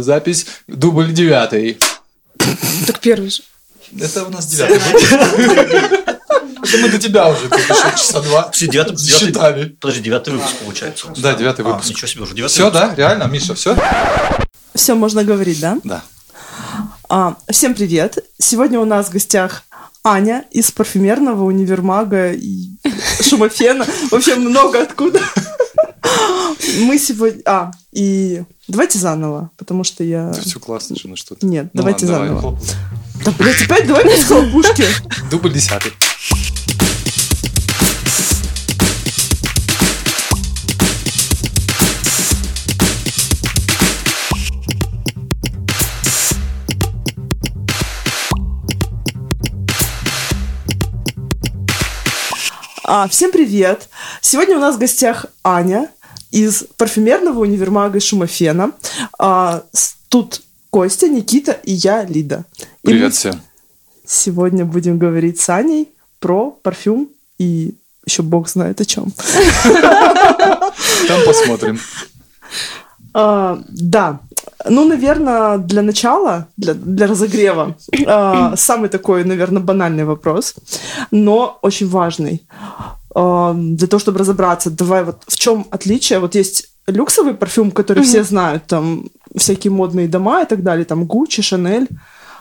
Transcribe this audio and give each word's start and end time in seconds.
Запись 0.00 0.46
дубль 0.68 1.12
девятый. 1.12 1.76
Так 2.86 3.00
первый 3.00 3.28
же. 3.30 3.42
Это 3.98 4.24
у 4.24 4.30
нас 4.30 4.46
девятый. 4.46 4.78
Мы 6.80 6.88
до 6.90 6.98
тебя 6.98 7.28
уже 7.28 7.48
часа 7.96 8.20
два 8.20 8.42
Подожди, 8.42 8.68
девятый, 8.68 8.96
считали. 8.98 9.64
подожди, 9.80 10.02
девятый 10.04 10.34
выпуск 10.34 10.54
получается. 10.64 11.08
Да, 11.16 11.34
девятый 11.34 11.64
А, 11.64 11.68
выпуск. 11.70 11.88
ничего 11.90 12.06
себе, 12.06 12.22
уже 12.22 12.34
девятый 12.36 12.52
Все, 12.54 12.70
да? 12.70 12.94
Реально? 12.94 13.24
Миша, 13.24 13.54
все? 13.56 13.76
Все 14.76 14.94
можно 14.94 15.24
говорить, 15.24 15.58
да? 15.58 15.78
Да. 15.82 16.02
А, 17.08 17.36
всем 17.50 17.74
привет! 17.74 18.18
Сегодня 18.38 18.78
у 18.78 18.84
нас 18.84 19.08
в 19.08 19.10
гостях 19.10 19.64
Аня 20.04 20.44
из 20.52 20.70
парфюмерного 20.70 21.42
универмага 21.42 22.30
и 22.32 22.68
шумофена. 23.22 23.84
Вообще 24.12 24.36
много 24.36 24.82
откуда. 24.82 25.18
Мы 26.78 26.96
сегодня... 26.98 27.42
А, 27.44 27.72
и 27.90 28.44
давайте 28.70 28.98
заново, 28.98 29.50
потому 29.56 29.84
что 29.84 30.04
я... 30.04 30.30
Да 30.30 30.40
все 30.40 30.58
классно 30.60 30.96
же, 30.96 31.08
ну 31.08 31.16
что 31.16 31.34
ты. 31.34 31.46
Нет, 31.46 31.70
Ну 31.72 31.78
давайте 31.82 32.06
ладно, 32.06 32.26
заново. 32.28 32.42
давай. 32.42 32.58
Да, 33.24 33.32
блядь, 33.38 33.62
опять 33.62 33.86
давай 33.86 34.04
без 34.04 34.24
хлопушки. 34.24 34.84
Дубль 35.30 35.52
десятый. 35.52 35.92
А, 52.84 53.06
всем 53.08 53.30
привет! 53.30 53.88
Сегодня 54.20 54.56
у 54.56 54.60
нас 54.60 54.76
в 54.76 54.78
гостях 54.78 55.26
Аня 55.44 55.90
из 56.30 56.64
парфюмерного 56.76 57.40
универмага 57.40 58.00
Шумофена. 58.00 58.72
А, 59.18 59.62
тут 60.08 60.42
Костя, 60.70 61.08
Никита 61.08 61.52
и 61.52 61.72
я, 61.72 62.04
Лида. 62.04 62.44
И 62.82 62.86
Привет 62.86 63.14
всем. 63.14 63.40
Сегодня 64.06 64.64
будем 64.64 64.98
говорить 64.98 65.40
с 65.40 65.48
Аней 65.48 65.88
про 66.18 66.50
парфюм 66.50 67.08
и 67.38 67.74
еще 68.06 68.22
бог 68.22 68.48
знает 68.48 68.80
о 68.80 68.84
чем. 68.84 69.12
Там 71.08 71.20
посмотрим. 71.26 71.78
А, 73.14 73.58
да. 73.68 74.20
Ну, 74.68 74.84
наверное, 74.84 75.58
для 75.58 75.82
начала, 75.82 76.46
для, 76.56 76.74
для 76.74 77.06
разогрева, 77.06 77.76
а, 78.06 78.56
самый 78.56 78.88
такой, 78.88 79.24
наверное, 79.24 79.62
банальный 79.62 80.04
вопрос, 80.04 80.54
но 81.10 81.58
очень 81.62 81.88
важный. 81.88 82.42
Для 83.14 83.86
того, 83.86 83.98
чтобы 83.98 84.18
разобраться, 84.18 84.70
давай 84.70 85.04
вот 85.04 85.22
в 85.26 85.36
чем 85.36 85.66
отличие. 85.70 86.18
Вот 86.20 86.34
есть 86.34 86.68
люксовый 86.86 87.34
парфюм, 87.34 87.70
который 87.70 88.02
все 88.02 88.22
знают, 88.24 88.66
там 88.66 89.10
всякие 89.36 89.70
модные 89.70 90.08
дома 90.08 90.42
и 90.42 90.46
так 90.46 90.62
далее, 90.62 90.84
там 90.84 91.04
Гуччи, 91.04 91.42
Шанель. 91.42 91.88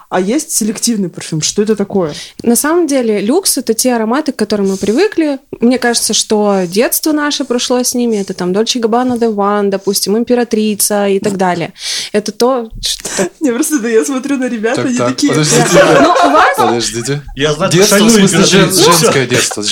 А 0.10 0.20
есть 0.20 0.52
селективный 0.52 1.08
парфюм. 1.08 1.42
Что 1.42 1.62
это 1.62 1.76
такое? 1.76 2.16
На 2.42 2.56
самом 2.56 2.88
деле, 2.88 3.22
люкс— 3.22 3.58
это 3.60 3.76
те 3.76 3.94
ароматы, 3.94 4.32
к 4.32 4.36
которым 4.36 4.70
мы 4.70 4.78
привыкли. 4.78 5.38
Мне 5.62 5.78
кажется, 5.78 6.16
что 6.16 6.64
детство 6.66 7.12
наше 7.12 7.46
прошло 7.46 7.84
с 7.84 7.94
ними. 7.94 8.18
Это 8.18 8.34
там 8.34 8.52
Дольче 8.52 8.80
Габбана 8.80 9.14
The 9.14 9.32
One, 9.32 9.70
допустим, 9.70 10.18
Императрица 10.18 11.08
и 11.08 11.20
так 11.20 11.38
далее. 11.38 11.74
Это 12.12 12.32
то, 12.32 12.72
что... 12.82 13.30
Не, 13.40 13.52
просто 13.52 13.80
да, 13.80 13.88
я 13.88 14.04
смотрю 14.04 14.38
на 14.38 14.50
ребят, 14.50 14.80
они 14.80 14.98
так, 14.98 15.10
такие... 15.10 15.32
подождите. 15.32 15.68
Ну, 16.02 16.16
Подождите. 16.58 17.22
Я 17.36 17.54
знаю, 17.54 17.72
Детство, 17.72 17.96
в 17.98 18.00
смысле, 18.00 18.24
императрицу. 18.24 18.84
женское 18.84 19.28
детство. 19.28 19.64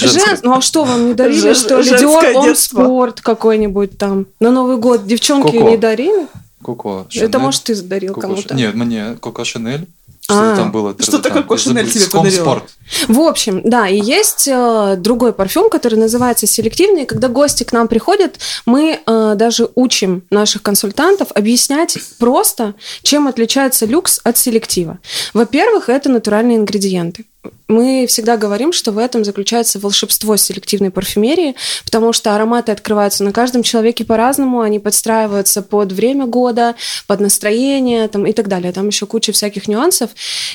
Ну 0.43 0.53
а 0.53 0.61
что, 0.61 0.83
вам 0.83 1.07
не 1.07 1.13
дарили, 1.15 1.53
что 1.55 1.79
ли? 1.79 1.89
детство. 1.89 2.81
Sport 2.83 3.21
какой-нибудь 3.23 3.97
там? 3.97 4.27
На 4.39 4.51
Новый 4.51 4.77
год 4.77 5.07
девчонки 5.07 5.55
не 5.55 5.77
дарили? 5.77 6.27
Коко, 6.63 7.07
Это, 7.13 7.39
может, 7.39 7.63
ты 7.63 7.75
дарил 7.81 8.13
кому-то. 8.13 8.53
Нет, 8.53 8.75
мне 8.75 9.17
Коко 9.21 9.43
Шанель. 9.43 9.87
Что 10.29 10.53
А. 10.53 10.55
там 10.57 10.73
было? 10.73 10.93
Что-то 10.99 11.29
Коко 11.29 11.53
я 11.53 11.57
забыл. 11.57 11.57
Шанель 11.57 11.89
тебе. 11.89 12.31
Спорт. 12.31 12.63
В 13.07 13.21
общем, 13.21 13.61
да, 13.63 13.87
и 13.87 13.97
есть 13.97 14.45
э, 14.51 14.95
другой 14.97 15.31
парфюм, 15.31 15.69
который 15.69 15.95
называется 15.97 16.45
селективный. 16.47 17.05
Когда 17.05 17.29
гости 17.29 17.63
к 17.63 17.71
нам 17.71 17.87
приходят, 17.87 18.37
мы 18.65 18.99
э, 19.05 19.33
даже 19.37 19.69
учим 19.75 20.23
наших 20.29 20.63
консультантов 20.63 21.29
объяснять 21.33 21.97
просто, 22.19 22.73
чем 23.03 23.27
отличается 23.29 23.85
люкс 23.85 24.19
от 24.21 24.37
селектива. 24.37 24.99
Во-первых, 25.33 25.87
это 25.87 26.09
натуральные 26.09 26.57
ингредиенты. 26.57 27.23
Мы 27.67 28.05
всегда 28.07 28.37
говорим, 28.37 28.71
что 28.71 28.91
в 28.91 28.97
этом 28.97 29.25
заключается 29.25 29.79
волшебство 29.79 30.37
селективной 30.37 30.89
парфюмерии, 30.91 31.55
потому 31.85 32.13
что 32.13 32.33
ароматы 32.35 32.71
открываются 32.71 33.23
на 33.23 33.31
каждом 33.31 33.63
человеке 33.63 34.05
по-разному, 34.05 34.61
они 34.61 34.79
подстраиваются 34.79 35.61
под 35.61 35.91
время 35.91 36.25
года, 36.25 36.75
под 37.07 37.19
настроение 37.19 38.07
там, 38.07 38.25
и 38.25 38.33
так 38.33 38.47
далее. 38.47 38.71
Там 38.71 38.87
еще 38.87 39.05
куча 39.05 39.31
всяких 39.31 39.67
нюансов. 39.67 40.11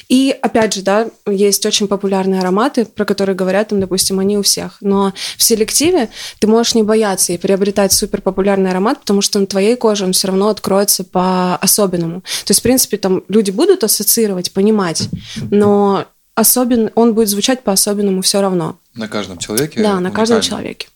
И 0.08 0.34
опять 0.41 0.75
же, 0.75 0.82
да, 0.82 1.08
есть 1.26 1.64
очень 1.66 1.88
популярные 1.88 2.41
ароматы, 2.41 2.84
про 2.84 3.04
которые 3.04 3.36
говорят, 3.36 3.69
там, 3.69 3.80
допустим, 3.80 4.19
они 4.19 4.38
у 4.38 4.42
всех. 4.42 4.78
Но 4.80 5.12
в 5.36 5.42
селективе 5.42 6.09
ты 6.38 6.47
можешь 6.47 6.74
не 6.74 6.82
бояться 6.82 7.32
и 7.32 7.38
приобретать 7.38 7.92
супер 7.92 8.22
популярный 8.22 8.70
аромат, 8.70 9.00
потому 9.00 9.20
что 9.20 9.38
на 9.38 9.47
твоей 9.47 9.76
коже 9.76 10.04
он 10.04 10.12
все 10.12 10.28
равно 10.28 10.48
откроется 10.48 11.04
по-особенному. 11.04 12.20
То 12.20 12.50
есть, 12.50 12.60
в 12.60 12.62
принципе, 12.62 12.97
там 12.97 13.22
люди 13.28 13.50
будут 13.50 13.84
ассоциировать, 13.84 14.53
понимать, 14.53 15.09
но 15.50 16.06
особен, 16.34 16.91
он 16.94 17.15
будет 17.15 17.28
звучать 17.28 17.62
по-особенному 17.62 18.22
все 18.22 18.41
равно. 18.41 18.76
На 18.94 19.09
каждом 19.09 19.38
человеке. 19.38 19.82
Да, 19.82 20.00
на 20.00 20.10
каждом 20.10 20.41
человеке. 20.41 20.88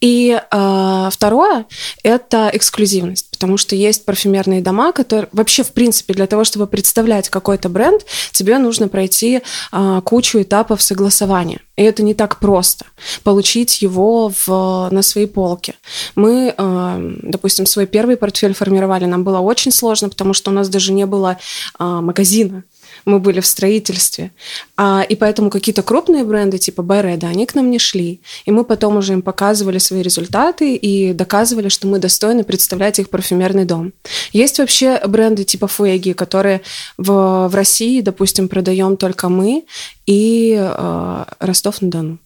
И 0.00 0.38
э, 0.38 1.08
второе– 1.12 1.66
это 2.02 2.50
эксклюзивность, 2.52 3.30
потому 3.30 3.56
что 3.56 3.76
есть 3.76 4.04
парфюмерные 4.04 4.60
дома, 4.60 4.92
которые 4.92 5.28
вообще, 5.32 5.62
в 5.62 5.72
принципе, 5.72 6.14
для 6.14 6.26
того, 6.26 6.44
чтобы 6.44 6.66
представлять 6.66 7.28
какой-то 7.28 7.68
бренд, 7.68 8.04
тебе 8.32 8.58
нужно 8.58 8.88
пройти 8.88 9.42
э, 9.72 10.00
кучу 10.04 10.42
этапов 10.42 10.82
согласования. 10.82 11.60
И 11.76 11.82
это 11.82 12.02
не 12.02 12.14
так 12.14 12.38
просто 12.38 12.86
получить 13.22 13.82
его 13.82 14.32
в, 14.46 14.88
на 14.90 15.02
своей 15.02 15.26
полке. 15.26 15.74
Мы, 16.14 16.54
э, 16.56 17.14
допустим, 17.22 17.66
свой 17.66 17.86
первый 17.86 18.16
портфель 18.16 18.54
формировали, 18.54 19.04
нам 19.04 19.24
было 19.24 19.38
очень 19.38 19.72
сложно, 19.72 20.08
потому 20.08 20.34
что 20.34 20.50
у 20.50 20.54
нас 20.54 20.68
даже 20.68 20.92
не 20.92 21.06
было 21.06 21.38
э, 21.78 21.84
магазина 21.84 22.64
мы 23.04 23.18
были 23.18 23.40
в 23.40 23.46
строительстве. 23.46 24.32
А, 24.76 25.04
и 25.08 25.14
поэтому 25.16 25.50
какие-то 25.50 25.82
крупные 25.82 26.24
бренды 26.24 26.58
типа 26.58 26.82
Байреда, 26.82 27.28
они 27.28 27.46
к 27.46 27.54
нам 27.54 27.70
не 27.70 27.78
шли. 27.78 28.20
И 28.44 28.50
мы 28.50 28.64
потом 28.64 28.96
уже 28.96 29.12
им 29.12 29.22
показывали 29.22 29.78
свои 29.78 30.02
результаты 30.02 30.74
и 30.74 31.12
доказывали, 31.12 31.68
что 31.68 31.86
мы 31.86 31.98
достойны 31.98 32.44
представлять 32.44 32.98
их 32.98 33.10
парфюмерный 33.10 33.64
дом. 33.64 33.92
Есть 34.32 34.58
вообще 34.58 35.00
бренды 35.06 35.44
типа 35.44 35.66
Фуэги, 35.66 36.12
которые 36.12 36.62
в, 36.96 37.48
в 37.48 37.54
России, 37.54 38.00
допустим, 38.00 38.48
продаем 38.48 38.96
только 38.96 39.28
мы 39.28 39.64
и 40.06 40.56
э, 40.58 41.24
Ростов-на-Дону. 41.40 42.18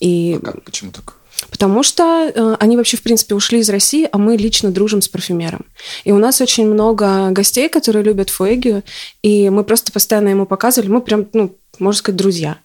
И 0.00 0.38
А 0.38 0.44
как? 0.44 0.64
Почему 0.64 0.90
так? 0.92 1.19
Потому 1.50 1.82
что 1.82 2.30
э, 2.32 2.56
они 2.60 2.76
вообще, 2.76 2.96
в 2.96 3.02
принципе, 3.02 3.34
ушли 3.34 3.60
из 3.60 3.68
России, 3.68 4.08
а 4.10 4.18
мы 4.18 4.36
лично 4.36 4.70
дружим 4.70 5.02
с 5.02 5.08
парфюмером. 5.08 5.66
И 6.04 6.12
у 6.12 6.18
нас 6.18 6.40
очень 6.40 6.66
много 6.66 7.30
гостей, 7.30 7.68
которые 7.68 8.04
любят 8.04 8.30
Фуэгию, 8.30 8.82
и 9.22 9.50
мы 9.50 9.64
просто 9.64 9.92
постоянно 9.92 10.28
ему 10.28 10.46
показывали, 10.46 10.90
мы 10.90 11.00
прям, 11.00 11.26
ну, 11.32 11.56
можно 11.78 11.98
сказать, 11.98 12.18
друзья. 12.18 12.58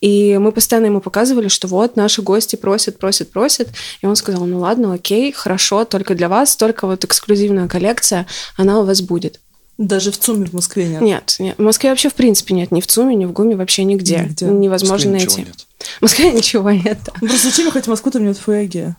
И 0.00 0.36
мы 0.38 0.52
постоянно 0.52 0.86
ему 0.86 1.00
показывали, 1.00 1.48
что 1.48 1.68
вот 1.68 1.96
наши 1.96 2.22
гости 2.22 2.56
просят, 2.56 2.98
просят, 2.98 3.30
просят. 3.30 3.68
И 4.02 4.06
он 4.06 4.14
сказал, 4.14 4.44
ну 4.44 4.60
ладно, 4.60 4.94
окей, 4.94 5.32
хорошо, 5.32 5.84
только 5.84 6.14
для 6.14 6.28
вас, 6.28 6.56
только 6.56 6.86
вот 6.86 7.04
эксклюзивная 7.04 7.68
коллекция, 7.68 8.26
она 8.56 8.80
у 8.80 8.84
вас 8.84 9.00
будет. 9.00 9.40
Даже 9.78 10.10
в 10.10 10.18
ЦУМе 10.18 10.46
в 10.46 10.52
Москве 10.54 10.88
нет. 10.88 11.00
Нет, 11.00 11.36
нет, 11.38 11.56
в 11.56 11.62
Москве 11.62 11.90
вообще 11.90 12.08
в 12.10 12.14
принципе 12.14 12.52
нет, 12.52 12.72
ни 12.72 12.80
в 12.80 12.86
ЦУМе, 12.88 13.14
ни 13.14 13.24
в 13.26 13.32
ГУМе, 13.32 13.54
вообще 13.54 13.84
нигде. 13.84 14.18
Нигде. 14.18 14.46
Невозможно 14.46 15.10
В 15.10 15.12
Москве 15.12 15.36
найти. 15.36 15.40
ничего 15.40 15.46
нет. 15.46 15.66
В 15.98 16.02
Москве 16.02 16.32
ничего 16.32 16.70
нет. 16.72 16.98
да. 17.06 17.12
Ну, 17.20 17.28
Просто 17.28 17.48
зачем 17.50 17.66
ехать 17.66 17.84
в 17.84 17.88
Москву, 17.88 18.10
там 18.10 18.24
нет 18.24 18.36
фуэги? 18.36 18.96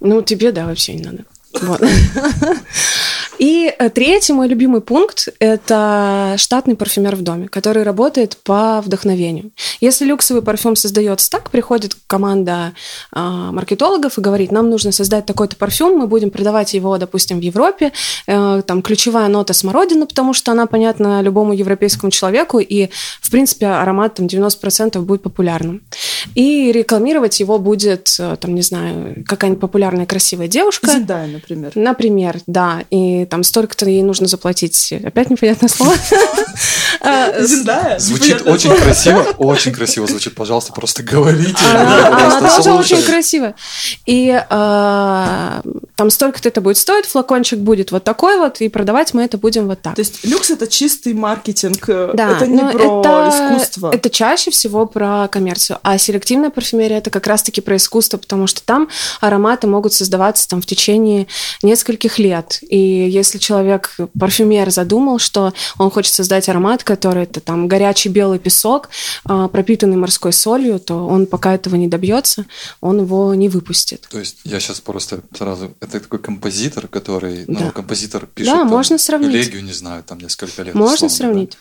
Ну, 0.00 0.22
тебе, 0.22 0.50
да, 0.50 0.66
вообще 0.66 0.94
не 0.94 1.02
надо. 1.04 1.24
Вот. 1.60 1.82
И 3.38 3.74
э, 3.76 3.90
третий 3.90 4.32
мой 4.32 4.46
любимый 4.46 4.80
пункт– 4.80 5.28
это 5.40 6.34
штатный 6.36 6.76
парфюмер 6.76 7.16
в 7.16 7.22
доме, 7.22 7.48
который 7.48 7.82
работает 7.82 8.36
по 8.44 8.80
вдохновению. 8.80 9.50
Если 9.80 10.04
люксовый 10.04 10.42
парфюм 10.42 10.76
создается 10.76 11.30
так, 11.30 11.50
приходит 11.50 11.96
команда 12.06 12.72
э, 13.12 13.18
маркетологов 13.18 14.16
и 14.16 14.20
говорит, 14.20 14.52
нам 14.52 14.70
нужно 14.70 14.92
создать 14.92 15.26
такой-то 15.26 15.56
парфюм, 15.56 15.98
мы 15.98 16.06
будем 16.06 16.30
продавать 16.30 16.74
его, 16.74 16.96
допустим, 16.98 17.38
в 17.38 17.42
Европе, 17.42 17.92
э, 18.26 18.62
там 18.66 18.80
ключевая 18.82 19.28
нота 19.28 19.54
смородина, 19.54 20.06
потому 20.06 20.34
что 20.34 20.52
она 20.52 20.66
понятна 20.66 21.20
любому 21.22 21.52
европейскому 21.52 22.10
человеку, 22.10 22.60
и, 22.60 22.90
в 23.20 23.30
принципе, 23.30 23.66
аромат 23.66 24.14
там 24.14 24.26
90% 24.26 25.00
будет 25.00 25.22
популярным. 25.22 25.82
И 26.34 26.70
рекламировать 26.70 27.40
его 27.40 27.58
будет, 27.58 28.14
э, 28.20 28.36
там, 28.38 28.54
не 28.54 28.62
знаю, 28.62 29.24
какая-нибудь 29.26 29.60
популярная 29.60 30.06
красивая 30.06 30.48
девушка. 30.48 30.90
Зиндай, 30.92 31.41
например. 31.42 31.72
Например, 31.74 32.40
да. 32.46 32.84
И 32.90 33.24
там 33.26 33.42
столько-то 33.44 33.88
ей 33.88 34.02
нужно 34.02 34.26
заплатить. 34.26 34.92
Опять 35.04 35.30
непонятное 35.30 35.68
слово. 35.68 35.94
А? 37.04 37.98
Звучит 37.98 38.46
очень 38.46 38.76
красиво, 38.76 39.22
очень 39.38 39.72
красиво 39.72 40.06
звучит. 40.06 40.36
Пожалуйста, 40.36 40.72
просто 40.72 41.02
говорите. 41.02 41.56
Она, 41.72 41.98
Я 41.98 42.38
она 42.38 42.56
тоже 42.56 42.72
очень 42.72 43.02
красивая. 43.02 43.54
И 44.06 44.40
а, 44.50 45.62
там 46.02 46.10
столько-то 46.10 46.48
это 46.48 46.60
будет 46.60 46.78
стоить, 46.78 47.06
флакончик 47.06 47.60
будет 47.60 47.92
вот 47.92 48.02
такой 48.02 48.36
вот, 48.36 48.60
и 48.60 48.68
продавать 48.68 49.14
мы 49.14 49.22
это 49.22 49.38
будем 49.38 49.68
вот 49.68 49.82
так. 49.82 49.94
То 49.94 50.00
есть 50.00 50.24
люкс 50.24 50.50
это 50.50 50.66
чистый 50.66 51.14
маркетинг, 51.14 51.88
э, 51.88 52.10
Да, 52.12 52.38
это 52.38 52.48
не 52.48 52.58
про 52.58 52.98
это, 52.98 53.28
искусство. 53.30 53.92
Это 53.94 54.10
чаще 54.10 54.50
всего 54.50 54.84
про 54.86 55.28
коммерцию. 55.28 55.78
А 55.84 55.96
селективная 55.98 56.50
парфюмерия 56.50 56.98
это 56.98 57.10
как 57.10 57.28
раз-таки 57.28 57.60
про 57.60 57.76
искусство, 57.76 58.18
потому 58.18 58.48
что 58.48 58.64
там 58.64 58.88
ароматы 59.20 59.68
могут 59.68 59.92
создаваться 59.92 60.48
там 60.48 60.60
в 60.60 60.66
течение 60.66 61.28
нескольких 61.62 62.18
лет. 62.18 62.58
И 62.62 62.76
если 62.76 63.38
человек, 63.38 63.94
парфюмер, 64.18 64.72
задумал, 64.72 65.20
что 65.20 65.52
он 65.78 65.92
хочет 65.92 66.14
создать 66.14 66.48
аромат, 66.48 66.82
который 66.82 67.22
это 67.22 67.38
там 67.38 67.68
горячий 67.68 68.08
белый 68.08 68.40
песок, 68.40 68.88
а, 69.24 69.46
пропитанный 69.46 69.98
морской 69.98 70.32
солью, 70.32 70.80
то 70.80 71.06
он 71.06 71.26
пока 71.26 71.54
этого 71.54 71.76
не 71.76 71.86
добьется, 71.86 72.46
он 72.80 72.98
его 73.02 73.32
не 73.36 73.48
выпустит. 73.48 74.08
То 74.10 74.18
есть 74.18 74.38
я 74.42 74.58
сейчас 74.58 74.80
просто 74.80 75.20
сразу... 75.32 75.76
Это 75.78 75.91
такой 76.00 76.18
композитор, 76.18 76.88
который... 76.88 77.44
Да. 77.46 77.60
Ну, 77.64 77.70
композитор 77.72 78.26
пишет 78.26 78.52
Да, 78.52 78.58
там 78.60 78.68
можно 78.68 78.98
сравнить. 78.98 79.34
элегию, 79.34 79.64
не 79.64 79.72
знаю, 79.72 80.02
там 80.02 80.18
несколько 80.18 80.62
лет. 80.62 80.74
Можно 80.74 81.06
условно, 81.06 81.08
да. 81.08 81.16
сравнить. 81.16 81.58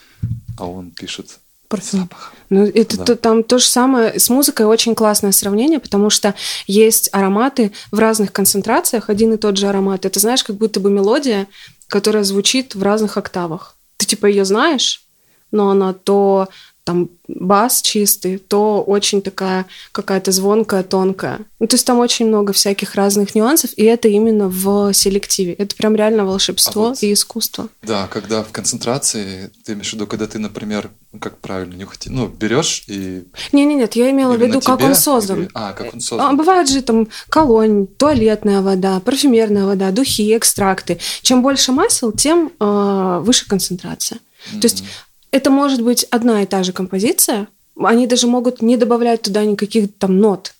А 0.57 0.65
он 0.67 0.91
пишет 0.91 1.39
Парфюм. 1.67 2.01
запах. 2.01 2.33
Ну, 2.49 2.65
это 2.65 2.97
Да. 2.97 3.05
то- 3.05 3.15
там 3.15 3.43
то 3.43 3.57
же 3.59 3.65
самое. 3.65 4.19
С 4.19 4.29
музыкой 4.29 4.65
очень 4.65 4.93
классное 4.95 5.31
сравнение, 5.31 5.79
потому 5.79 6.09
что 6.09 6.35
есть 6.67 7.09
ароматы 7.13 7.71
в 7.91 7.99
разных 7.99 8.31
концентрациях, 8.33 9.09
один 9.09 9.33
и 9.33 9.37
тот 9.37 9.57
же 9.57 9.67
аромат. 9.67 10.05
Это 10.05 10.19
знаешь, 10.19 10.43
как 10.43 10.57
будто 10.57 10.79
бы 10.79 10.89
мелодия, 10.91 11.47
которая 11.87 12.23
звучит 12.23 12.75
в 12.75 12.83
разных 12.83 13.17
октавах. 13.17 13.75
Ты 13.97 14.05
типа 14.05 14.25
ее 14.25 14.43
знаешь, 14.45 15.03
но 15.51 15.69
она 15.69 15.93
то 15.93 16.49
там 16.83 17.09
бас 17.27 17.81
чистый, 17.81 18.37
то 18.39 18.81
очень 18.81 19.21
такая 19.21 19.65
какая-то 19.91 20.31
звонкая, 20.31 20.81
тонкая. 20.83 21.39
Ну, 21.59 21.67
то 21.67 21.75
есть 21.75 21.85
там 21.85 21.99
очень 21.99 22.25
много 22.27 22.53
всяких 22.53 22.95
разных 22.95 23.35
нюансов, 23.35 23.71
и 23.77 23.83
это 23.83 24.07
именно 24.07 24.47
в 24.49 24.91
селективе. 24.93 25.53
Это 25.53 25.75
прям 25.75 25.95
реально 25.95 26.25
волшебство 26.25 26.85
А 26.85 26.89
вот- 26.89 27.03
и 27.03 27.13
искусство. 27.13 27.69
Да, 27.83 28.07
когда 28.07 28.41
в 28.43 28.51
концентрации, 28.51 29.51
ты 29.63 29.73
имеешь 29.73 29.91
в 29.91 29.93
виду, 29.93 30.07
когда 30.07 30.25
ты, 30.25 30.39
например, 30.39 30.89
ну, 31.13 31.19
как 31.19 31.37
правильно 31.37 31.75
нюхать, 31.75 32.07
ну, 32.07 32.27
берешь 32.27 32.83
и... 32.87 33.25
Не-не-нет, 33.51 33.95
я 33.95 34.09
имела 34.09 34.33
в 34.35 34.41
виду, 34.41 34.59
как 34.59 34.79
тебе 34.79 34.87
он 34.89 34.95
создан. 34.95 35.41
или- 35.41 35.49
А, 35.53 35.73
как 35.73 35.93
он 35.93 35.99
А, 35.99 36.01
создан. 36.01 36.35
бывает 36.37 36.67
же 36.67 36.81
там 36.81 37.07
колонь, 37.29 37.85
туалетная 37.85 38.61
вода, 38.61 38.99
парфюмерная 39.01 39.65
вода, 39.65 39.91
духи, 39.91 40.35
экстракты. 40.35 40.97
Чем 41.21 41.43
больше 41.43 41.71
масел, 41.73 42.11
тем 42.11 42.51
э, 42.59 43.21
выше 43.23 43.47
концентрация. 43.47 44.19
То 44.59 44.63
есть 44.65 44.83
это 45.31 45.49
может 45.49 45.81
быть 45.81 46.03
одна 46.05 46.43
и 46.43 46.45
та 46.45 46.63
же 46.63 46.73
композиция. 46.73 47.47
Они 47.81 48.05
даже 48.05 48.27
могут 48.27 48.61
не 48.61 48.77
добавлять 48.77 49.21
туда 49.21 49.43
никаких 49.45 49.89
там 49.97 50.19
нот, 50.19 50.53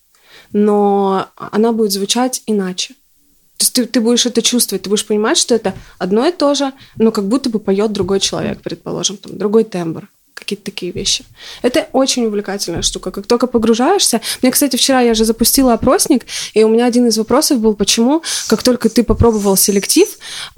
но 0.54 1.28
она 1.36 1.72
будет 1.72 1.92
звучать 1.92 2.42
иначе. 2.46 2.96
То 3.58 3.64
есть 3.64 3.74
ты, 3.74 3.86
ты 3.86 4.02
будешь 4.02 4.26
это 4.26 4.42
чувствовать, 4.42 4.84
ты 4.84 4.90
будешь 4.90 5.06
понимать, 5.06 5.38
что 5.38 5.54
это 5.54 5.76
одно 6.00 6.26
и 6.26 6.32
то 6.32 6.56
же, 6.56 6.74
но 6.96 7.12
как 7.12 7.28
будто 7.28 7.50
бы 7.50 7.60
поет 7.60 7.92
другой 7.92 8.20
человек, 8.20 8.62
предположим, 8.62 9.18
там, 9.18 9.38
другой 9.38 9.66
тембр 9.66 10.08
какие-то 10.34 10.66
такие 10.66 10.92
вещи. 10.92 11.24
Это 11.62 11.88
очень 11.94 12.26
увлекательная 12.26 12.82
штука. 12.82 13.12
Как 13.12 13.28
только 13.28 13.46
погружаешься... 13.46 14.22
Мне, 14.42 14.52
кстати, 14.52 14.76
вчера 14.76 15.02
я 15.02 15.14
же 15.14 15.24
запустила 15.24 15.74
опросник, 15.74 16.26
и 16.56 16.64
у 16.64 16.70
меня 16.70 16.86
один 16.88 17.08
из 17.08 17.18
вопросов 17.18 17.60
был, 17.60 17.76
почему, 17.76 18.24
как 18.48 18.64
только 18.64 18.90
ты 18.90 19.04
попробовал 19.04 19.56
селектив, 19.56 20.10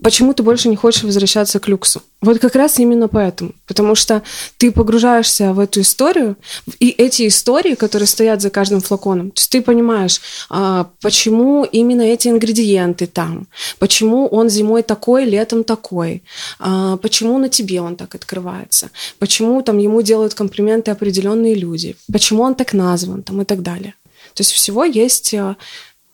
почему 0.02 0.34
ты 0.34 0.42
больше 0.42 0.70
не 0.70 0.78
хочешь 0.78 1.04
возвращаться 1.04 1.60
к 1.60 1.68
люксу? 1.68 2.02
Вот 2.24 2.40
как 2.40 2.56
раз 2.56 2.80
именно 2.80 3.10
поэтому. 3.10 3.52
Потому 3.68 3.96
что 3.96 4.22
ты 4.58 4.72
погружаешься 4.72 5.52
в 5.54 5.60
эту 5.60 5.82
историю, 5.82 6.38
и 6.80 6.90
эти 6.90 7.28
истории, 7.28 7.76
которые 7.76 8.08
стоят 8.08 8.42
за 8.42 8.50
каждым 8.50 8.80
флаконом, 8.80 9.32
то 9.32 9.40
есть 9.40 9.52
ты 9.52 9.62
понимаешь, 9.62 10.22
а, 10.50 10.90
почему 11.02 11.66
именно 11.66 12.02
эти 12.02 12.30
ингредиенты 12.30 13.08
там, 13.08 13.48
почему 13.78 14.28
он 14.28 14.50
зимой 14.50 14.84
такой, 14.84 15.26
летом 15.26 15.64
такой, 15.66 16.24
а, 16.60 16.96
почему 16.98 17.38
на 17.40 17.50
тебе 17.50 17.82
он 17.82 17.98
так 17.98 18.16
открывается, 18.16 18.90
почему 19.20 19.62
там 19.62 19.78
ему 19.80 20.02
делают 20.02 20.34
комплименты 20.34 20.92
определенные 20.92 21.56
люди, 21.56 21.96
почему 22.12 22.44
он 22.44 22.56
так 22.56 22.74
назван 22.74 23.24
там 23.24 23.42
и 23.42 23.46
так 23.46 23.62
далее. 23.62 23.96
То 24.34 24.42
есть 24.42 24.52
всего 24.54 24.86
есть 24.86 25.34
э, 25.34 25.56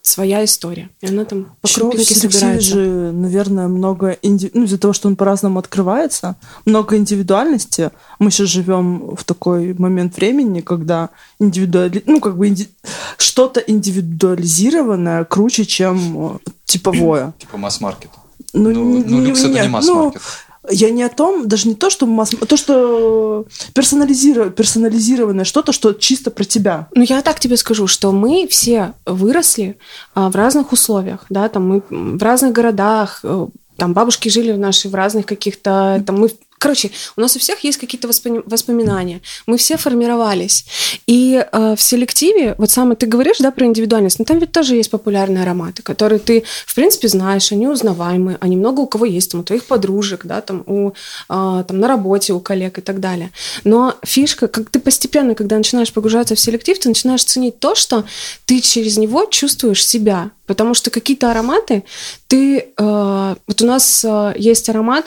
своя 0.10 0.44
история, 0.44 0.90
и 1.02 1.08
она 1.08 1.24
там 1.26 1.46
по 1.62 1.68
Ещё 1.68 1.82
крупинке 1.82 2.04
в 2.06 2.08
селективе 2.08 2.32
собирается. 2.34 2.70
же, 2.70 3.12
наверное, 3.14 3.68
много 3.68 4.18
инди... 4.22 4.52
ну, 4.54 4.64
из-за 4.66 4.78
того, 4.78 4.94
что 4.94 5.08
он 5.08 5.16
по-разному 5.16 5.60
открывается, 5.60 6.36
много 6.66 6.98
индивидуальности. 6.98 7.92
Мы 8.20 8.32
сейчас 8.32 8.50
живем 8.50 9.16
в 9.16 9.24
такой 9.24 9.74
момент 9.78 10.16
времени, 10.18 10.62
когда 10.62 11.10
индивидуали... 11.40 12.04
ну, 12.06 12.20
как 12.20 12.38
бы 12.38 12.48
инди... 12.48 12.68
что-то 13.18 13.60
индивидуализированное 13.60 15.24
круче, 15.26 15.66
чем 15.66 16.36
э, 16.36 16.38
типовое. 16.66 17.34
Типа 17.40 17.58
масс-маркет. 17.58 18.10
Ну, 18.54 18.70
Ну, 18.72 18.84
не- 18.98 19.04
ну, 19.04 19.20
не- 19.20 19.26
люкс 19.28 19.44
это 19.44 19.62
не 19.62 19.68
масс-маркет. 19.70 20.22
Ну, 20.22 20.28
я 20.70 20.90
не 20.92 21.04
о 21.04 21.10
том, 21.10 21.48
даже 21.48 21.68
не 21.68 21.76
то, 21.76 21.90
что 21.90 22.06
масс... 22.06 22.30
то, 22.30 22.58
что 22.58 23.46
персонализиров... 23.74 24.54
персонализированное 24.56 25.46
что-то, 25.46 25.72
что 25.72 25.94
чисто 25.94 26.32
про 26.32 26.44
тебя. 26.44 26.88
Ну, 26.96 27.04
я 27.04 27.22
так 27.22 27.40
тебе 27.40 27.58
скажу, 27.58 27.88
что 27.88 28.12
мы 28.12 28.48
все 28.50 28.94
выросли 29.06 29.78
а, 30.14 30.30
в 30.30 30.36
разных 30.36 30.72
условиях, 30.72 31.26
да, 31.30 31.50
там 31.50 31.68
мы 31.68 31.84
в 31.90 32.22
разных 32.22 32.54
городах, 32.54 33.20
э, 33.24 33.48
там 33.78 33.94
бабушки 33.94 34.30
жили 34.30 34.52
в 34.52 34.60
наши 34.60 34.90
в 34.90 34.96
разных 34.96 35.26
каких-то, 35.26 36.04
там 36.06 36.20
мы 36.20 36.30
Короче, 36.60 36.92
у 37.16 37.22
нас 37.22 37.36
у 37.38 37.40
всех 37.40 37.64
есть 37.64 37.78
какие-то 37.78 38.10
воспоми- 38.10 38.44
воспоминания. 38.46 39.22
Мы 39.46 39.58
все 39.58 39.78
формировались. 39.78 40.66
И 41.08 41.44
э, 41.52 41.76
в 41.76 41.82
селективе, 41.82 42.56
вот 42.58 42.70
самое 42.70 42.98
ты 42.98 43.06
говоришь, 43.06 43.38
да, 43.40 43.50
про 43.52 43.66
индивидуальность, 43.66 44.20
но 44.20 44.26
там 44.26 44.40
ведь 44.40 44.52
тоже 44.52 44.76
есть 44.76 44.92
популярные 44.92 45.44
ароматы, 45.44 45.82
которые 45.84 46.20
ты, 46.20 46.44
в 46.66 46.76
принципе, 46.76 47.08
знаешь, 47.08 47.54
они 47.54 47.68
узнаваемые, 47.68 48.38
они 48.42 48.58
много 48.58 48.82
у 48.82 48.88
кого 48.88 49.06
есть, 49.06 49.32
там, 49.32 49.40
у 49.40 49.44
твоих 49.44 49.64
подружек, 49.64 50.26
да, 50.26 50.42
там, 50.42 50.64
у, 50.66 50.90
э, 50.90 50.94
там, 51.30 51.80
на 51.80 51.88
работе 51.88 52.34
у 52.34 52.42
коллег 52.42 52.78
и 52.78 52.82
так 52.82 53.00
далее. 53.00 53.32
Но 53.64 53.96
фишка, 54.04 54.50
как 54.50 54.70
ты 54.70 54.80
постепенно, 54.80 55.36
когда 55.36 55.56
начинаешь 55.56 55.94
погружаться 55.94 56.36
в 56.36 56.40
селектив, 56.40 56.78
ты 56.78 56.90
начинаешь 56.90 57.24
ценить 57.24 57.60
то, 57.60 57.74
что 57.74 58.04
ты 58.46 58.60
через 58.60 58.98
него 58.98 59.26
чувствуешь 59.26 59.86
себя. 59.86 60.32
Потому 60.46 60.74
что 60.74 60.90
какие-то 60.90 61.32
ароматы 61.32 61.84
ты... 62.28 62.70
э, 62.76 63.36
вот 63.48 63.62
у 63.62 63.66
нас 63.66 64.04
э, 64.04 64.34
есть 64.36 64.68
аромат, 64.68 65.06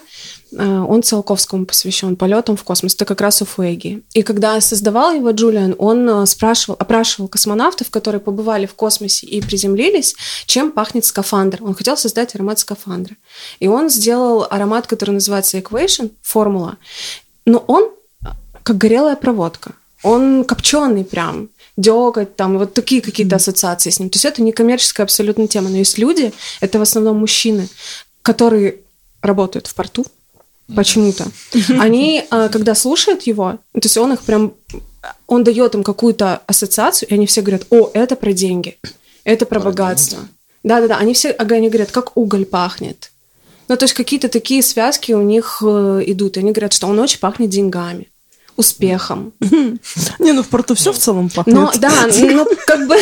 он 0.59 1.03
Циолковскому 1.03 1.67
посвящен 1.67 2.17
полетам 2.17 2.57
в 2.57 2.65
космос. 2.65 2.95
Это 2.95 3.05
как 3.05 3.21
раз 3.21 3.41
у 3.43 3.45
Фуэги. 3.45 4.03
И 4.13 4.23
когда 4.23 4.61
создавал 4.61 5.13
его 5.15 5.31
Джулиан, 5.31 5.75
он 5.79 6.09
э, 6.09 6.27
спрашивал, 6.27 6.77
опрашивал 6.79 7.29
космонавтов, 7.29 7.91
которые 7.91 8.21
побывали 8.21 8.67
в 8.67 8.75
космосе 8.75 9.27
и 9.27 9.41
приземлились, 9.41 10.15
чем 10.47 10.71
пахнет 10.71 11.05
скафандр. 11.05 11.59
Он 11.63 11.75
хотел 11.75 11.97
создать 11.97 12.35
аромат 12.35 12.59
скафандра. 12.59 13.17
И 13.61 13.69
он 13.69 13.89
сделал 13.89 14.47
аромат, 14.51 14.87
который 14.87 15.13
называется 15.13 15.59
Equation, 15.59 16.11
формула. 16.21 16.77
Но 17.47 17.65
он 17.67 17.85
э, 18.25 18.29
как 18.63 18.77
горелая 18.77 19.17
проводка. 19.17 19.73
Он 20.03 20.45
копченый 20.45 21.05
прям, 21.05 21.49
деготь, 21.77 22.37
там, 22.37 22.59
вот 22.59 22.75
такие 22.75 23.01
какие-то 23.01 23.37
ассоциации 23.37 23.91
с 23.91 23.99
ним. 23.99 24.11
То 24.11 24.17
есть 24.17 24.25
это 24.25 24.43
не 24.43 24.53
коммерческая 24.53 25.05
абсолютно 25.05 25.47
тема. 25.47 25.71
Но 25.71 25.79
есть 25.79 25.97
люди, 25.97 26.33
это 26.61 26.79
в 26.79 26.83
основном 26.83 27.19
мужчины, 27.19 27.69
которые 28.23 28.81
работают 29.23 29.69
в 29.69 29.75
порту, 29.75 30.05
почему-то. 30.75 31.27
Они, 31.79 32.25
а, 32.31 32.49
когда 32.49 32.75
слушают 32.75 33.23
его, 33.23 33.59
то 33.73 33.81
есть 33.83 33.97
он 33.97 34.13
их 34.13 34.23
прям, 34.23 34.55
он 35.27 35.45
дает 35.45 35.75
им 35.75 35.83
какую-то 35.83 36.43
ассоциацию, 36.47 37.09
и 37.09 37.15
они 37.15 37.27
все 37.27 37.43
говорят, 37.43 37.67
о, 37.71 37.91
это 37.95 38.17
про 38.17 38.33
деньги, 38.33 38.79
это 39.25 39.47
про 39.47 39.61
Про 39.61 39.71
богатство. 39.71 40.19
Да-да-да, 40.63 40.99
они 40.99 41.15
все, 41.15 41.31
ага, 41.31 41.57
они 41.57 41.69
говорят, 41.69 41.91
как 41.91 42.17
уголь 42.17 42.45
пахнет. 42.45 43.11
Ну, 43.69 43.77
то 43.77 43.85
есть 43.85 43.95
какие-то 43.95 44.29
такие 44.29 44.63
связки 44.63 45.13
у 45.13 45.23
них 45.23 45.63
э, 45.65 46.03
идут, 46.07 46.37
и 46.37 46.41
они 46.41 46.53
говорят, 46.53 46.73
что 46.73 46.87
он 46.87 46.99
очень 46.99 47.19
пахнет 47.19 47.49
деньгами, 47.49 48.09
успехом. 48.57 49.33
Не, 50.19 50.33
ну 50.33 50.43
в 50.43 50.49
порту 50.49 50.75
все 50.75 50.93
в 50.93 50.99
целом 50.99 51.29
пахнет. 51.31 51.55
Но, 51.55 51.73
да, 51.79 51.93
ну, 52.09 52.47
как 52.67 52.87
бы... 52.87 52.97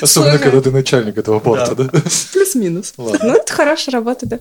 Особенно, 0.00 0.38
когда 0.38 0.60
ты 0.60 0.70
начальник 0.70 1.18
этого 1.18 1.40
порта, 1.40 1.74
да? 1.74 1.90
Плюс-минус. 2.32 2.94
Ну, 2.96 3.14
это 3.14 3.52
хорошая 3.52 3.94
работа, 3.94 4.26
да. 4.26 4.38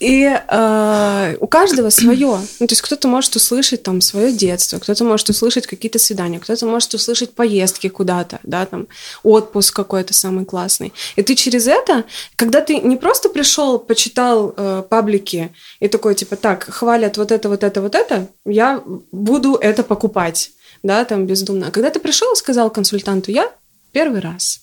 И 0.00 0.24
э, 0.24 1.36
у 1.38 1.46
каждого 1.46 1.90
свое. 1.90 2.40
Ну, 2.58 2.66
то 2.66 2.72
есть 2.72 2.82
кто-то 2.82 3.06
может 3.06 3.36
услышать 3.36 3.82
там 3.82 4.00
свое 4.00 4.32
детство, 4.32 4.78
кто-то 4.78 5.04
может 5.04 5.28
услышать 5.30 5.66
какие-то 5.66 5.98
свидания, 5.98 6.40
кто-то 6.40 6.66
может 6.66 6.94
услышать 6.94 7.34
поездки 7.34 7.88
куда-то, 7.88 8.40
да, 8.42 8.66
там 8.66 8.88
отпуск 9.22 9.74
какой-то 9.76 10.14
самый 10.14 10.44
классный. 10.44 10.92
И 11.16 11.22
ты 11.22 11.34
через 11.34 11.66
это, 11.66 12.04
когда 12.36 12.60
ты 12.60 12.78
не 12.78 12.96
просто 12.96 13.28
пришел, 13.28 13.78
почитал 13.78 14.54
э, 14.56 14.82
паблики 14.88 15.52
и 15.80 15.88
такой 15.88 16.14
типа, 16.14 16.36
так, 16.36 16.64
хвалят 16.64 17.16
вот 17.16 17.30
это, 17.30 17.48
вот 17.48 17.62
это, 17.62 17.80
вот 17.80 17.94
это, 17.94 18.26
я 18.50 18.82
буду 19.12 19.54
это 19.54 19.82
покупать, 19.82 20.50
да, 20.82 21.04
там 21.04 21.26
бездумно. 21.26 21.68
А 21.68 21.70
когда 21.70 21.90
ты 21.90 22.00
пришел 22.00 22.32
и 22.32 22.36
сказал 22.36 22.70
консультанту, 22.70 23.30
я 23.30 23.50
первый 23.92 24.20
раз, 24.20 24.60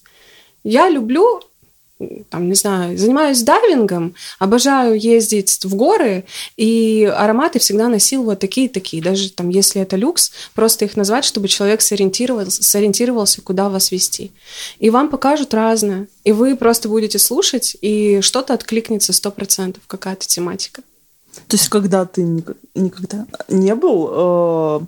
я 0.63 0.89
люблю 0.89 1.41
там, 2.29 2.47
не 2.47 2.53
знаю, 2.53 2.97
занимаюсь 2.97 3.41
дайвингом, 3.41 4.13
обожаю 4.39 4.99
ездить 4.99 5.63
в 5.63 5.75
горы, 5.75 6.25
и 6.55 7.11
ароматы 7.15 7.59
всегда 7.59 7.87
носил 7.87 8.23
вот 8.23 8.39
такие-такие. 8.39 9.01
Даже 9.01 9.31
там, 9.31 9.49
если 9.49 9.81
это 9.81 9.95
люкс, 9.95 10.31
просто 10.53 10.85
их 10.85 10.95
назвать, 10.95 11.25
чтобы 11.25 11.47
человек 11.47 11.81
сориентировался, 11.81 12.63
сориентировался, 12.63 13.41
куда 13.41 13.69
вас 13.69 13.91
вести. 13.91 14.31
И 14.79 14.89
вам 14.89 15.09
покажут 15.09 15.53
разное. 15.53 16.07
И 16.23 16.31
вы 16.31 16.55
просто 16.55 16.87
будете 16.87 17.17
слушать, 17.17 17.75
и 17.81 18.21
что-то 18.21 18.53
откликнется 18.53 19.11
100%, 19.11 19.77
какая-то 19.87 20.27
тематика. 20.27 20.83
То 21.47 21.55
есть, 21.55 21.69
когда 21.69 22.05
ты 22.05 22.23
ник- 22.23 22.57
никогда 22.75 23.25
не 23.47 23.75
был, 23.75 24.09
э, 24.11 24.79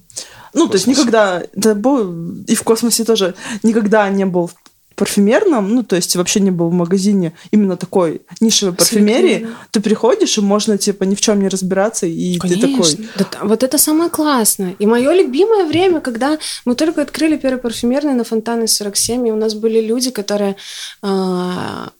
ну, 0.53 0.67
то 0.67 0.75
есть 0.75 0.87
никогда, 0.87 1.43
да, 1.53 1.75
был, 1.75 2.43
и 2.47 2.55
в 2.55 2.63
космосе 2.63 3.03
тоже, 3.03 3.35
никогда 3.63 4.09
не 4.09 4.25
был 4.25 4.47
в 4.47 4.55
парфюмерном, 4.95 5.73
ну, 5.75 5.83
то 5.83 5.95
есть 5.95 6.15
вообще 6.17 6.41
не 6.41 6.51
был 6.51 6.67
в 6.69 6.73
магазине 6.73 7.31
именно 7.51 7.77
такой 7.77 8.21
нишевой 8.41 8.73
парфюмерии, 8.75 9.47
ты 9.71 9.79
приходишь, 9.79 10.37
и 10.37 10.41
можно, 10.41 10.77
типа, 10.77 11.05
ни 11.05 11.15
в 11.15 11.21
чем 11.21 11.39
не 11.41 11.47
разбираться, 11.47 12.05
и 12.05 12.37
ты 12.39 12.55
такой... 12.59 12.95
Конечно. 12.95 13.05
Да 13.17 13.27
вот 13.43 13.63
это 13.63 13.77
самое 13.77 14.09
классное. 14.09 14.75
И 14.77 14.85
мое 14.85 15.13
любимое 15.13 15.65
время, 15.65 16.01
когда 16.01 16.37
мы 16.65 16.75
только 16.75 17.01
открыли 17.01 17.37
первый 17.37 17.59
парфюмерный 17.59 18.13
на 18.13 18.23
Фонтане 18.25 18.67
47, 18.67 19.27
и 19.27 19.31
у 19.31 19.37
нас 19.37 19.53
были 19.53 19.79
люди, 19.79 20.11
которые... 20.11 20.55
а, 21.01 21.91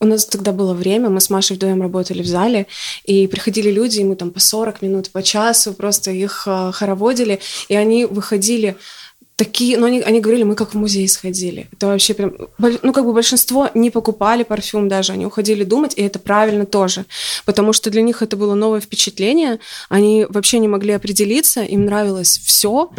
у 0.00 0.06
нас 0.06 0.24
тогда 0.26 0.52
было 0.52 0.74
время, 0.74 1.10
мы 1.10 1.20
с 1.20 1.30
Машей 1.30 1.56
вдвоем 1.56 1.82
работали 1.82 2.22
в 2.22 2.26
зале, 2.26 2.66
и 3.04 3.26
приходили 3.26 3.70
люди, 3.70 4.00
и 4.00 4.04
мы 4.04 4.16
там 4.16 4.30
по 4.30 4.40
40 4.40 4.82
минут, 4.82 5.10
по 5.10 5.22
часу 5.22 5.72
просто 5.72 6.10
их 6.10 6.44
а, 6.46 6.72
хороводили, 6.72 7.40
и 7.68 7.74
они 7.74 8.04
выходили 8.04 8.76
такие, 9.38 9.78
ну, 9.78 9.86
они, 9.86 10.00
они 10.00 10.20
говорили, 10.20 10.42
мы 10.42 10.56
как 10.56 10.74
в 10.74 10.76
музей 10.76 11.06
сходили. 11.08 11.68
Это 11.72 11.86
вообще 11.86 12.12
прям, 12.12 12.34
ну, 12.58 12.92
как 12.92 13.04
бы 13.04 13.12
большинство 13.12 13.70
не 13.72 13.90
покупали 13.90 14.42
парфюм 14.42 14.88
даже, 14.88 15.12
они 15.12 15.26
уходили 15.26 15.62
думать, 15.62 15.94
и 15.96 16.02
это 16.02 16.18
правильно 16.18 16.66
тоже, 16.66 17.04
потому 17.44 17.72
что 17.72 17.88
для 17.88 18.02
них 18.02 18.20
это 18.20 18.36
было 18.36 18.54
новое 18.54 18.80
впечатление, 18.80 19.60
они 19.88 20.26
вообще 20.28 20.58
не 20.58 20.66
могли 20.66 20.92
определиться, 20.92 21.62
им 21.62 21.84
нравилось 21.84 22.40
все, 22.44 22.90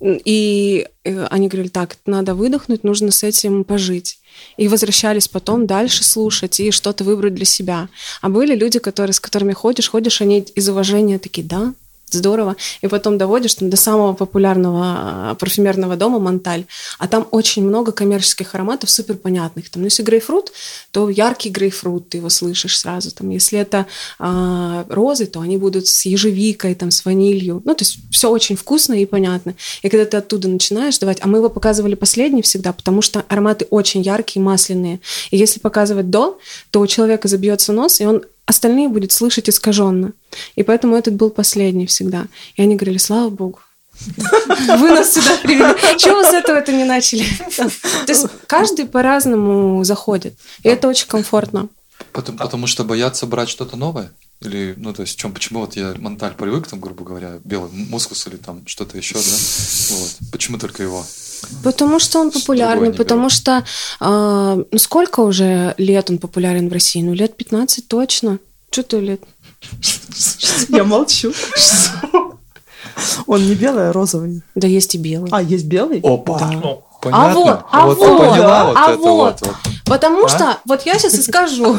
и 0.00 0.86
э, 1.04 1.26
они 1.26 1.48
говорили, 1.48 1.68
так, 1.68 1.96
надо 2.06 2.34
выдохнуть, 2.34 2.82
нужно 2.82 3.10
с 3.10 3.22
этим 3.22 3.62
пожить. 3.64 4.18
И 4.56 4.68
возвращались 4.68 5.28
потом 5.28 5.66
дальше 5.66 6.04
слушать 6.04 6.60
и 6.60 6.70
что-то 6.70 7.04
выбрать 7.04 7.34
для 7.34 7.44
себя. 7.44 7.88
А 8.20 8.28
были 8.28 8.54
люди, 8.54 8.78
которые, 8.78 9.14
с 9.14 9.20
которыми 9.20 9.52
ходишь, 9.52 9.90
ходишь, 9.90 10.20
они 10.20 10.40
из 10.40 10.68
уважения 10.68 11.18
такие, 11.18 11.46
да, 11.46 11.74
здорово. 12.10 12.56
И 12.80 12.88
потом 12.88 13.18
доводишь 13.18 13.54
там, 13.54 13.70
до 13.70 13.76
самого 13.76 14.14
популярного 14.14 14.82
а, 14.84 15.34
парфюмерного 15.34 15.96
дома 15.96 16.18
Монталь. 16.18 16.66
А 16.98 17.08
там 17.08 17.26
очень 17.30 17.64
много 17.66 17.92
коммерческих 17.92 18.54
ароматов 18.54 18.90
супер 18.90 19.16
понятных. 19.16 19.70
Там, 19.70 19.82
ну, 19.82 19.86
если 19.86 20.02
грейпфрут, 20.02 20.52
то 20.90 21.08
яркий 21.08 21.50
грейпфрут, 21.50 22.08
ты 22.08 22.18
его 22.18 22.28
слышишь 22.28 22.78
сразу. 22.78 23.10
Там, 23.10 23.30
если 23.30 23.58
это 23.58 23.86
а, 24.18 24.84
розы, 24.88 25.26
то 25.26 25.40
они 25.40 25.56
будут 25.56 25.86
с 25.86 26.04
ежевикой, 26.06 26.74
там, 26.74 26.90
с 26.90 27.04
ванилью. 27.04 27.62
Ну, 27.64 27.74
то 27.74 27.82
есть 27.82 27.98
все 28.10 28.30
очень 28.30 28.56
вкусно 28.56 28.94
и 28.94 29.06
понятно. 29.06 29.54
И 29.82 29.88
когда 29.88 30.04
ты 30.04 30.16
оттуда 30.16 30.48
начинаешь 30.48 30.98
давать, 30.98 31.18
а 31.20 31.26
мы 31.26 31.38
его 31.38 31.48
показывали 31.48 31.94
последний 31.94 32.42
всегда, 32.42 32.72
потому 32.72 33.02
что 33.02 33.24
ароматы 33.28 33.66
очень 33.70 34.02
яркие, 34.02 34.42
масляные. 34.42 35.00
И 35.30 35.36
если 35.36 35.60
показывать 35.60 36.10
до, 36.10 36.38
то 36.70 36.80
у 36.80 36.86
человека 36.86 37.28
забьется 37.28 37.72
нос, 37.72 38.00
и 38.00 38.06
он 38.06 38.24
остальные 38.46 38.88
будет 38.88 39.12
слышать 39.12 39.48
искаженно. 39.48 40.12
И 40.56 40.62
поэтому 40.62 40.96
этот 40.96 41.14
был 41.14 41.30
последний 41.30 41.86
всегда. 41.86 42.26
И 42.56 42.62
они 42.62 42.76
говорили, 42.76 42.98
слава 42.98 43.30
богу. 43.30 43.60
Вы 44.06 44.90
нас 44.90 45.14
сюда 45.14 45.36
привели. 45.42 45.98
Чего 45.98 46.22
с 46.22 46.32
этого 46.32 46.56
это 46.56 46.72
не 46.72 46.84
начали? 46.84 47.24
То 47.56 48.12
есть 48.12 48.26
каждый 48.46 48.86
по-разному 48.86 49.82
заходит. 49.84 50.34
И 50.62 50.68
это 50.68 50.88
очень 50.88 51.06
комфортно. 51.06 51.68
Потому, 52.12 52.38
потому 52.38 52.66
что 52.66 52.84
боятся 52.84 53.26
брать 53.26 53.48
что-то 53.48 53.76
новое? 53.76 54.12
Или, 54.40 54.74
ну, 54.76 54.92
то 54.92 55.02
есть, 55.02 55.14
в 55.14 55.18
чем, 55.18 55.32
почему 55.32 55.60
вот 55.60 55.76
я 55.76 55.94
Монталь 55.98 56.34
привык, 56.34 56.66
там, 56.66 56.80
грубо 56.80 57.04
говоря, 57.04 57.38
белый 57.44 57.70
мускус 57.72 58.26
или 58.26 58.36
там 58.36 58.66
что-то 58.66 58.98
еще, 58.98 59.14
да? 59.14 59.20
Вот. 59.20 60.16
Почему 60.32 60.58
только 60.58 60.82
его? 60.82 61.04
Потому 61.62 61.98
что 61.98 62.20
он 62.20 62.30
популярный, 62.30 62.92
потому 62.92 63.30
что 63.30 63.64
а, 64.00 64.56
ну 64.70 64.78
сколько 64.78 65.20
уже 65.20 65.74
лет 65.78 66.10
он 66.10 66.18
популярен 66.18 66.68
в 66.68 66.72
России? 66.72 67.02
Ну, 67.02 67.14
лет 67.14 67.36
15 67.36 67.88
точно. 67.88 68.38
Что 68.70 68.82
ты 68.82 69.00
лет? 69.00 69.22
Я 70.68 70.84
молчу. 70.84 71.32
Он 73.26 73.44
не 73.46 73.54
белый, 73.54 73.88
а 73.90 73.92
розовый. 73.92 74.42
Да 74.54 74.66
есть 74.68 74.94
и 74.94 74.98
белый. 74.98 75.30
А, 75.32 75.42
есть 75.42 75.66
белый? 75.66 76.00
Опа. 76.00 76.38
Понятно. 77.04 77.28
А 77.28 77.34
вот, 77.34 77.64
а 77.70 77.86
вот, 77.86 77.98
вот, 77.98 78.18
поняла 78.18 78.60
а 78.60 78.64
вот 78.64 79.00
это 79.00 79.08
вот. 79.08 79.40
вот. 79.40 79.54
Потому 79.86 80.24
А? 80.24 80.28
что, 80.28 80.58
вот 80.64 80.82
я 80.86 80.98
сейчас 80.98 81.14
и 81.14 81.22
скажу. 81.22 81.76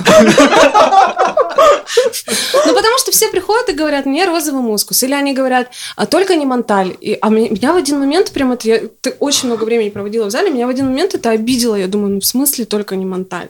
Ну, 2.65 2.74
потому 2.74 2.98
что 3.00 3.12
все 3.12 3.29
приходят 3.29 3.70
и 3.70 3.74
говорят, 3.74 4.05
мне 4.05 4.25
розовый 4.25 4.62
мускус. 4.62 5.01
Или 5.03 5.13
они 5.13 5.34
говорят, 5.34 5.70
а 5.96 6.05
только 6.05 6.36
не 6.36 6.46
Монталь. 6.46 6.96
И, 7.01 7.17
а 7.20 7.29
меня, 7.29 7.50
меня 7.50 7.74
в 7.74 7.77
один 7.77 8.00
момент, 8.00 8.32
прям 8.32 8.51
это, 8.51 8.67
я 8.67 8.82
ты 9.01 9.15
очень 9.20 9.48
много 9.48 9.63
времени 9.63 9.89
проводила 9.89 10.25
в 10.25 10.32
зале, 10.32 10.50
меня 10.50 10.67
в 10.67 10.70
один 10.70 10.86
момент 10.88 11.15
это 11.15 11.29
обидело. 11.32 11.75
Я 11.75 11.88
думаю, 11.88 12.15
ну, 12.15 12.20
в 12.20 12.25
смысле 12.25 12.65
только 12.65 12.96
не 12.96 13.05
Монталь? 13.05 13.50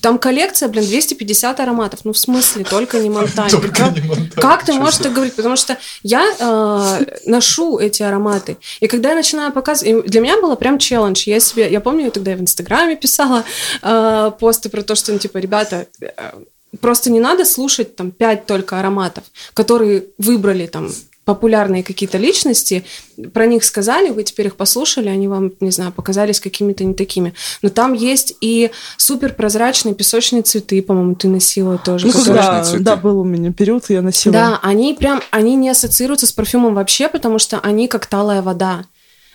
Там 0.00 0.18
коллекция, 0.18 0.68
блин, 0.68 0.84
250 0.84 1.60
ароматов. 1.60 2.00
Ну, 2.04 2.12
в 2.12 2.18
смысле 2.18 2.64
только 2.64 2.98
не 2.98 3.10
Монталь? 3.10 3.50
Только 3.50 3.68
Как- 3.68 3.94
не 3.94 4.02
Монталь. 4.02 4.42
Как 4.42 4.64
ты 4.64 4.72
можешь 4.74 4.98
так 4.98 5.12
говорить? 5.12 5.34
Потому 5.34 5.56
что 5.56 5.76
я 6.02 6.24
э, 6.38 7.04
ношу 7.26 7.78
эти 7.78 8.02
ароматы. 8.02 8.56
И 8.80 8.86
когда 8.86 9.10
я 9.10 9.14
начинаю 9.14 9.52
показывать... 9.52 10.06
Для 10.06 10.20
меня 10.20 10.40
было 10.40 10.54
прям 10.56 10.78
челлендж. 10.78 11.24
Я 11.26 11.40
себе... 11.40 11.70
Я 11.70 11.80
помню, 11.80 12.10
тогда 12.10 12.32
я 12.32 12.36
в 12.36 12.40
Инстаграме 12.40 12.96
писала 12.96 13.44
э, 13.82 14.32
посты 14.38 14.68
про 14.68 14.82
то, 14.82 14.94
что, 14.94 15.12
ну, 15.12 15.18
типа, 15.18 15.38
ребята, 15.38 15.86
э, 16.00 16.08
просто 16.80 17.10
не 17.10 17.20
надо 17.20 17.44
слушать 17.44 17.96
там 17.96 18.10
пять 18.10 18.46
только 18.46 18.78
ароматов, 18.78 19.24
которые 19.54 20.04
выбрали 20.18 20.66
там 20.66 20.90
популярные 21.26 21.82
какие-то 21.82 22.18
личности, 22.18 22.84
про 23.34 23.46
них 23.46 23.64
сказали, 23.64 24.10
вы 24.10 24.22
теперь 24.22 24.46
их 24.46 24.56
послушали, 24.56 25.08
они 25.08 25.26
вам, 25.26 25.50
не 25.60 25.72
знаю, 25.72 25.90
показались 25.92 26.38
какими-то 26.40 26.84
не 26.84 26.94
такими. 26.94 27.34
Но 27.62 27.68
там 27.68 27.94
есть 27.94 28.34
и 28.40 28.70
супер 28.96 29.34
прозрачные 29.34 29.94
песочные 29.94 30.42
цветы, 30.42 30.80
по-моему, 30.82 31.16
ты 31.16 31.26
носила 31.26 31.78
тоже. 31.78 32.06
Ну, 32.06 32.12
которые- 32.12 32.36
когда, 32.42 32.64
цветы. 32.64 32.84
да, 32.84 32.96
был 32.96 33.18
у 33.20 33.24
меня 33.24 33.52
период, 33.52 33.90
я 33.90 34.02
носила. 34.02 34.32
да, 34.32 34.60
они 34.62 34.94
прям, 34.94 35.20
они 35.32 35.56
не 35.56 35.68
ассоциируются 35.68 36.28
с 36.28 36.32
парфюмом 36.32 36.74
вообще, 36.76 37.08
потому 37.08 37.40
что 37.40 37.58
они 37.58 37.88
как 37.88 38.06
талая 38.06 38.40
вода. 38.40 38.84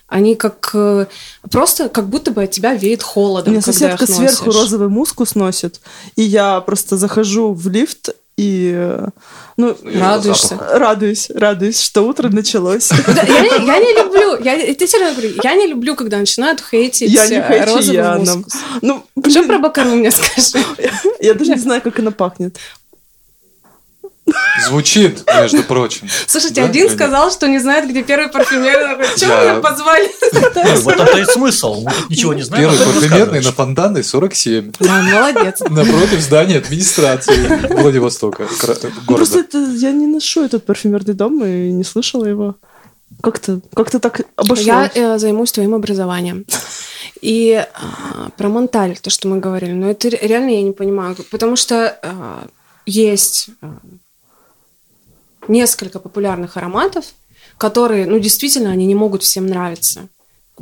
Они 0.08 0.36
как 0.36 0.72
э, 0.74 1.06
просто 1.52 1.88
как 1.88 2.08
будто 2.10 2.32
бы 2.32 2.44
от 2.44 2.52
тебя 2.52 2.74
веет 2.74 3.02
У 3.02 3.06
холодом. 3.06 3.54
меня 3.54 3.62
когда 3.62 3.74
соседка 3.74 4.04
их 4.06 4.10
сверху 4.10 4.46
носишь. 4.46 4.62
розовый 4.62 4.88
мускус 4.90 5.36
носит, 5.36 5.80
и 6.18 6.22
я 6.22 6.60
просто 6.62 6.98
захожу 6.98 7.54
в 7.54 7.68
лифт 7.70 8.10
и, 8.42 8.98
ну, 9.58 9.78
Радуешься. 10.00 10.58
радуюсь, 10.74 11.30
радуюсь, 11.34 11.80
что 11.82 12.02
утро 12.08 12.30
началось. 12.30 12.90
Да, 12.90 13.22
я, 13.22 13.42
не, 13.42 13.66
я 13.68 13.80
не 13.80 13.94
люблю, 14.04 14.38
я, 14.44 14.54
я 14.56 14.74
тебе 14.74 14.88
серьезно 14.88 15.14
говорю, 15.22 15.40
я 15.44 15.54
не 15.56 15.68
люблю, 15.68 15.96
когда 15.96 16.18
начинают 16.18 16.62
хейтить 16.62 17.12
Я 17.12 17.28
не 17.28 17.36
э, 17.36 17.48
хейчу, 17.48 17.76
розовый 17.76 17.96
я 17.96 18.18
нам- 18.18 18.38
мускус. 18.40 18.54
Ну, 18.82 19.04
Что 19.30 19.44
про 19.44 19.60
Бакару 19.60 19.92
мне 19.92 20.10
скажи? 20.12 20.66
я 21.20 21.34
даже 21.36 21.52
не 21.52 21.60
знаю, 21.62 21.82
как 21.82 22.00
она 22.00 22.12
пахнет. 22.12 22.58
Звучит, 24.68 25.24
между 25.28 25.64
прочим. 25.64 26.08
Слушайте, 26.28 26.62
Да, 26.62 26.68
один 26.68 26.84
Леонид? 26.84 26.98
сказал, 26.98 27.32
что 27.32 27.48
не 27.48 27.60
знает, 27.60 27.90
где 27.90 28.04
первый 28.04 28.30
парфюмер. 28.30 29.06
Чего 29.18 29.32
Я- 29.34 29.42
меня 29.54 29.62
позвали? 29.62 30.10
вот 30.84 31.00
это 31.00 31.18
и 31.20 31.26
смысл. 31.26 31.84
Мы 31.84 31.92
ничего 32.10 32.34
не 32.34 32.44
знаем. 32.44 32.70
Первый 32.70 32.94
парфюмерный 32.94 33.42
на. 33.42 33.52
Фонтанной 33.52 34.04
47. 34.04 34.72
Да, 34.80 35.02
молодец. 35.02 35.60
Напротив 35.62 36.20
здания 36.22 36.58
администрации 36.58 37.68
Владивостока, 37.74 38.48
Ну, 39.08 39.16
просто 39.16 39.46
я 39.78 39.92
не 39.92 40.06
ношу 40.08 40.44
этот 40.46 40.66
парфюмерный 40.66 41.14
дом 41.14 41.44
и 41.44 41.72
не 41.72 41.84
слышала 41.84 42.26
его. 42.26 42.56
Как-то 43.22 43.60
как 43.76 43.90
так 43.92 44.22
обошлось. 44.36 44.66
Я 44.66 44.90
э, 44.94 45.18
займусь 45.20 45.52
твоим 45.52 45.74
образованием. 45.76 46.46
И 47.22 47.54
а, 47.54 48.30
про 48.38 48.48
Монталь, 48.50 48.98
то, 48.98 49.10
что 49.10 49.28
мы 49.28 49.40
говорили, 49.40 49.74
но 49.74 49.92
это 49.92 50.10
ре- 50.10 50.20
реально 50.22 50.50
я 50.52 50.62
не 50.64 50.72
понимаю, 50.72 51.16
потому 51.30 51.56
что 51.56 52.00
а, 52.02 52.48
есть 52.88 53.50
а, 53.62 53.76
несколько 55.48 56.00
популярных 56.00 56.58
ароматов, 56.58 57.06
которые, 57.58 58.06
ну, 58.06 58.20
действительно, 58.20 58.72
они 58.72 58.86
не 58.86 58.96
могут 58.96 59.24
всем 59.24 59.48
нравиться, 59.48 60.08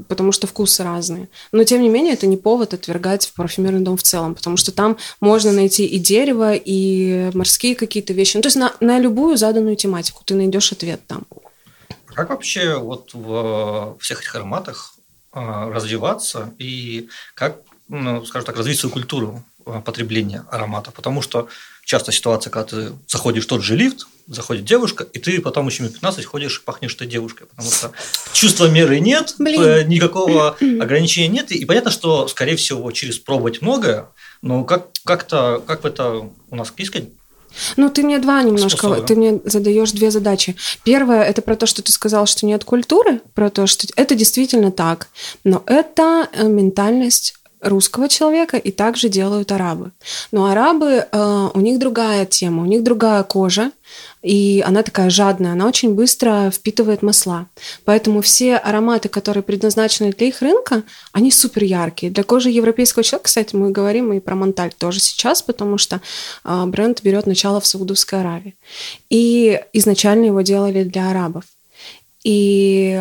потому 0.07 0.31
что 0.31 0.47
вкусы 0.47 0.83
разные. 0.83 1.29
Но, 1.51 1.63
тем 1.63 1.81
не 1.81 1.89
менее, 1.89 2.13
это 2.13 2.27
не 2.27 2.37
повод 2.37 2.73
отвергать 2.73 3.31
парфюмерный 3.35 3.81
дом 3.81 3.97
в 3.97 4.03
целом, 4.03 4.35
потому 4.35 4.57
что 4.57 4.71
там 4.71 4.97
можно 5.21 5.51
найти 5.51 5.85
и 5.85 5.99
дерево, 5.99 6.53
и 6.53 7.31
морские 7.33 7.75
какие-то 7.75 8.13
вещи. 8.13 8.37
Ну, 8.37 8.41
то 8.41 8.47
есть 8.47 8.57
на, 8.57 8.73
на 8.79 8.99
любую 8.99 9.37
заданную 9.37 9.75
тематику 9.75 10.23
ты 10.25 10.35
найдешь 10.35 10.71
ответ 10.71 11.01
там. 11.07 11.23
Как 12.05 12.29
вообще 12.29 12.77
вот 12.77 13.13
в 13.13 13.97
всех 13.99 14.21
этих 14.21 14.35
ароматах 14.35 14.95
а, 15.31 15.69
развиваться 15.69 16.53
и 16.57 17.07
как, 17.33 17.57
ну, 17.87 18.25
скажем 18.25 18.45
так, 18.45 18.57
развить 18.57 18.79
свою 18.79 18.91
культуру 18.91 19.43
а, 19.65 19.81
потребления 19.81 20.43
аромата? 20.51 20.91
Потому 20.91 21.21
что 21.21 21.47
часто 21.85 22.11
ситуация, 22.11 22.51
когда 22.51 22.65
ты 22.65 22.91
заходишь 23.07 23.45
в 23.45 23.47
тот 23.47 23.61
же 23.61 23.75
лифт, 23.75 24.07
заходит 24.29 24.63
девушка, 24.63 25.03
и 25.03 25.19
ты 25.19 25.41
потом 25.41 25.67
еще 25.67 25.83
минут 25.83 25.95
15 25.95 26.23
ходишь 26.25 26.59
и 26.59 26.63
пахнешь 26.63 26.95
этой 26.95 27.07
девушкой, 27.07 27.47
потому 27.47 27.69
что 27.69 27.91
чувства 28.31 28.69
меры 28.69 28.99
нет, 28.99 29.35
Блин. 29.39 29.61
э, 29.61 29.83
никакого 29.83 30.55
ограничения 30.79 31.27
нет, 31.27 31.51
и 31.51 31.65
понятно, 31.65 31.91
что, 31.91 32.27
скорее 32.27 32.55
всего, 32.55 32.89
через 32.91 33.17
пробовать 33.17 33.61
многое 33.61 34.09
Ну, 34.41 34.63
как, 34.65 34.87
как-то, 35.03 35.63
как 35.65 35.83
это 35.83 36.29
у 36.49 36.55
нас 36.55 36.71
киска 36.71 37.01
Ну, 37.75 37.89
ты 37.89 38.03
мне 38.03 38.19
два 38.19 38.43
немножко, 38.43 38.77
Способы. 38.87 39.07
ты 39.07 39.15
мне 39.15 39.39
задаешь 39.43 39.91
две 39.91 40.11
задачи. 40.11 40.55
Первое, 40.83 41.23
это 41.23 41.41
про 41.41 41.55
то, 41.55 41.65
что 41.65 41.81
ты 41.81 41.91
сказал, 41.91 42.27
что 42.27 42.45
нет 42.45 42.63
культуры, 42.63 43.21
про 43.33 43.49
то, 43.49 43.65
что 43.65 43.87
это 43.95 44.13
действительно 44.13 44.71
так, 44.71 45.07
но 45.43 45.63
это 45.65 46.29
э, 46.31 46.47
ментальность 46.47 47.38
русского 47.61 48.07
человека 48.07 48.57
и 48.57 48.71
также 48.71 49.09
делают 49.09 49.51
арабы. 49.51 49.91
Но 50.31 50.45
арабы, 50.45 51.07
э, 51.11 51.49
у 51.53 51.59
них 51.59 51.79
другая 51.79 52.25
тема, 52.25 52.63
у 52.63 52.65
них 52.65 52.83
другая 52.83 53.23
кожа, 53.23 53.71
и 54.21 54.63
она 54.65 54.83
такая 54.83 55.09
жадная, 55.09 55.53
она 55.53 55.65
очень 55.67 55.93
быстро 55.93 56.51
впитывает 56.51 57.01
масла. 57.01 57.47
Поэтому 57.85 58.21
все 58.21 58.57
ароматы, 58.57 59.09
которые 59.09 59.43
предназначены 59.43 60.11
для 60.11 60.27
их 60.27 60.41
рынка, 60.41 60.83
они 61.11 61.31
супер 61.31 61.63
яркие. 61.63 62.11
Для 62.11 62.23
кожи 62.23 62.49
европейского 62.49 63.03
человека, 63.03 63.25
кстати, 63.25 63.55
мы 63.55 63.71
говорим 63.71 64.13
и 64.13 64.19
про 64.19 64.35
Монталь 64.35 64.73
тоже 64.77 64.99
сейчас, 64.99 65.41
потому 65.41 65.77
что 65.77 66.01
э, 66.43 66.65
бренд 66.65 67.01
берет 67.01 67.25
начало 67.25 67.59
в 67.59 67.67
Саудовской 67.67 68.21
Аравии. 68.21 68.55
И 69.09 69.59
изначально 69.73 70.25
его 70.25 70.41
делали 70.41 70.83
для 70.83 71.09
арабов. 71.09 71.43
И 72.23 72.99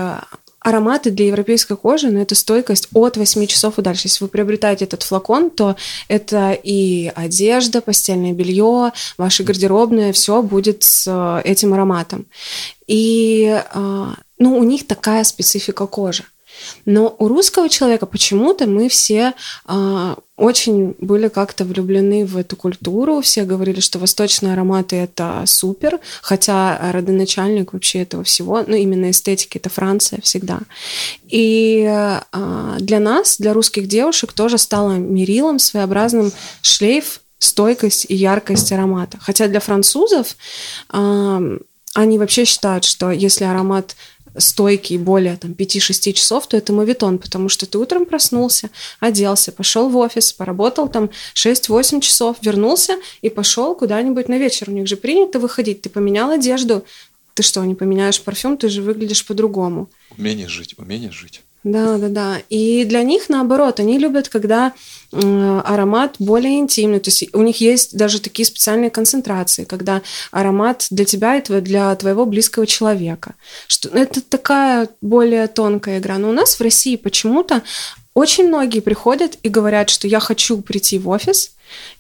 ароматы 0.69 1.11
для 1.11 1.27
европейской 1.27 1.77
кожи, 1.77 2.11
но 2.11 2.21
это 2.21 2.35
стойкость 2.35 2.89
от 2.95 3.17
8 3.17 3.47
часов 3.47 3.79
и 3.79 3.83
дальше. 3.83 4.09
Если 4.09 4.25
вы 4.25 4.29
приобретаете 4.29 4.85
этот 4.85 5.03
флакон, 5.03 5.51
то 5.51 5.77
это 6.09 6.53
и 6.53 7.13
одежда, 7.15 7.81
постельное 7.81 8.33
белье, 8.33 8.93
ваши 9.17 9.45
гардеробные, 9.45 10.13
все 10.13 10.43
будет 10.43 10.83
с 10.83 11.07
э, 11.07 11.49
этим 11.49 11.75
ароматом. 11.75 12.27
И 12.87 13.61
э, 13.75 14.07
ну, 14.39 14.59
у 14.59 14.63
них 14.63 14.87
такая 14.87 15.25
специфика 15.25 15.87
кожи. 15.87 16.25
Но 16.85 17.15
у 17.19 17.29
русского 17.29 17.69
человека 17.69 18.07
почему-то 18.07 18.67
мы 18.67 18.89
все 18.89 19.35
э, 19.67 20.15
очень 20.37 20.95
были 21.01 21.29
как-то 21.29 21.65
влюблены 21.65 22.25
в 22.25 22.37
эту 22.37 22.57
культуру. 22.57 23.21
Все 23.21 23.45
говорили, 23.45 23.81
что 23.81 23.99
восточные 23.99 24.53
ароматы 24.53 24.97
это 24.97 25.43
супер, 25.47 25.99
хотя 26.23 26.93
родоначальник 26.93 27.73
вообще 27.73 28.03
этого 28.03 28.23
всего, 28.25 28.63
ну 28.67 28.77
именно 28.77 29.11
эстетики, 29.11 29.59
это 29.59 29.69
Франция 29.69 30.21
всегда. 30.23 30.61
И 31.29 31.85
э, 31.89 32.77
для 32.79 33.01
нас, 33.01 33.37
для 33.39 33.53
русских 33.53 33.89
девушек, 33.89 34.33
тоже 34.33 34.59
стало 34.59 34.93
мерилом 34.93 35.59
своеобразным 35.59 36.33
шлейф, 36.63 37.21
стойкость 37.39 38.07
и 38.09 38.15
яркость 38.15 38.73
аромата. 38.73 39.19
Хотя 39.21 39.49
для 39.49 39.61
французов 39.61 40.37
э, 40.93 41.59
они 41.95 42.19
вообще 42.19 42.45
считают, 42.45 42.85
что 42.85 43.11
если 43.11 43.45
аромат 43.45 43.97
стойкий 44.39 44.99
более 44.99 45.37
там, 45.37 45.53
5-6 45.53 46.13
часов, 46.13 46.47
то 46.47 46.57
это 46.57 46.73
мавитон, 46.73 47.19
потому 47.19 47.49
что 47.49 47.67
ты 47.67 47.79
утром 47.79 48.07
проснулся, 48.07 48.71
оделся, 49.01 49.53
пошел 49.53 49.89
в 49.89 49.97
офис, 49.97 50.33
поработал 50.33 50.89
там 50.89 51.11
6-8 51.35 52.01
часов, 52.01 52.37
вернулся 52.43 52.97
и 53.23 53.29
пошел 53.29 53.75
куда-нибудь 53.75 54.29
на 54.29 54.39
вечер. 54.39 54.71
У 54.71 54.73
них 54.73 54.87
же 54.87 54.97
принято 54.97 55.39
выходить. 55.39 55.83
Ты 55.83 55.91
поменял 55.91 56.31
одежду, 56.31 56.85
ты 57.35 57.43
что, 57.43 57.65
не 57.65 57.75
поменяешь 57.75 58.21
парфюм, 58.21 58.57
ты 58.57 58.69
же 58.69 58.83
выглядишь 58.83 59.25
по-другому. 59.25 59.89
Умение 60.17 60.49
жить, 60.49 60.75
умение 60.77 61.13
жить. 61.13 61.43
Да, 61.65 61.99
да, 61.99 62.09
да. 62.09 62.43
И 62.49 62.85
для 62.85 63.03
них 63.03 63.29
наоборот, 63.29 63.81
они 63.81 63.99
любят, 63.99 64.29
когда 64.29 64.73
аромат 65.13 66.17
более 66.19 66.59
интимный. 66.59 67.01
То 67.01 67.09
есть 67.09 67.35
у 67.35 67.43
них 67.43 67.61
есть 67.61 67.97
даже 67.97 68.21
такие 68.21 68.45
специальные 68.47 68.91
концентрации, 68.91 69.65
когда 69.65 70.03
аромат 70.31 70.87
для 70.91 71.05
тебя 71.05 71.37
и 71.37 71.61
для 71.61 71.95
твоего 71.97 72.27
близкого 72.27 72.67
человека. 72.67 73.35
Что, 73.67 73.89
это 73.91 74.21
такая 74.21 74.89
более 75.01 75.47
тонкая 75.49 75.99
игра. 75.99 76.19
Но 76.19 76.31
у 76.31 76.33
нас 76.33 76.55
в 76.55 76.61
России 76.61 76.97
почему-то 76.97 77.63
очень 78.15 78.49
многие 78.49 78.81
приходят 78.81 79.39
и 79.43 79.49
говорят, 79.49 79.91
что 79.91 80.09
я 80.09 80.19
хочу 80.19 80.61
прийти 80.61 80.99
в 80.99 81.09
офис, 81.09 81.53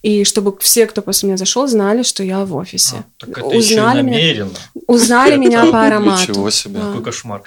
и 0.02 0.24
чтобы 0.24 0.56
все, 0.60 0.86
кто 0.86 1.02
после 1.02 1.28
меня 1.28 1.36
зашел, 1.36 1.66
знали, 1.68 2.02
что 2.02 2.22
я 2.22 2.44
в 2.44 2.56
офисе. 2.56 2.96
А, 2.96 3.04
так 3.18 3.38
это 3.38 3.46
еще 3.48 3.74
и 3.74 3.78
узнали, 3.78 4.02
меня, 4.02 4.16
намеренно. 4.16 4.58
узнали 4.86 5.36
меня 5.36 5.66
по 5.66 5.82
аромату. 5.86 6.32
Ничего 6.32 6.50
себе. 6.50 6.80
Да. 6.80 6.88
Какой 6.88 7.04
кошмар. 7.04 7.42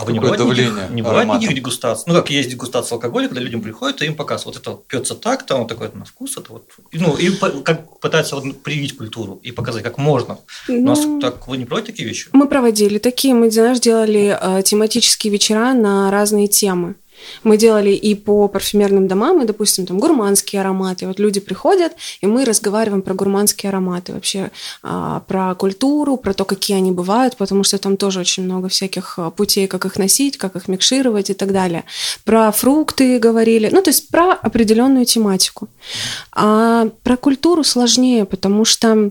А 0.00 0.04
вы 0.04 0.12
не 0.12 0.18
бывает, 0.20 0.40
никаких, 0.40 0.64
давление 0.66 0.88
не 0.94 1.02
бывает 1.02 1.18
ароматом. 1.20 1.40
никаких 1.42 1.56
дегустаций? 1.62 2.04
Ну, 2.06 2.14
как 2.14 2.30
есть 2.30 2.50
дегустация 2.50 2.96
алкоголя, 2.96 3.28
когда 3.28 3.40
людям 3.42 3.60
приходят, 3.62 4.02
и 4.02 4.06
им 4.06 4.14
показывают, 4.14 4.56
вот 4.56 4.66
это 4.66 4.82
пьется 4.88 5.14
так, 5.14 5.44
там 5.46 5.60
вот 5.60 5.68
такой 5.68 5.88
вот 5.88 5.96
на 5.96 6.04
вкус, 6.04 6.36
это 6.36 6.52
вот. 6.52 6.68
Ну, 6.92 7.16
и 7.16 7.30
по- 7.30 7.50
как 7.50 8.00
пытаются 8.00 8.36
вот 8.36 8.62
привить 8.62 8.96
культуру 8.96 9.40
и 9.42 9.52
показать, 9.52 9.82
как 9.82 9.98
можно. 9.98 10.38
У 10.68 10.72
нас 10.72 11.00
Ну, 11.04 11.20
так 11.20 11.46
вы 11.48 11.56
не 11.56 11.64
проводите 11.64 11.92
такие 11.92 12.08
вещи? 12.08 12.28
Мы 12.32 12.48
проводили 12.48 12.98
такие, 12.98 13.34
мы, 13.34 13.50
знаешь, 13.50 13.80
делали 13.80 14.36
э, 14.40 14.62
тематические 14.62 15.32
вечера 15.32 15.72
на 15.74 16.10
разные 16.10 16.48
темы. 16.48 16.94
Мы 17.44 17.56
делали 17.56 17.90
и 17.90 18.14
по 18.14 18.48
парфюмерным 18.48 19.08
домам, 19.08 19.42
и, 19.42 19.46
допустим, 19.46 19.86
там 19.86 19.98
гурманские 19.98 20.60
ароматы. 20.60 21.06
Вот 21.06 21.18
люди 21.18 21.40
приходят, 21.40 21.92
и 22.20 22.26
мы 22.26 22.44
разговариваем 22.44 23.02
про 23.02 23.14
гурманские 23.14 23.70
ароматы, 23.70 24.12
вообще 24.12 24.50
а, 24.82 25.20
про 25.20 25.54
культуру, 25.54 26.16
про 26.16 26.34
то, 26.34 26.44
какие 26.44 26.76
они 26.76 26.92
бывают, 26.92 27.36
потому 27.36 27.64
что 27.64 27.78
там 27.78 27.96
тоже 27.96 28.20
очень 28.20 28.44
много 28.44 28.68
всяких 28.68 29.18
а, 29.18 29.30
путей, 29.30 29.66
как 29.66 29.84
их 29.84 29.98
носить, 29.98 30.36
как 30.36 30.56
их 30.56 30.68
микшировать 30.68 31.30
и 31.30 31.34
так 31.34 31.52
далее. 31.52 31.84
Про 32.24 32.52
фрукты 32.52 33.18
говорили, 33.18 33.68
ну, 33.72 33.82
то 33.82 33.90
есть 33.90 34.08
про 34.08 34.32
определенную 34.32 35.04
тематику. 35.04 35.68
А 36.32 36.88
про 37.02 37.16
культуру 37.16 37.64
сложнее, 37.64 38.24
потому 38.24 38.64
что 38.64 39.10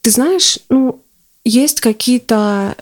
ты 0.00 0.10
знаешь, 0.10 0.58
ну, 0.68 1.02
есть 1.44 1.80
какие-то 1.80 2.76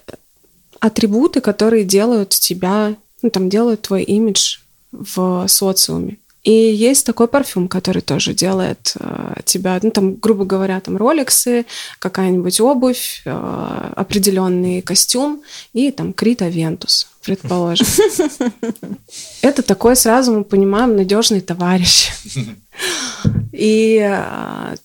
атрибуты, 0.87 1.41
которые 1.41 1.85
делают 1.85 2.31
тебя, 2.31 2.97
ну, 3.23 3.31
там, 3.31 3.49
делают 3.49 3.83
твой 3.83 4.03
имидж 4.03 4.59
в 4.93 5.47
социуме. 5.49 6.19
И 6.47 6.53
есть 6.53 7.05
такой 7.05 7.27
парфюм, 7.27 7.67
который 7.67 8.03
тоже 8.03 8.33
делает 8.33 8.95
э, 9.01 9.35
тебя, 9.45 9.81
ну, 9.83 9.91
там, 9.91 10.15
грубо 10.15 10.45
говоря, 10.45 10.79
там, 10.79 10.97
роликсы, 10.97 11.67
какая-нибудь 11.99 12.61
обувь, 12.61 13.23
э, 13.25 13.93
определенный 13.97 14.81
костюм 14.81 15.43
и 15.73 15.91
там 15.91 16.13
Крита 16.13 16.47
Вентус, 16.47 17.09
предположим. 17.25 17.89
Это 19.43 19.63
такой, 19.63 19.97
сразу 19.97 20.35
мы 20.35 20.45
понимаем, 20.45 20.95
надежный 20.95 21.41
товарищ. 21.41 22.13
И 23.53 23.99
э, 24.01 24.77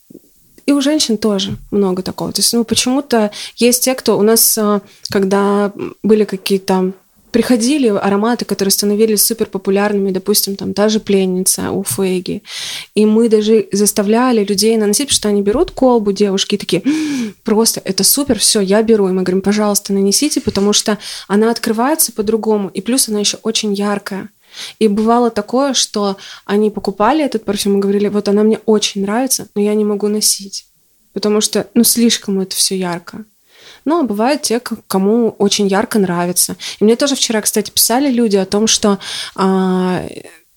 и 0.72 0.74
у 0.74 0.82
женщин 0.82 1.18
тоже 1.18 1.58
много 1.70 2.02
такого. 2.02 2.32
То 2.32 2.40
есть, 2.40 2.54
ну, 2.54 2.64
почему-то 2.64 3.32
есть 3.58 3.84
те, 3.84 3.94
кто 3.94 4.18
у 4.18 4.22
нас, 4.22 4.58
а, 4.58 4.82
когда 5.10 5.72
были 6.02 6.24
какие-то 6.24 6.94
приходили 7.32 7.88
ароматы, 7.88 8.46
которые 8.46 8.72
становились 8.72 9.26
супер 9.26 9.46
популярными, 9.46 10.12
допустим, 10.12 10.56
там 10.56 10.74
та 10.74 10.90
же 10.90 11.00
пленница 11.00 11.72
у 11.72 11.84
Фейги. 11.84 12.44
И 12.94 13.06
мы 13.06 13.30
даже 13.30 13.68
заставляли 13.72 14.44
людей 14.44 14.78
наносить, 14.78 15.08
потому 15.08 15.16
что 15.16 15.30
они 15.30 15.42
берут 15.42 15.72
колбу, 15.72 16.12
девушки, 16.12 16.58
такие, 16.58 16.82
«М, 16.86 17.34
просто 17.44 17.82
это 17.86 18.04
супер, 18.04 18.38
все, 18.38 18.60
я 18.60 18.84
беру. 18.84 19.08
И 19.08 19.12
мы 19.12 19.24
говорим, 19.24 19.42
пожалуйста, 19.42 19.94
нанесите, 19.94 20.42
потому 20.42 20.74
что 20.74 20.98
она 21.28 21.52
открывается 21.52 22.12
по-другому, 22.12 22.70
и 22.74 22.82
плюс 22.82 23.08
она 23.08 23.20
еще 23.20 23.38
очень 23.44 23.74
яркая. 23.74 24.28
И 24.80 24.88
бывало 24.88 25.30
такое, 25.30 25.74
что 25.74 26.18
они 26.46 26.70
покупали 26.70 27.24
этот 27.24 27.46
парфюм 27.46 27.78
и 27.78 27.82
говорили, 27.82 28.08
вот 28.08 28.28
она 28.28 28.44
мне 28.44 28.60
очень 28.66 29.02
нравится, 29.02 29.48
но 29.56 29.62
я 29.62 29.74
не 29.74 29.86
могу 29.86 30.08
носить, 30.08 30.66
потому 31.14 31.42
что, 31.42 31.68
ну, 31.74 31.84
слишком 31.84 32.40
это 32.40 32.56
все 32.56 32.78
ярко. 32.78 33.26
Ну, 33.86 34.00
а 34.00 34.04
бывают 34.04 34.44
те, 34.44 34.60
кому 34.60 35.30
очень 35.40 35.68
ярко 35.68 35.98
нравится. 35.98 36.56
И 36.80 36.84
мне 36.84 36.96
тоже 36.96 37.16
вчера, 37.16 37.42
кстати, 37.42 37.72
писали 37.72 38.12
люди 38.12 38.38
о 38.38 38.46
том, 38.46 38.68
что 38.68 39.00
а, 39.36 40.06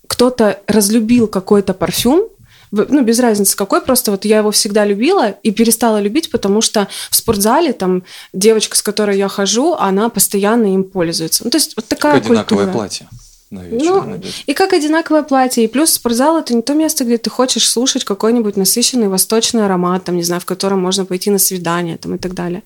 кто-то 0.07 0.61
разлюбил 0.67 1.27
какой-то 1.27 1.73
парфюм, 1.73 2.29
ну, 2.71 3.03
без 3.03 3.21
разницы 3.21 3.57
какой, 3.57 3.81
просто 3.81 4.11
вот 4.11 4.25
я 4.25 4.39
его 4.39 4.51
всегда 4.51 4.85
любила 4.85 5.31
и 5.31 5.53
перестала 5.53 6.01
любить, 6.01 6.31
потому 6.31 6.61
что 6.61 6.89
в 7.11 7.17
спортзале 7.17 7.73
там 7.73 8.03
девочка, 8.33 8.77
с 8.77 8.83
которой 8.83 9.17
я 9.17 9.29
хожу, 9.29 9.75
она 9.75 10.09
постоянно 10.09 10.75
им 10.75 10.85
пользуется. 10.85 11.45
Ну, 11.45 11.51
то 11.51 11.57
есть 11.57 11.77
вот 11.77 11.87
такая 11.87 12.17
одинаковое 12.17 12.67
культура. 12.67 12.73
платье 12.73 13.09
на 13.55 13.61
вечер 13.61 13.85
Ну, 13.85 14.21
и 14.47 14.53
как 14.53 14.73
одинаковое 14.73 15.23
платье. 15.23 15.65
И 15.65 15.69
плюс 15.69 15.93
спортзал 15.93 16.39
это 16.39 16.55
не 16.55 16.63
то 16.63 16.75
место, 16.75 17.05
где 17.05 17.19
ты 17.19 17.31
хочешь 17.31 17.69
слушать 17.69 18.05
какой-нибудь 18.05 18.57
насыщенный 18.57 19.09
восточный 19.09 19.65
аромат, 19.65 20.05
там, 20.05 20.17
не 20.17 20.23
знаю, 20.23 20.41
в 20.41 20.45
котором 20.45 20.81
можно 20.81 21.05
пойти 21.05 21.31
на 21.31 21.39
свидание 21.39 21.97
там, 21.97 22.17
и 22.17 22.19
так 22.19 22.35
далее. 22.35 22.63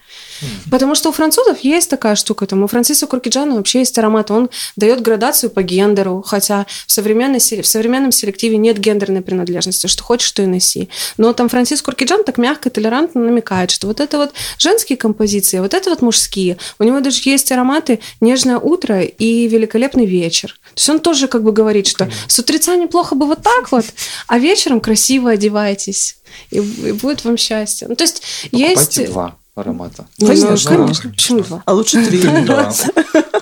Потому 0.70 0.94
что 0.94 1.10
у 1.10 1.12
французов 1.12 1.60
есть 1.60 1.90
такая 1.90 2.16
штука. 2.16 2.46
Там, 2.46 2.62
у 2.62 2.66
Франциса 2.66 3.06
Куркиджана 3.06 3.56
вообще 3.56 3.80
есть 3.80 3.98
аромат. 3.98 4.30
Он 4.30 4.48
дает 4.76 5.02
градацию 5.02 5.50
по 5.50 5.62
гендеру, 5.62 6.22
хотя 6.26 6.66
в, 6.86 6.92
современной, 6.92 7.38
в 7.38 7.66
современном 7.66 8.12
селективе 8.12 8.56
нет 8.56 8.78
гендерной 8.78 9.20
принадлежности. 9.20 9.86
Что 9.86 10.02
хочешь, 10.02 10.32
то 10.32 10.42
и 10.42 10.46
носи. 10.46 10.88
Но 11.16 11.32
там 11.32 11.48
Францис 11.48 11.82
Куркиджан 11.82 12.24
так 12.24 12.38
мягко, 12.38 12.70
толерантно 12.70 13.20
намекает, 13.20 13.70
что 13.70 13.86
вот 13.86 14.00
это 14.00 14.16
вот 14.16 14.32
женские 14.58 14.96
композиции, 14.96 15.58
вот 15.58 15.74
это 15.74 15.90
вот 15.90 16.02
мужские. 16.02 16.56
У 16.78 16.84
него 16.84 17.00
даже 17.00 17.20
есть 17.24 17.52
ароматы 17.52 18.00
«Нежное 18.20 18.58
утро» 18.58 19.02
и 19.02 19.48
«Великолепный 19.48 20.06
вечер». 20.06 20.58
То 20.78 20.80
есть 20.80 20.90
он 20.90 21.00
тоже 21.00 21.26
как 21.26 21.42
бы 21.42 21.50
говорит, 21.50 21.88
что 21.88 22.08
с 22.28 22.38
утреца 22.38 22.76
неплохо 22.76 23.16
бы 23.16 23.26
вот 23.26 23.42
так 23.42 23.72
вот, 23.72 23.84
а 24.28 24.38
вечером 24.38 24.80
красиво 24.80 25.30
одевайтесь, 25.30 26.18
и, 26.52 26.58
и 26.58 26.92
будет 26.92 27.24
вам 27.24 27.36
счастье. 27.36 27.88
Ну, 27.88 27.96
то 27.96 28.04
есть 28.04 28.22
Покупайте 28.52 29.00
есть... 29.02 29.12
два 29.12 29.36
аромата. 29.56 30.06
Ну, 30.18 30.28
Конечно. 30.28 30.70
конечно. 30.76 31.10
Почему 31.10 31.40
два? 31.40 31.62
А 31.66 31.72
лучше 31.72 32.06
три. 32.06 32.22
Да. 32.46 32.72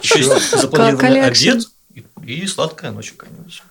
Еще 0.03 0.20
есть 0.20 0.51
запланированный 0.59 1.27
обед 1.27 1.68
и- 1.94 2.05
и 2.25 2.46
сладкая 2.46 2.90
ночь 2.90 3.12
какая-нибудь. 3.14 3.62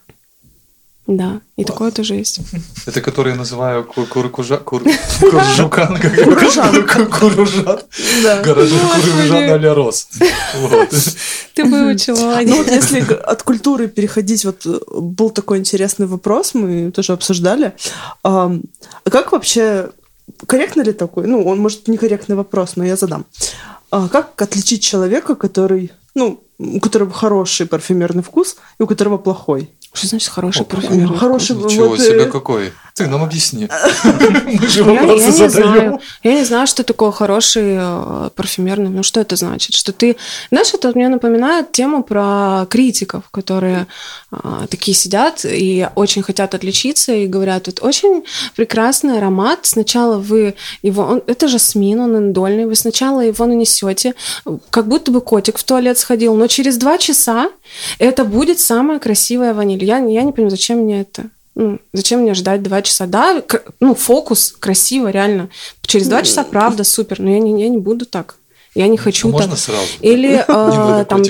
Да, 1.07 1.39
и 1.55 1.63
такое 1.63 1.91
тоже 1.91 2.15
есть. 2.15 2.39
Это 2.87 2.99
который 2.99 3.33
я 3.33 3.35
называю 3.37 3.83
ку- 3.83 4.05
куркужа... 4.07 4.57
кур- 4.57 4.83
Куржукан. 5.19 5.97
Куружан. 6.01 6.87
Ку- 6.87 7.05
Куружан. 7.19 7.79
Да. 8.23 8.41
Гаражи 8.41 8.75
Господи. 8.75 9.11
Куружан 9.11 9.49
а-ля 9.51 9.73
Рос. 9.75 10.07
Ты 11.53 11.63
выучила, 11.63 12.39
Ну 12.43 12.57
вот 12.57 12.67
если 12.67 13.01
от 13.13 13.43
культуры 13.43 13.87
переходить, 13.87 14.45
вот 14.45 14.65
э, 14.65 14.79
был 14.91 15.29
такой 15.29 15.59
интересный 15.59 16.07
вопрос, 16.07 16.53
мы 16.55 16.91
тоже 16.91 17.13
обсуждали. 17.13 17.73
А 18.23 18.51
как 19.11 19.31
вообще, 19.31 19.89
корректно 20.47 20.81
ли 20.81 20.91
такой, 20.91 21.27
ну, 21.27 21.43
он 21.45 21.59
может 21.59 21.87
некорректный 21.87 22.35
вопрос, 22.35 22.75
но 22.77 22.83
я 22.85 22.95
задам. 22.95 23.25
А 23.91 24.07
Как 24.07 24.41
отличить 24.41 24.83
человека, 24.83 25.35
который, 25.35 25.91
ну, 26.15 26.43
у 26.57 26.79
которого 26.79 27.11
хороший 27.11 27.65
парфюмерный 27.67 28.23
вкус 28.23 28.55
и 28.79 28.83
у 28.83 28.87
которого 28.87 29.17
плохой? 29.17 29.69
Что 29.95 30.07
значит 30.07 30.29
хороший 30.29 30.65
парфюмер? 30.65 31.13
Хороший, 31.13 31.55
Ничего 31.55 31.87
вот, 31.87 31.99
себе 31.99 32.25
э, 32.25 32.29
какой. 32.29 32.73
Ты 32.97 33.07
нам 33.07 33.23
объясни. 33.23 33.67
Мы 34.45 34.67
же 34.69 34.85
вопросы 34.85 35.25
не 35.25 35.31
знаю. 35.31 35.49
задаем. 35.49 35.99
Я 36.23 36.33
не 36.35 36.45
знаю, 36.45 36.65
что 36.65 36.81
такое 36.85 37.11
хороший 37.11 37.75
э, 37.77 38.29
парфюмерный. 38.33 38.89
Ну, 38.89 39.03
что 39.03 39.19
это 39.19 39.35
значит? 39.35 39.75
Что 39.75 39.91
ты... 39.91 40.15
Знаешь, 40.49 40.73
это 40.73 40.93
мне 40.95 41.09
напоминает 41.09 41.73
тему 41.73 42.03
про 42.03 42.65
критиков, 42.69 43.29
которые 43.31 43.87
а, 44.31 44.65
такие 44.67 44.95
сидят 44.95 45.43
и 45.43 45.89
очень 45.95 46.23
хотят 46.23 46.55
отличиться 46.55 47.11
и 47.11 47.27
говорят, 47.27 47.67
вот 47.67 47.83
очень 47.83 48.23
прекрасный 48.55 49.17
аромат. 49.17 49.59
Сначала 49.63 50.17
вы 50.17 50.55
его... 50.81 51.03
Он, 51.03 51.21
это 51.27 51.49
жасмин, 51.49 51.99
он 51.99 52.15
индольный. 52.15 52.65
Вы 52.65 52.75
сначала 52.75 53.19
его 53.19 53.45
нанесете, 53.45 54.15
как 54.69 54.87
будто 54.87 55.11
бы 55.11 55.19
котик 55.19 55.57
в 55.57 55.65
туалет 55.65 55.97
сходил, 55.97 56.33
но 56.35 56.47
через 56.47 56.77
два 56.77 56.97
часа 56.97 57.49
это 57.99 58.23
будет 58.23 58.61
самая 58.61 58.99
красивая 58.99 59.53
ваниль. 59.53 59.83
Я, 59.83 59.97
я 59.97 60.23
не 60.23 60.31
понимаю, 60.31 60.51
зачем 60.51 60.77
мне 60.77 61.01
это? 61.01 61.25
Ну, 61.55 61.79
зачем 61.93 62.21
мне 62.21 62.33
ждать 62.33 62.61
два 62.63 62.81
часа? 62.81 63.05
Да, 63.05 63.41
ну, 63.79 63.95
фокус, 63.95 64.53
красиво, 64.59 65.07
реально. 65.09 65.49
Через 65.81 66.07
два 66.07 66.21
часа, 66.21 66.43
правда, 66.43 66.83
супер, 66.83 67.21
но 67.21 67.29
я 67.29 67.39
не, 67.39 67.61
я 67.61 67.69
не 67.69 67.77
буду 67.77 68.05
так. 68.05 68.35
Я 68.75 68.87
не 68.87 68.97
хочу 68.97 69.29
А 69.29 69.31
так. 69.31 69.41
Можно 69.41 69.55
сразу? 69.55 69.87
Или 70.01 70.43
э, 70.47 71.05
там, 71.05 71.23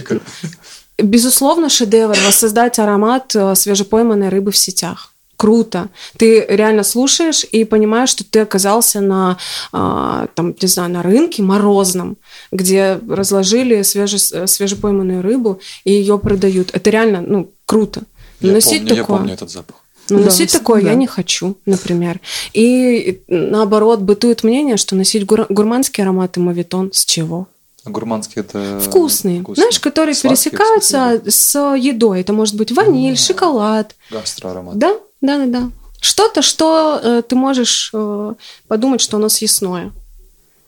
безусловно, 0.98 1.70
шедевр 1.70 2.18
воссоздать 2.26 2.80
аромат 2.80 3.36
э, 3.36 3.54
свежепойманной 3.54 4.30
рыбы 4.30 4.52
в 4.52 4.58
сетях. 4.58 5.12
Круто. 5.38 5.90
Ты 6.18 6.46
реально 6.48 6.84
слушаешь 6.84 7.46
и 7.52 7.66
понимаешь, 7.66 8.10
что 8.10 8.24
ты 8.24 8.40
оказался 8.40 9.02
на, 9.02 9.38
а, 9.74 10.28
там, 10.34 10.56
не 10.60 10.68
знаю, 10.68 10.90
на 10.92 11.04
рынке 11.04 11.44
морозном, 11.44 12.16
где 12.54 13.00
разложили 13.10 13.82
свеже, 13.82 14.18
свежепойманную 14.18 15.22
рыбу 15.22 15.60
и 15.84 15.92
ее 15.92 16.18
продают. 16.20 16.70
Это 16.72 16.90
реально, 16.90 17.22
ну, 17.22 17.52
круто. 17.66 18.04
Я 18.40 18.54
Носить 18.54 18.80
помню, 18.80 18.96
я 18.96 19.02
такое. 19.02 19.18
помню 19.18 19.34
этот 19.34 19.52
запах. 19.52 19.76
Ну, 20.10 20.20
Да, 20.20 20.26
носить 20.26 20.52
такое 20.52 20.82
да. 20.82 20.90
я 20.90 20.96
не 20.96 21.08
хочу, 21.08 21.58
например. 21.66 22.20
И 22.54 23.22
наоборот, 23.28 24.02
бытует 24.02 24.44
мнение, 24.44 24.78
что 24.78 24.96
носить 24.96 25.24
гур- 25.26 25.48
гурманские 25.50 26.04
ароматы 26.04 26.40
мавитон 26.40 26.92
с 26.94 27.06
чего? 27.06 27.48
А 27.84 27.90
гурманский 27.90 28.42
это... 28.42 28.80
Вкусные. 28.84 29.42
вкусный. 29.42 29.62
Знаешь, 29.62 29.80
которые 29.80 30.16
Сладкий, 30.16 30.36
в 30.36 30.44
пересекаются 30.44 31.10
смысле, 31.22 31.32
с 31.32 31.76
едой. 31.76 32.22
Это 32.22 32.34
может 32.34 32.56
быть 32.56 32.72
ваниль, 32.72 33.12
М. 33.12 33.18
шоколад. 33.18 33.96
Гастроаромат. 34.12 34.78
Да, 34.78 34.96
да, 35.22 35.38
да, 35.38 35.46
да. 35.46 35.70
Что-то, 36.02 36.42
что 36.42 37.00
э, 37.02 37.22
ты 37.28 37.36
можешь 37.36 37.90
э, 37.94 38.34
подумать, 38.68 39.02
что 39.02 39.18
оно 39.18 39.30
съестное. 39.30 39.92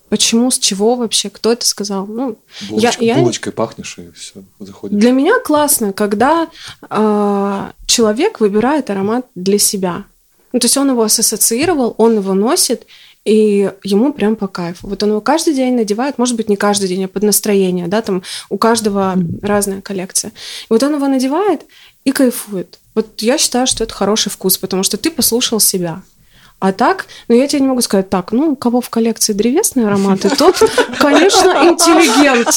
Почему, 0.09 0.49
с 0.51 0.57
чего 0.59 0.95
вообще, 0.95 1.29
кто 1.29 1.51
это 1.51 1.65
сказал? 1.65 2.05
Ну, 2.07 2.37
Булочка- 2.69 3.03
я- 3.03 3.15
Булочкой 3.17 3.51
пахнешь, 3.51 3.97
и 3.97 4.11
все, 4.11 4.43
заходит. 4.59 4.97
Для 4.97 5.11
меня 5.11 5.39
классно, 5.39 5.91
когда 5.93 6.47
э, 6.89 7.71
человек 7.87 8.39
выбирает 8.39 8.89
аромат 8.89 9.25
для 9.35 9.59
себя. 9.59 10.03
Ну, 10.53 10.59
то 10.59 10.65
есть 10.65 10.77
он 10.77 10.89
его 10.89 11.03
ассоциировал, 11.03 11.93
он 11.97 12.15
его 12.15 12.33
носит, 12.33 12.87
и 13.25 13.69
ему 13.83 14.13
прям 14.13 14.37
по 14.37 14.47
кайфу. 14.47 14.87
Вот 14.87 15.03
он 15.03 15.09
его 15.09 15.21
каждый 15.21 15.53
день 15.53 15.75
надевает, 15.75 16.17
может 16.17 16.37
быть, 16.37 16.47
не 16.47 16.55
каждый 16.55 16.87
день, 16.87 17.03
а 17.03 17.07
под 17.09 17.23
настроение, 17.23 17.87
да, 17.87 18.01
там 18.01 18.23
у 18.49 18.57
каждого 18.57 19.15
разная 19.41 19.81
коллекция. 19.81 20.29
И 20.29 20.65
вот 20.69 20.81
он 20.83 20.95
его 20.95 21.07
надевает 21.07 21.61
и 22.05 22.11
кайфует. 22.13 22.79
Вот 22.95 23.21
я 23.21 23.37
считаю, 23.37 23.67
что 23.67 23.83
это 23.83 23.93
хороший 23.93 24.29
вкус, 24.29 24.57
потому 24.57 24.83
что 24.83 24.95
ты 24.95 25.11
послушал 25.11 25.59
себя. 25.59 26.01
А 26.59 26.71
так, 26.71 27.05
ну 27.27 27.35
я 27.35 27.47
тебе 27.47 27.61
не 27.61 27.67
могу 27.67 27.81
сказать 27.81 28.09
так, 28.09 28.31
ну, 28.31 28.53
у 28.53 28.55
кого 28.55 28.81
в 28.81 28.89
коллекции 28.89 29.33
древесные 29.33 29.85
ароматы, 29.85 30.29
тот, 30.29 30.57
конечно, 30.99 31.49
интеллигент. 31.69 32.47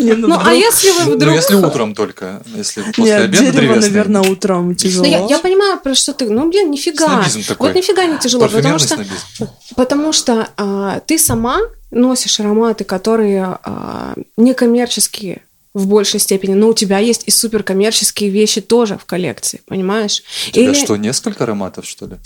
Не, 0.00 0.14
ну, 0.14 0.26
Ну, 0.26 0.40
а 0.44 0.52
если 0.52 0.90
вы 0.90 1.10
Ну, 1.10 1.14
вдруг... 1.14 1.34
если 1.34 1.54
утром 1.54 1.94
только, 1.94 2.42
если 2.46 2.82
после 2.82 3.04
Нет, 3.04 3.22
обеда 3.22 3.38
дерево, 3.38 3.52
древесное. 3.52 3.88
наверное, 3.90 4.22
утром 4.22 4.74
тяжело. 4.74 5.04
Ну, 5.04 5.10
я, 5.10 5.24
я 5.24 5.38
понимаю, 5.38 5.78
про 5.78 5.94
что 5.94 6.12
ты... 6.14 6.28
Ну, 6.28 6.48
блин, 6.48 6.72
нифига. 6.72 7.24
Вот 7.58 7.74
нифига 7.74 8.06
не 8.06 8.18
тяжело, 8.18 8.48
потому 8.48 8.78
что, 8.80 8.94
снобизм. 8.94 9.48
потому 9.76 10.12
что 10.12 10.48
а, 10.56 11.00
ты 11.06 11.16
сама 11.18 11.60
носишь 11.92 12.40
ароматы, 12.40 12.82
которые 12.82 13.58
а, 13.62 14.14
некоммерческие 14.36 15.42
в 15.74 15.86
большей 15.86 16.18
степени, 16.18 16.54
но 16.54 16.68
у 16.68 16.74
тебя 16.74 16.98
есть 16.98 17.22
и 17.26 17.30
суперкоммерческие 17.30 18.30
вещи 18.30 18.60
тоже 18.60 18.98
в 18.98 19.04
коллекции, 19.04 19.60
понимаешь? 19.66 20.22
У 20.48 20.50
тебя 20.50 20.74
что, 20.74 20.96
несколько 20.96 21.44
ароматов, 21.44 21.86
что 21.86 22.06
ли? 22.06 22.16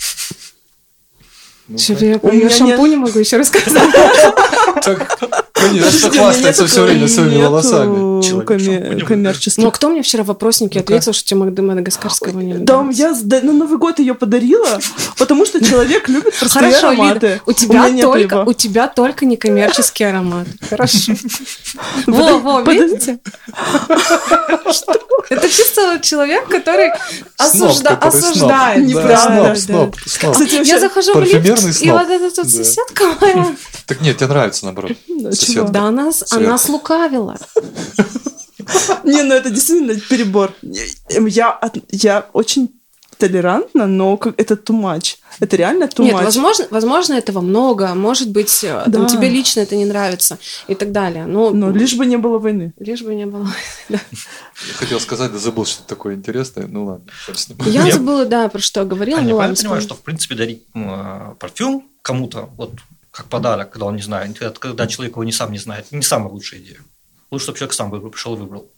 Ну, 1.67 1.77
Что 1.79 2.05
я 2.05 2.19
про 2.19 2.31
меня 2.31 2.49
шампунь 2.49 2.95
могу 2.95 3.17
еще 3.17 3.37
рассказать. 3.37 3.81
так, 4.85 5.19
конечно, 5.53 6.11
хвастается 6.11 6.67
все 6.67 6.83
время 6.83 7.07
своими 7.07 7.41
волосами. 7.41 9.03
Коммерческих. 9.03 9.63
Ну, 9.63 9.69
а 9.69 9.71
кто 9.71 9.89
мне 9.89 10.01
вчера 10.03 10.23
в 10.23 10.27
вопроснике 10.27 10.79
Ну-ка. 10.79 10.93
ответил, 10.93 11.13
что 11.13 11.35
мадагаскарского 11.35 12.39
не 12.39 12.53
Да, 12.55 12.87
я 12.91 13.11
на 13.11 13.53
Новый 13.53 13.77
год 13.77 13.99
ее 13.99 14.13
подарила, 14.13 14.79
потому 15.17 15.45
что 15.45 15.63
человек 15.63 16.07
любит 16.07 16.35
простые 16.39 16.71
Хорошо, 16.71 16.87
ароматы. 16.89 17.41
У 17.45 17.53
тебя 17.53 17.89
только, 17.99 18.43
у 18.45 18.53
тебя 18.53 18.87
только 18.87 19.25
некоммерческий 19.25 20.07
аромат. 20.07 20.47
Хорошо. 20.69 21.13
Во, 22.07 22.37
во, 22.39 22.61
видите? 22.61 23.19
Это 25.29 25.49
чисто 25.49 25.99
человек, 26.01 26.47
который 26.47 26.91
осуждает. 27.37 27.99
Да, 28.39 28.75
Неправда, 28.75 29.55
Сноб, 29.55 29.57
сноб, 29.57 29.95
сноб. 30.05 30.31
Кстати, 30.33 30.67
Я 30.67 30.79
захожу 30.79 31.13
в 31.13 31.21
лифт, 31.21 31.81
и 31.81 31.91
вот 31.91 32.09
эта 32.09 32.45
соседка 32.45 33.05
моя, 33.19 33.55
Так 33.87 34.01
нет, 34.01 34.17
тебе 34.17 34.27
нравится, 34.27 34.65
наоборот. 34.65 34.91
Чего? 35.07 35.67
да 35.67 35.83
она, 35.83 36.11
она 36.31 36.57
слукавила. 36.57 37.37
Не, 39.03 39.21
ну 39.23 39.35
это 39.35 39.49
действительно 39.49 39.93
перебор. 40.09 40.53
Я, 40.61 42.29
очень 42.33 42.69
толерантна, 43.17 43.87
но 43.87 44.19
это 44.37 44.55
too 44.55 44.73
much. 44.81 45.17
Это 45.39 45.55
реально 45.55 45.85
too 45.85 46.03
Нет, 46.03 46.15
much. 46.15 46.23
возможно, 46.23 46.67
возможно, 46.69 47.13
этого 47.13 47.41
много, 47.41 47.93
может 47.93 48.29
быть, 48.29 48.63
э, 48.63 48.83
там, 48.91 49.03
Да. 49.03 49.05
тебе 49.05 49.29
лично 49.29 49.61
это 49.61 49.75
не 49.75 49.85
нравится 49.85 50.37
и 50.67 50.75
так 50.75 50.91
далее. 50.91 51.25
Но, 51.25 51.51
Но 51.51 51.71
лишь 51.71 51.95
бы 51.95 52.05
не 52.05 52.17
было 52.17 52.39
войны. 52.39 52.73
лишь 52.79 53.01
бы 53.03 53.15
не 53.15 53.25
было. 53.25 53.47
Да. 53.89 53.99
Я 54.67 54.73
хотел 54.75 54.99
сказать, 54.99 55.31
да 55.31 55.37
забыл 55.37 55.65
что-то 55.65 55.87
такое 55.87 56.15
интересное. 56.15 56.67
Ну 56.67 56.85
ладно. 56.85 57.05
Я 57.65 57.91
забыла, 57.91 58.25
да, 58.25 58.47
про 58.49 58.59
что 58.59 58.83
говорила. 58.85 59.19
А 59.19 59.21
я 59.21 59.27
ну 59.29 59.37
правильно 59.37 59.55
понимаю, 59.55 59.81
что, 59.81 59.95
в 59.95 60.01
принципе, 60.01 60.35
дарить 60.35 60.63
э, 60.73 61.33
парфюм 61.39 61.87
кому-то, 62.01 62.49
вот 62.57 62.71
как 63.15 63.27
подарок, 63.27 63.71
когда 63.71 63.85
он 63.85 63.95
не 63.95 64.01
знает, 64.01 64.37
когда 64.59 64.87
человек 64.87 65.13
его 65.13 65.23
не 65.23 65.31
сам 65.31 65.49
не 65.53 65.57
знает, 65.57 65.89
не 65.93 66.01
самая 66.01 66.27
лучшая 66.27 66.59
идея. 66.59 66.79
Лучше, 67.31 67.45
чтобы 67.45 67.57
человек 67.57 67.73
сам 67.73 67.89
пришел 68.11 68.35
и 68.35 68.39
выбрал. 68.39 68.69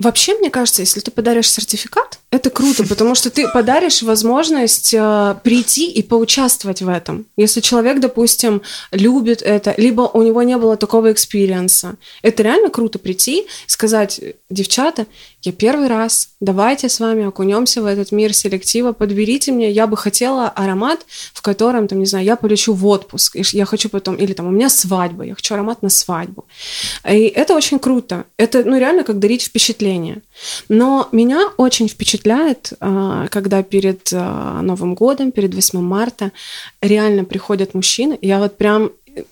Вообще, 0.00 0.34
мне 0.34 0.48
кажется, 0.48 0.80
если 0.80 1.00
ты 1.00 1.10
подаришь 1.10 1.50
сертификат, 1.50 2.18
это 2.30 2.48
круто, 2.48 2.84
потому 2.84 3.14
что 3.14 3.28
ты 3.28 3.46
подаришь 3.48 4.02
возможность 4.02 4.94
э, 4.94 5.34
прийти 5.44 5.90
и 5.90 6.02
поучаствовать 6.02 6.80
в 6.80 6.88
этом. 6.88 7.26
Если 7.36 7.60
человек, 7.60 8.00
допустим, 8.00 8.62
любит 8.92 9.42
это, 9.42 9.74
либо 9.76 10.02
у 10.02 10.22
него 10.22 10.42
не 10.42 10.56
было 10.56 10.78
такого 10.78 11.12
experience 11.12 11.82
а, 11.82 11.96
это 12.22 12.42
реально 12.42 12.70
круто 12.70 12.98
прийти 12.98 13.40
и 13.40 13.46
сказать, 13.66 14.20
девчата, 14.48 15.06
я 15.42 15.52
первый 15.52 15.88
раз, 15.88 16.30
давайте 16.40 16.88
с 16.88 17.00
вами 17.00 17.26
окунемся 17.26 17.82
в 17.82 17.86
этот 17.86 18.12
мир 18.12 18.32
селектива, 18.32 18.92
подберите 18.92 19.52
мне, 19.52 19.70
я 19.70 19.86
бы 19.86 19.96
хотела 19.96 20.48
аромат, 20.48 21.00
в 21.34 21.42
котором, 21.42 21.88
там, 21.88 21.98
не 21.98 22.06
знаю, 22.06 22.24
я 22.24 22.36
полечу 22.36 22.72
в 22.72 22.86
отпуск, 22.86 23.36
и 23.36 23.42
я 23.52 23.64
хочу 23.66 23.88
потом, 23.88 24.16
или 24.16 24.32
там, 24.32 24.46
у 24.46 24.50
меня 24.50 24.70
свадьба, 24.70 25.24
я 25.24 25.34
хочу 25.34 25.54
аромат 25.54 25.82
на 25.82 25.90
свадьбу. 25.90 26.46
И 27.06 27.24
это 27.26 27.54
очень 27.54 27.78
круто. 27.78 28.24
Это, 28.36 28.64
ну, 28.64 28.78
реально, 28.78 29.02
как 29.02 29.18
дарить 29.18 29.42
впечатление. 29.42 29.89
Но 30.68 31.08
меня 31.12 31.48
очень 31.56 31.88
впечатляет, 31.88 32.72
а, 32.80 33.26
когда 33.28 33.62
перед 33.62 34.10
а, 34.12 34.60
Новым 34.62 34.94
годом, 34.94 35.32
перед 35.32 35.54
8 35.54 35.80
марта 35.80 36.32
реально 36.80 37.24
приходят 37.24 37.74
мужчины. 37.74 38.18
Я 38.20 38.38
вот 38.38 38.56
прям 38.56 38.90
э, 39.06 39.22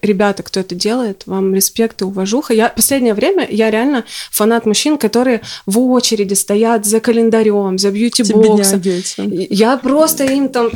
Ребята, 0.00 0.42
кто 0.42 0.60
это 0.60 0.74
делает, 0.74 1.24
вам 1.26 1.54
респект 1.54 2.02
и 2.02 2.04
уважуха. 2.04 2.54
Я 2.54 2.68
последнее 2.68 3.14
время 3.14 3.46
я 3.50 3.70
реально 3.70 4.04
фанат 4.30 4.66
мужчин, 4.66 4.96
которые 4.96 5.42
в 5.66 5.78
очереди 5.78 6.34
стоят 6.34 6.86
за 6.86 7.00
календарем, 7.00 7.78
за 7.78 7.90
бедняги 7.90 8.90
эти. 8.90 9.52
Я 9.52 9.76
просто 9.76 10.24
им 10.24 10.48
там 10.48 10.70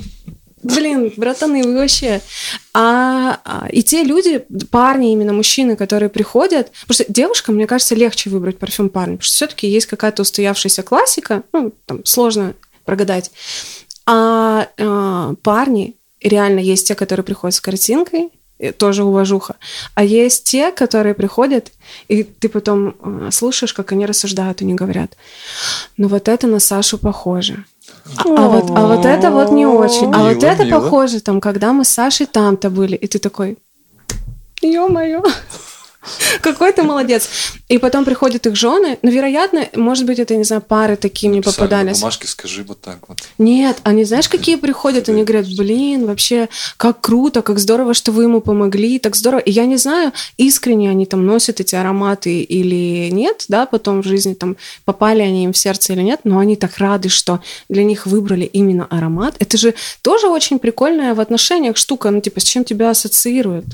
блин, 0.67 1.13
братаны, 1.17 1.63
вы 1.63 1.75
вообще. 1.75 2.21
А, 2.75 3.41
а, 3.45 3.69
и 3.71 3.83
те 3.83 4.03
люди, 4.03 4.45
парни, 4.71 5.13
именно 5.13 5.33
мужчины, 5.33 5.77
которые 5.77 6.09
приходят, 6.09 6.71
потому 6.87 6.95
что 6.95 7.05
девушкам, 7.09 7.55
мне 7.55 7.67
кажется, 7.67 7.95
легче 7.95 8.31
выбрать 8.31 8.59
парфюм 8.59 8.89
парня, 8.89 9.17
потому 9.17 9.25
что 9.25 9.37
все-таки 9.37 9.69
есть 9.69 9.87
какая-то 9.87 10.23
устоявшаяся 10.23 10.83
классика, 10.83 11.43
ну, 11.53 11.73
там 11.87 12.05
сложно 12.05 12.55
прогадать. 12.85 13.31
А, 14.07 14.69
а 14.79 15.35
парни 15.43 15.97
реально 16.21 16.61
есть 16.61 16.89
те, 16.89 16.95
которые 16.95 17.25
приходят 17.25 17.55
с 17.55 17.61
картинкой, 17.61 18.31
и 18.59 18.71
тоже 18.73 19.05
уважуха. 19.05 19.57
А 19.95 20.03
есть 20.03 20.45
те, 20.45 20.73
которые 20.73 21.15
приходят, 21.15 21.73
и 22.09 22.23
ты 22.23 22.49
потом 22.49 22.97
э, 23.03 23.29
слушаешь, 23.31 23.75
как 23.75 23.93
они 23.93 24.07
рассуждают, 24.07 24.63
они 24.63 24.75
говорят, 24.75 25.17
ну 25.97 26.09
вот 26.09 26.29
это 26.29 26.47
на 26.47 26.59
Сашу 26.59 26.97
похоже. 26.99 27.65
А, 28.19 28.23
а, 28.25 28.49
вот, 28.49 28.71
а 28.71 28.87
вот 28.87 29.05
это 29.05 29.31
вот 29.31 29.51
не 29.53 29.67
очень. 29.67 30.13
А 30.13 30.19
Мило, 30.19 30.35
вот 30.35 30.43
это 30.45 30.65
мило. 30.65 30.81
похоже, 30.81 31.21
там, 31.21 31.41
когда 31.41 31.73
мы 31.73 31.85
с 31.85 31.89
Сашей 31.89 32.27
там-то 32.27 32.71
были. 32.71 32.97
И 32.97 33.07
ты 33.07 33.19
такой, 33.19 33.59
ё-моё, 34.63 35.23
какой 36.41 36.73
ты 36.73 36.83
молодец. 36.83 37.29
И 37.69 37.79
потом 37.79 38.05
приходят 38.05 38.47
их 38.47 38.57
жены, 38.57 38.99
но, 39.03 39.11
вероятно, 39.11 39.69
может 39.75 40.07
быть, 40.07 40.19
это, 40.19 40.37
не 40.37 40.45
знаю, 40.45 40.63
пары 40.63 40.97
такие 40.97 41.31
мне 41.31 41.41
Писали 41.41 41.57
попадались. 41.57 41.99
бумажке 41.99 42.29
скажи 42.29 42.63
вот 42.63 42.81
так 42.81 43.09
вот. 43.09 43.19
Нет, 43.39 43.79
они 43.83 44.05
знаешь, 44.05 44.29
какие 44.29 44.57
приходят? 44.57 45.09
Они 45.09 45.25
говорят, 45.25 45.47
блин, 45.57 46.07
вообще, 46.07 46.49
как 46.77 47.01
круто, 47.01 47.43
как 47.43 47.59
здорово, 47.59 47.95
что 47.95 48.13
вы 48.13 48.25
ему 48.25 48.41
помогли, 48.41 48.99
так 48.99 49.17
здорово. 49.17 49.41
И 49.41 49.51
я 49.51 49.67
не 49.67 49.77
знаю, 49.77 50.13
искренне 50.37 50.91
они 50.91 51.07
там 51.07 51.27
носят 51.27 51.61
эти 51.61 51.75
ароматы 51.75 52.43
или 52.43 53.11
нет, 53.11 53.45
да, 53.49 53.67
потом 53.67 54.03
в 54.03 54.07
жизни 54.07 54.35
там 54.35 54.57
попали 54.85 55.23
они 55.23 55.45
им 55.45 55.53
в 55.53 55.59
сердце 55.59 55.93
или 55.93 56.03
нет, 56.03 56.21
но 56.25 56.39
они 56.39 56.57
так 56.57 56.79
рады, 56.79 57.09
что 57.09 57.41
для 57.69 57.85
них 57.85 58.07
выбрали 58.07 58.45
именно 58.45 58.87
аромат. 58.89 59.35
Это 59.39 59.57
же 59.57 59.75
тоже 60.03 60.29
очень 60.29 60.59
прикольная 60.59 61.15
в 61.15 61.21
отношениях 61.21 61.77
штука, 61.77 62.11
ну, 62.11 62.21
типа, 62.21 62.41
с 62.41 62.45
чем 62.45 62.65
тебя 62.65 62.91
ассоциируют. 62.91 63.67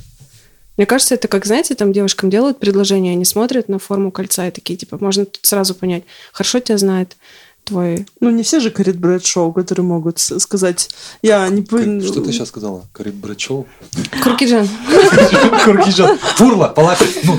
Мне 0.77 0.87
кажется, 0.87 1.15
это 1.15 1.29
как, 1.29 1.45
знаете, 1.45 1.75
там 1.75 1.93
девушкам 1.93 2.31
делают 2.31 2.59
предложение, 2.59 3.13
они 3.13 3.25
смотрят 3.25 3.69
на 3.69 3.79
форму 3.79 4.11
кольца 4.11 4.49
и 4.49 4.51
такие, 4.51 4.77
типа, 4.77 4.99
можно 5.01 5.27
тут 5.27 5.45
сразу 5.45 5.75
понять, 5.75 6.05
хорошо 6.33 6.61
тебя 6.61 6.79
знает 6.79 7.17
твой 7.65 8.07
Ну, 8.21 8.31
не 8.31 8.43
все 8.43 8.61
же 8.61 8.71
Карит 8.71 8.99
Брэдшоу, 8.99 9.53
которые 9.53 9.85
могут 9.85 10.19
сказать, 10.19 10.91
я 11.23 11.49
не... 11.49 11.63
Что 11.65 12.23
ты 12.23 12.33
сейчас 12.33 12.49
сказала? 12.49 12.87
Карит 12.93 13.15
Брачев? 13.15 13.67
Куркиджан. 14.23 14.69
Куркижан. 15.65 16.19
Фурла, 16.19 16.69
палатка. 16.69 17.05
Ну, 17.25 17.39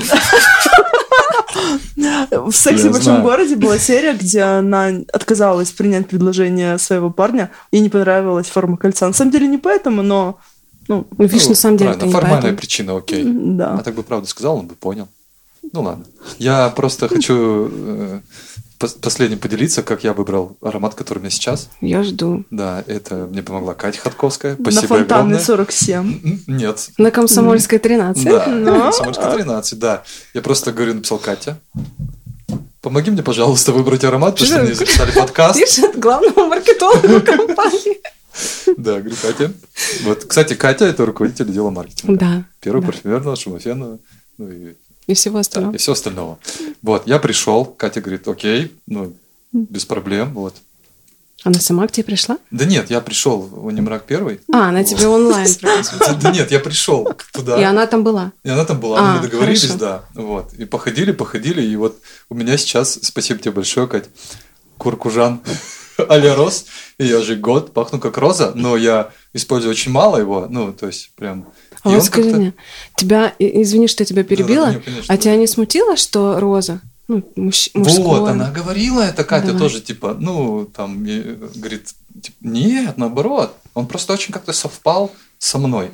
В 2.48 2.52
«Сексе 2.52 2.88
в 2.88 2.92
большом 2.92 3.22
городе» 3.22 3.56
была 3.56 3.78
серия, 3.78 4.14
где 4.14 4.42
она 4.42 4.90
отказалась 5.12 5.70
принять 5.70 6.08
предложение 6.08 6.78
своего 6.78 7.10
парня, 7.10 7.50
ей 7.70 7.80
не 7.80 7.88
понравилась 7.88 8.48
форма 8.48 8.76
кольца. 8.76 9.06
На 9.06 9.12
самом 9.12 9.30
деле 9.30 9.46
не 9.46 9.58
поэтому, 9.58 10.02
но... 10.02 10.38
Ну, 10.88 11.06
Ну, 11.16 11.24
видишь, 11.24 11.48
на 11.48 11.54
самом 11.54 11.76
деле 11.78 11.90
это 11.90 11.98
правильно, 12.00 12.06
не 12.08 12.12
формальная 12.20 12.40
поэтому. 12.42 12.58
причина, 12.58 12.96
окей. 12.96 13.24
да. 13.24 13.74
А 13.78 13.82
так 13.82 13.94
бы 13.94 14.02
правду 14.02 14.26
сказал, 14.26 14.56
он 14.58 14.66
бы 14.66 14.74
понял. 14.74 15.08
Ну 15.72 15.82
ладно. 15.82 16.04
Я 16.38 16.68
просто 16.68 17.08
хочу 17.08 17.68
э, 17.72 18.20
пос- 18.78 18.98
последним 19.00 19.38
поделиться, 19.38 19.82
как 19.82 20.04
я 20.04 20.12
выбрал 20.12 20.58
аромат, 20.60 20.94
который 20.94 21.18
у 21.18 21.20
меня 21.22 21.30
сейчас. 21.30 21.70
Я 21.80 22.02
жду. 22.02 22.44
Да, 22.50 22.84
это 22.86 23.14
мне 23.30 23.42
помогла 23.42 23.72
Катя 23.74 23.98
Ходковская. 24.00 24.56
На 24.58 24.70
Спасибо 24.70 24.96
Фонтанной 24.98 25.38
огромное. 25.38 25.40
47. 25.40 26.20
М, 26.22 26.40
Нет. 26.46 26.90
На 26.98 27.10
Комсомольской 27.10 27.78
13. 27.78 28.24
Да, 28.24 28.46
Но- 28.46 28.80
Комсомольская 28.82 29.32
13, 29.36 29.78
да. 29.78 30.02
Я 30.34 30.42
просто 30.42 30.70
говорю, 30.72 30.94
написал 30.94 31.18
Катя. 31.18 31.58
Помоги 32.82 33.10
мне, 33.10 33.22
пожалуйста, 33.22 33.72
выбрать 33.72 34.04
аромат, 34.04 34.34
потому 34.34 34.46
что 34.52 34.62
мне 34.62 34.74
записали 34.74 35.10
подкаст. 35.12 35.56
Видишь, 35.58 35.78
от 35.78 35.98
главного 35.98 36.46
маркетолога 36.46 37.20
компании. 37.20 38.02
Да, 38.76 39.00
говорю, 39.00 39.16
Катя. 39.20 39.52
Вот, 40.02 40.24
кстати, 40.24 40.54
Катя– 40.54 40.84
это 40.86 41.06
руководитель 41.06 41.44
отдела 41.48 41.70
маркетинга. 41.70 42.18
Да. 42.18 42.44
Первого 42.60 42.82
да. 42.82 42.86
парфюмерного, 42.92 43.36
шумофенного, 43.36 43.98
ну 44.38 44.50
и 44.50 44.74
И 45.06 45.14
всего 45.14 45.34
Да, 45.34 45.40
остального. 45.40 45.74
и 45.74 45.78
все 45.78 45.92
остального. 45.92 46.38
Вот, 46.82 47.06
я 47.06 47.18
пришел, 47.18 47.64
Катя 47.64 48.00
говорит, 48.00 48.26
окей, 48.26 48.72
ну, 48.86 49.12
без 49.52 49.84
проблем, 49.84 50.32
вот. 50.34 50.54
Она 51.44 51.60
сама 51.60 51.86
к 51.86 51.92
тебе 51.92 52.04
пришла? 52.04 52.38
Да 52.50 52.64
нет, 52.64 52.88
я 52.90 53.02
пришел 53.02 53.42
в 53.42 53.66
Унимрак 53.66 54.04
первый. 54.06 54.40
А, 54.50 54.70
она 54.70 54.82
тебе 54.82 55.06
онлайн. 55.06 55.46
Да, 55.60 56.14
да 56.14 56.30
нет, 56.32 56.50
я 56.50 56.58
пришел 56.58 57.06
туда. 57.32 57.60
И 57.60 57.62
она 57.62 57.86
там 57.86 58.02
была. 58.02 58.32
И 58.44 58.48
она 58.48 58.64
там 58.64 58.80
была, 58.80 58.98
А, 58.98 59.16
мы 59.16 59.22
договорились, 59.28 59.74
да. 59.74 60.06
Вот. 60.14 60.54
И 60.54 60.64
походили, 60.64 61.12
походили, 61.12 61.60
и 61.62 61.76
вот 61.76 62.00
у 62.30 62.34
меня 62.34 62.56
сейчас, 62.56 62.98
спасибо 63.02 63.40
тебе 63.40 63.50
большое, 63.52 63.86
Кать, 63.86 64.06
куркужан 64.78 65.42
а-ля 66.08 66.34
роз, 66.34 66.66
и 66.98 67.06
я 67.06 67.18
уже 67.18 67.36
год 67.36 67.72
пахну 67.72 67.98
как 67.98 68.18
роза, 68.18 68.52
но 68.54 68.76
я 68.76 69.10
использую 69.32 69.70
очень 69.70 69.92
мало 69.92 70.16
его, 70.18 70.46
ну, 70.48 70.72
то 70.72 70.86
есть 70.86 71.10
прям... 71.16 71.46
А 71.82 71.90
вот 71.90 72.04
скажи 72.04 72.30
мне, 72.30 72.54
тебя, 72.96 73.34
извини, 73.38 73.88
что 73.88 74.02
я 74.02 74.06
тебя 74.06 74.24
перебила, 74.24 74.72
не, 74.72 74.80
конечно, 74.80 75.12
а 75.12 75.16
да. 75.16 75.22
тебя 75.22 75.36
не 75.36 75.46
смутило, 75.46 75.96
что 75.96 76.40
роза? 76.40 76.80
Ну, 77.08 77.22
мужч- 77.36 77.70
мужское. 77.74 78.20
Вот, 78.20 78.28
она 78.30 78.50
говорила 78.50 79.02
это, 79.02 79.24
Катя 79.24 79.48
Давай. 79.48 79.60
тоже, 79.60 79.80
типа, 79.82 80.16
ну, 80.18 80.64
там, 80.64 81.04
говорит, 81.04 81.88
типа, 82.22 82.36
нет, 82.40 82.96
наоборот, 82.96 83.54
он 83.74 83.86
просто 83.86 84.14
очень 84.14 84.32
как-то 84.32 84.54
совпал 84.54 85.12
со 85.38 85.58
мной. 85.58 85.90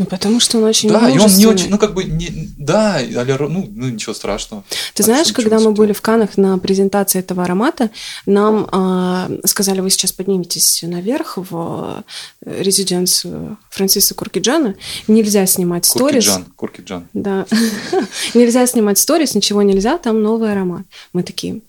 Ну, 0.00 0.06
потому 0.06 0.40
что 0.40 0.56
он 0.56 0.64
очень 0.64 0.88
да, 0.88 1.10
и 1.10 1.18
он 1.18 1.30
не 1.36 1.46
очень, 1.46 1.68
ну, 1.68 1.76
как 1.76 1.92
бы, 1.92 2.04
не, 2.04 2.30
да, 2.56 3.00
ну, 3.38 3.68
ну, 3.70 3.88
ничего 3.90 4.14
страшного. 4.14 4.64
Ты 4.94 5.02
знаешь, 5.02 5.30
когда 5.32 5.58
мы 5.58 5.72
были 5.72 5.92
в 5.92 6.00
Канах 6.00 6.38
на 6.38 6.56
презентации 6.58 7.18
этого 7.18 7.44
аромата, 7.44 7.90
нам 8.24 8.66
а, 8.72 9.30
сказали, 9.44 9.80
вы 9.80 9.90
сейчас 9.90 10.12
подниметесь 10.12 10.82
наверх 10.84 11.36
в 11.36 12.02
э, 12.44 12.62
резиденцию 12.62 13.58
Франсиса 13.68 14.14
Куркиджана, 14.14 14.74
нельзя 15.06 15.44
снимать 15.44 15.84
сторис. 15.84 16.24
Куркиджан, 16.24 16.44
Куркиджан. 16.56 17.08
Да. 17.12 17.46
нельзя 18.34 18.66
снимать 18.66 18.98
сторис, 18.98 19.34
ничего 19.34 19.60
нельзя, 19.60 19.98
там 19.98 20.22
новый 20.22 20.52
аромат. 20.52 20.86
Мы 21.12 21.24
такие, 21.24 21.60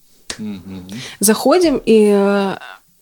заходим, 1.20 1.82
и 1.86 2.12
э, 2.14 2.56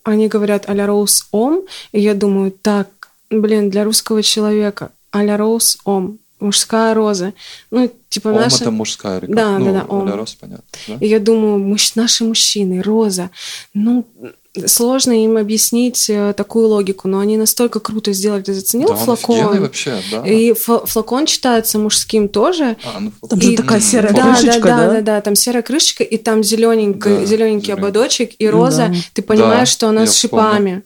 они 0.04 0.28
говорят 0.28 0.64
а-ля 0.68 0.88
Роуз 0.88 1.28
Ом, 1.32 1.62
и 1.92 2.00
я 2.00 2.16
думаю, 2.16 2.52
так, 2.52 2.90
блин, 3.30 3.70
для 3.70 3.84
русского 3.84 4.24
человека 4.24 4.92
а-ля 5.12 5.38
Роуз 5.38 5.78
Ом, 5.86 6.20
мужская 6.40 6.94
роза. 6.94 7.34
Ну, 7.72 7.92
типа 8.10 8.30
Ом 8.30 8.36
наша... 8.36 8.58
это 8.64 8.72
мужская 8.72 9.20
река. 9.20 9.34
Да, 9.34 9.58
ну, 9.60 9.66
да, 9.66 9.72
да, 9.82 9.86
ом. 9.88 10.04
а-ля 10.08 10.16
роз, 10.16 10.36
понятно. 10.36 10.64
да? 10.88 10.96
И 11.00 11.08
я 11.08 11.20
думаю, 11.20 11.60
муж- 11.60 11.96
наши 11.96 12.24
мужчины, 12.24 12.82
роза, 12.82 13.30
ну, 13.74 14.06
сложно 14.66 15.12
им 15.12 15.38
объяснить 15.38 16.10
э, 16.10 16.34
такую 16.36 16.68
логику, 16.70 17.08
но 17.08 17.20
они 17.20 17.38
настолько 17.38 17.80
круто 17.80 18.14
сделали. 18.14 18.42
Ты 18.42 18.54
заценил 18.54 18.88
Да, 18.88 18.96
флакон? 18.96 19.62
вообще, 19.62 20.02
да. 20.12 20.26
И 20.26 20.54
флакон 20.54 21.28
читается 21.28 21.78
мужским 21.78 22.28
тоже. 22.28 22.76
А, 22.84 23.00
ну, 23.00 23.12
Там 23.30 23.40
же 23.40 23.54
И- 23.54 23.56
такая 23.58 23.80
серая 23.80 24.12
Да, 24.12 24.24
крышечка, 24.24 24.62
да, 24.62 24.78
да, 24.78 24.88
да? 24.88 24.94
да, 24.96 25.02
да, 25.02 25.22
там 25.22 25.36
серая 25.36 25.62
крышечка, 25.62 26.04
и 26.04 26.18
там 26.18 26.44
зелененький, 26.44 27.20
Да, 27.20 27.26
зелененький 27.26 27.74
ободочек, 27.74 28.32
и 28.40 28.50
роза. 28.50 28.88
Да. 28.90 28.96
Ты 29.14 29.22
понимаешь, 29.22 29.70
Да, 29.70 29.74
что 29.74 29.88
она 29.90 30.08
с 30.08 30.16
шипами. 30.18 30.84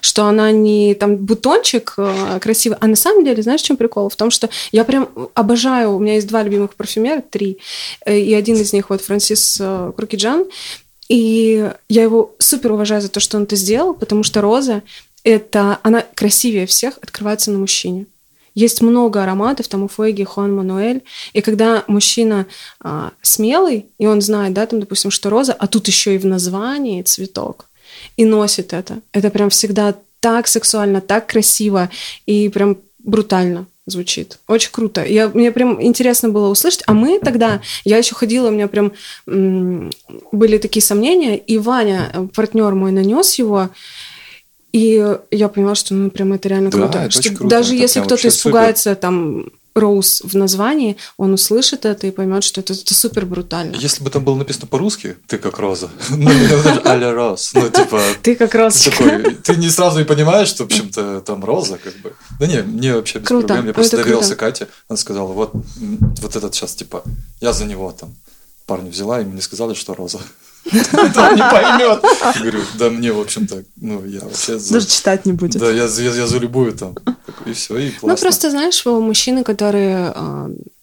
Что 0.00 0.24
она 0.26 0.52
не 0.52 0.94
там 0.94 1.16
бутончик 1.16 1.94
э, 1.96 2.38
красивый, 2.40 2.78
а 2.80 2.86
на 2.86 2.96
самом 2.96 3.24
деле, 3.24 3.42
знаешь, 3.42 3.62
в 3.62 3.64
чем 3.64 3.76
прикол? 3.76 4.08
В 4.08 4.16
том, 4.16 4.30
что 4.30 4.48
я 4.70 4.84
прям 4.84 5.08
обожаю, 5.34 5.94
у 5.94 5.98
меня 5.98 6.14
есть 6.14 6.28
два 6.28 6.42
любимых 6.42 6.74
парфюмера, 6.74 7.20
три, 7.20 7.58
э, 8.06 8.18
и 8.18 8.32
один 8.34 8.56
из 8.56 8.72
них 8.72 8.90
вот 8.90 9.00
Франсис 9.00 9.58
э, 9.60 9.92
Куркиджан, 9.96 10.46
и 11.08 11.70
я 11.88 12.02
его 12.02 12.34
супер 12.38 12.72
уважаю 12.72 13.02
за 13.02 13.08
то, 13.08 13.20
что 13.20 13.36
он 13.36 13.44
это 13.44 13.56
сделал, 13.56 13.94
потому 13.94 14.22
что 14.22 14.40
роза 14.40 14.82
это 15.24 15.78
она 15.82 16.04
красивее 16.14 16.66
всех 16.66 16.98
открывается 17.00 17.50
на 17.50 17.58
мужчине. 17.58 18.06
Есть 18.54 18.82
много 18.82 19.22
ароматов, 19.22 19.68
там 19.68 19.84
у 19.84 19.88
Фуэги, 19.88 20.24
Хуан 20.24 20.54
Мануэль. 20.54 21.02
И 21.32 21.40
когда 21.40 21.84
мужчина 21.86 22.46
а, 22.80 23.12
смелый, 23.22 23.86
и 23.98 24.06
он 24.06 24.20
знает, 24.20 24.52
да, 24.52 24.66
там, 24.66 24.80
допустим, 24.80 25.10
что 25.10 25.30
роза, 25.30 25.54
а 25.54 25.66
тут 25.66 25.86
еще 25.86 26.14
и 26.14 26.18
в 26.18 26.26
названии 26.26 27.02
цветок, 27.02 27.68
и 28.16 28.24
носит 28.24 28.72
это. 28.72 29.00
Это 29.12 29.30
прям 29.30 29.50
всегда 29.50 29.94
так 30.20 30.46
сексуально, 30.46 31.00
так 31.00 31.26
красиво 31.26 31.90
и 32.26 32.48
прям 32.48 32.76
брутально 33.00 33.66
звучит. 33.86 34.38
Очень 34.46 34.70
круто. 34.70 35.04
Я, 35.04 35.28
мне 35.28 35.50
прям 35.50 35.82
интересно 35.82 36.28
было 36.28 36.48
услышать. 36.48 36.84
А 36.86 36.92
мы 36.92 37.18
тогда, 37.18 37.60
я 37.84 37.96
еще 37.98 38.14
ходила, 38.14 38.48
у 38.48 38.52
меня 38.52 38.68
прям 38.68 38.92
м, 39.26 39.90
были 40.30 40.58
такие 40.58 40.82
сомнения, 40.82 41.36
и 41.36 41.58
Ваня, 41.58 42.28
партнер 42.34 42.74
мой, 42.74 42.92
нанес 42.92 43.34
его, 43.34 43.70
и 44.72 45.16
я 45.30 45.48
поняла, 45.48 45.74
что 45.74 45.94
ну 45.94 46.10
прям 46.10 46.32
это 46.32 46.48
реально 46.48 46.70
Да, 46.70 46.78
круто. 46.78 46.98
это 47.00 47.10
Что 47.10 47.28
круто. 47.34 47.48
Даже 47.48 47.74
Это 47.74 47.82
если 47.82 48.00
кто-то 48.00 48.28
испугается 48.28 48.94
там 48.94 49.46
Роуз 49.74 50.22
в 50.24 50.36
названии, 50.36 50.96
он 51.16 51.32
услышит 51.32 51.86
это 51.86 52.06
и 52.06 52.10
поймет, 52.10 52.44
что 52.44 52.60
это, 52.60 52.74
это 52.74 52.94
супер 52.94 53.26
брутально. 53.26 53.76
Если 53.76 54.04
бы 54.04 54.10
там 54.10 54.24
было 54.24 54.36
написано 54.36 54.66
по-русски, 54.66 55.16
ты 55.26 55.38
как 55.38 55.58
роза, 55.58 55.90
ну, 56.10 56.30
же 56.30 56.82
а-ля 56.84 57.12
роз, 57.12 57.52
ну, 57.54 57.68
типа, 57.68 58.00
Ты 58.22 58.34
как 58.36 58.52
ты 58.52 58.90
такой, 58.90 59.34
ты 59.36 59.56
не 59.56 59.70
сразу 59.70 60.00
и 60.00 60.04
понимаешь, 60.04 60.48
что, 60.48 60.64
в 60.64 60.66
общем-то, 60.66 61.22
там 61.22 61.44
роза, 61.44 61.78
как 61.78 61.94
бы. 61.98 62.14
Да 62.38 62.46
не, 62.46 62.62
мне 62.62 62.94
вообще 62.94 63.18
без 63.18 63.28
проблем. 63.28 63.66
Я 63.66 63.72
просто 63.72 63.96
это 63.96 64.04
доверился. 64.04 64.36
Кате, 64.36 64.68
она 64.88 64.96
сказала, 64.96 65.32
вот, 65.32 65.52
вот 65.54 66.36
этот 66.36 66.54
сейчас, 66.54 66.74
типа, 66.74 67.02
я 67.40 67.52
за 67.52 67.64
него 67.64 67.92
там 67.92 68.14
парня 68.66 68.90
взяла, 68.90 69.20
и 69.20 69.24
мне 69.24 69.40
сказали, 69.40 69.74
что 69.74 69.94
роза. 69.94 70.20
Он 70.72 71.34
не 71.34 71.50
поймет. 71.50 72.04
Говорю, 72.40 72.60
да 72.78 72.90
мне, 72.90 73.12
в 73.12 73.20
общем-то, 73.20 73.64
ну, 73.80 74.04
я 74.06 74.20
вообще 74.20 74.58
за... 74.58 74.74
Даже 74.74 74.86
читать 74.86 75.26
не 75.26 75.32
будет. 75.32 75.60
Да, 75.60 75.70
я, 75.70 75.88
за- 75.88 76.02
я, 76.02 76.14
я 76.14 76.26
за 76.26 76.38
любую 76.38 76.72
там. 76.72 76.94
И 77.46 77.52
все, 77.52 77.76
и 77.78 77.90
классно. 77.90 78.08
Ну, 78.08 78.16
просто, 78.16 78.50
знаешь, 78.50 78.86
у 78.86 79.00
мужчины, 79.00 79.42
которые... 79.44 80.14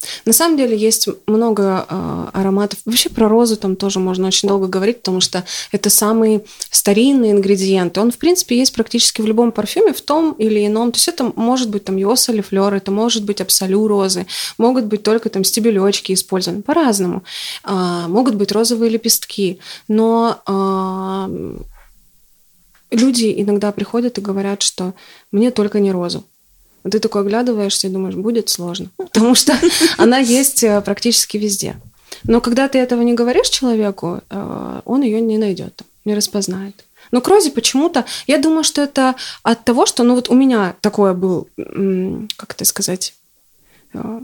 э, 0.01 0.05
на 0.25 0.33
самом 0.33 0.57
деле 0.57 0.77
есть 0.77 1.07
много 1.27 1.85
э, 1.87 2.25
ароматов. 2.33 2.79
Вообще 2.85 3.09
про 3.09 3.27
розу 3.27 3.57
там 3.57 3.75
тоже 3.75 3.99
можно 3.99 4.27
очень 4.27 4.47
долго 4.47 4.67
говорить, 4.67 4.97
потому 4.97 5.21
что 5.21 5.43
это 5.71 5.89
самый 5.89 6.43
старинный 6.69 7.31
ингредиент. 7.31 7.97
Он, 7.97 8.11
в 8.11 8.17
принципе, 8.17 8.57
есть 8.57 8.73
практически 8.73 9.21
в 9.21 9.25
любом 9.25 9.51
парфюме, 9.51 9.93
в 9.93 10.01
том 10.01 10.33
или 10.33 10.65
ином. 10.65 10.91
То 10.91 10.97
есть 10.97 11.07
это 11.07 11.31
может 11.35 11.69
быть 11.69 11.85
там 11.85 11.97
йоса 11.97 12.31
или 12.31 12.41
флёр, 12.41 12.73
это 12.73 12.91
может 12.91 13.23
быть 13.23 13.41
абсолю 13.41 13.87
розы, 13.87 14.25
могут 14.57 14.85
быть 14.85 15.03
только 15.03 15.29
там 15.29 15.43
стебелечки 15.43 16.13
использованы 16.13 16.61
по-разному. 16.61 17.23
А, 17.63 18.07
могут 18.07 18.35
быть 18.35 18.51
розовые 18.51 18.89
лепестки. 18.89 19.59
Но 19.87 20.41
а, 20.45 21.29
люди 22.91 23.33
иногда 23.37 23.71
приходят 23.71 24.17
и 24.17 24.21
говорят, 24.21 24.61
что 24.61 24.93
мне 25.31 25.51
только 25.51 25.79
не 25.79 25.91
розу. 25.91 26.23
Ты 26.89 26.99
такой 26.99 27.21
оглядываешься 27.21 27.87
и 27.87 27.89
думаешь, 27.89 28.15
будет 28.15 28.49
сложно. 28.49 28.89
Потому 28.97 29.35
что 29.35 29.57
она 29.97 30.17
есть 30.17 30.63
э, 30.63 30.81
практически 30.81 31.37
везде. 31.37 31.75
Но 32.23 32.41
когда 32.41 32.67
ты 32.67 32.79
этого 32.79 33.01
не 33.01 33.13
говоришь 33.13 33.49
человеку, 33.49 34.21
э, 34.29 34.81
он 34.85 35.01
ее 35.01 35.21
не 35.21 35.37
найдет, 35.37 35.81
не 36.05 36.15
распознает. 36.15 36.85
Но 37.11 37.21
к 37.21 37.27
розе 37.27 37.51
почему-то, 37.51 38.05
я 38.27 38.37
думаю, 38.37 38.63
что 38.63 38.81
это 38.81 39.15
от 39.43 39.63
того, 39.65 39.85
что, 39.85 40.03
ну 40.03 40.15
вот 40.15 40.29
у 40.29 40.33
меня 40.33 40.75
такое 40.81 41.13
был, 41.13 41.47
как 42.35 42.53
это 42.53 42.65
сказать, 42.65 43.15
э, 43.93 44.21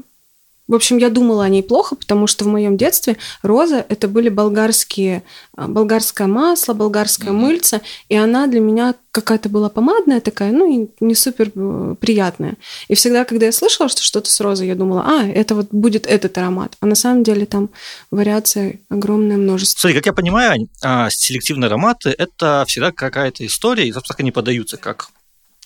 в 0.67 0.73
общем, 0.73 0.97
я 0.97 1.09
думала 1.09 1.45
о 1.45 1.49
ней 1.49 1.61
плохо, 1.61 1.95
потому 1.95 2.25
что 2.25 2.43
в 2.43 2.47
моем 2.47 2.75
детстве 2.75 3.17
роза 3.43 3.85
это 3.87 4.07
были 4.07 4.29
болгарские, 4.29 5.23
а, 5.55 5.67
болгарское 5.67 6.27
масло, 6.27 6.73
болгарское 6.73 7.31
мыльце, 7.31 7.81
и 8.09 8.15
она 8.15 8.47
для 8.47 8.59
меня 8.59 8.95
какая-то 9.11 9.47
была 9.47 9.69
помадная 9.69 10.21
такая, 10.21 10.51
ну 10.51 10.69
и 10.69 10.89
не 10.99 11.13
супер 11.13 11.51
э, 11.55 11.95
приятная. 11.99 12.55
И 12.87 12.95
всегда, 12.95 13.25
когда 13.25 13.45
я 13.45 13.51
слышала, 13.51 13.89
что 13.89 14.01
что-то 14.01 14.29
с 14.29 14.39
розой, 14.41 14.67
я 14.67 14.75
думала, 14.75 15.03
а, 15.05 15.27
это 15.27 15.53
вот 15.53 15.67
будет 15.69 16.07
этот 16.07 16.37
аромат. 16.37 16.75
А 16.79 16.87
на 16.87 16.95
самом 16.95 17.23
деле 17.23 17.45
там 17.45 17.69
вариаций 18.09 18.81
огромное 18.89 19.37
множество. 19.37 19.81
Смотри, 19.81 19.97
как 19.97 20.07
я 20.07 20.13
понимаю, 20.13 20.67
Ань, 20.81 21.11
селективные 21.11 21.67
ароматы– 21.67 22.09
это 22.17 22.65
всегда 22.67 22.91
какая-то 22.91 23.45
история, 23.45 23.87
и, 23.87 23.93
собственно, 23.93 24.17
они 24.19 24.31
подаются 24.31 24.77
как 24.77 25.09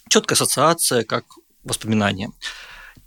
четкая 0.10 0.36
ассоциация, 0.36 1.04
как 1.04 1.24
воспоминание. 1.64 2.32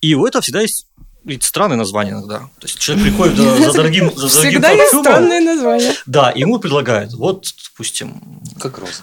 И 0.00 0.14
у 0.14 0.26
этого 0.26 0.42
всегда 0.42 0.62
есть 0.62 0.87
ведь 1.24 1.42
странное 1.44 1.76
название 1.76 2.14
иногда. 2.14 2.38
То 2.58 2.66
есть 2.66 2.78
человек 2.78 3.04
приходит 3.06 3.37
за, 3.37 3.56
за 3.56 3.72
дорогим, 3.76 4.11
за 4.14 4.28
дорогим 4.28 4.28
Всегда 4.28 4.70
есть 4.70 4.92
парфюмом, 4.92 5.04
странные 5.04 5.40
названия. 5.40 5.94
да, 6.06 6.30
и 6.30 6.40
ему 6.40 6.58
предлагают, 6.58 7.12
вот, 7.14 7.46
допустим, 7.72 8.20
Как 8.61 8.78
роза. 8.78 9.02